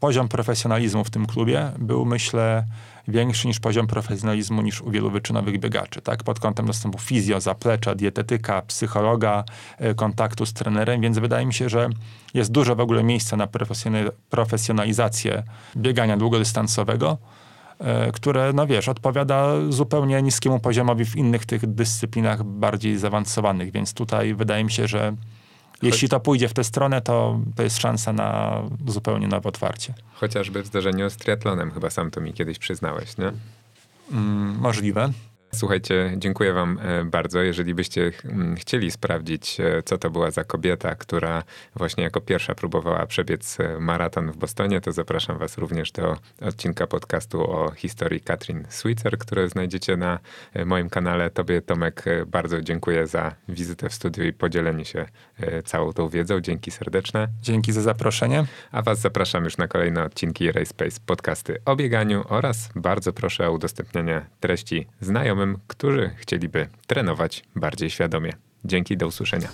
[0.00, 2.64] poziom profesjonalizmu w tym klubie był, myślę,
[3.10, 6.24] większy niż poziom profesjonalizmu niż u wielu wyczynowych biegaczy, tak?
[6.24, 9.44] Pod kątem dostępu fizjo, zaplecza, dietetyka, psychologa,
[9.78, 11.88] e, kontaktu z trenerem, więc wydaje mi się, że
[12.34, 13.48] jest dużo w ogóle miejsca na
[14.30, 15.42] profesjonalizację
[15.76, 17.18] biegania długodystansowego,
[17.78, 23.94] e, które, no wiesz, odpowiada zupełnie niskiemu poziomowi w innych tych dyscyplinach bardziej zaawansowanych, więc
[23.94, 25.16] tutaj wydaje mi się, że
[25.82, 29.94] jeśli to pójdzie w tę stronę, to, to jest szansa na zupełnie nowe otwarcie.
[30.14, 33.32] Chociażby w zdarzeniu z triatlonem, chyba sam to mi kiedyś przyznałeś, nie?
[34.12, 35.12] Mm, możliwe.
[35.54, 37.42] Słuchajcie, dziękuję Wam e, bardzo.
[37.42, 41.42] Jeżeli byście mm, chcieli sprawdzić, e, co to była za kobieta, która
[41.76, 46.86] właśnie jako pierwsza próbowała przebiec e, maraton w Bostonie, to zapraszam Was również do odcinka
[46.86, 50.18] podcastu o historii Katrin Switzer, które znajdziecie na
[50.66, 51.30] moim kanale.
[51.30, 55.06] Tobie, Tomek, bardzo dziękuję za wizytę w studiu i podzielenie się
[55.64, 56.40] całą tą wiedzą.
[56.40, 57.28] Dzięki serdeczne.
[57.42, 58.44] Dzięki za zaproszenie.
[58.72, 63.52] A Was zapraszam już na kolejne odcinki RaceSpace podcasty o bieganiu oraz bardzo proszę o
[63.52, 68.32] udostępnianie treści znajomym, którzy chcieliby trenować bardziej świadomie.
[68.64, 69.48] Dzięki, do usłyszenia.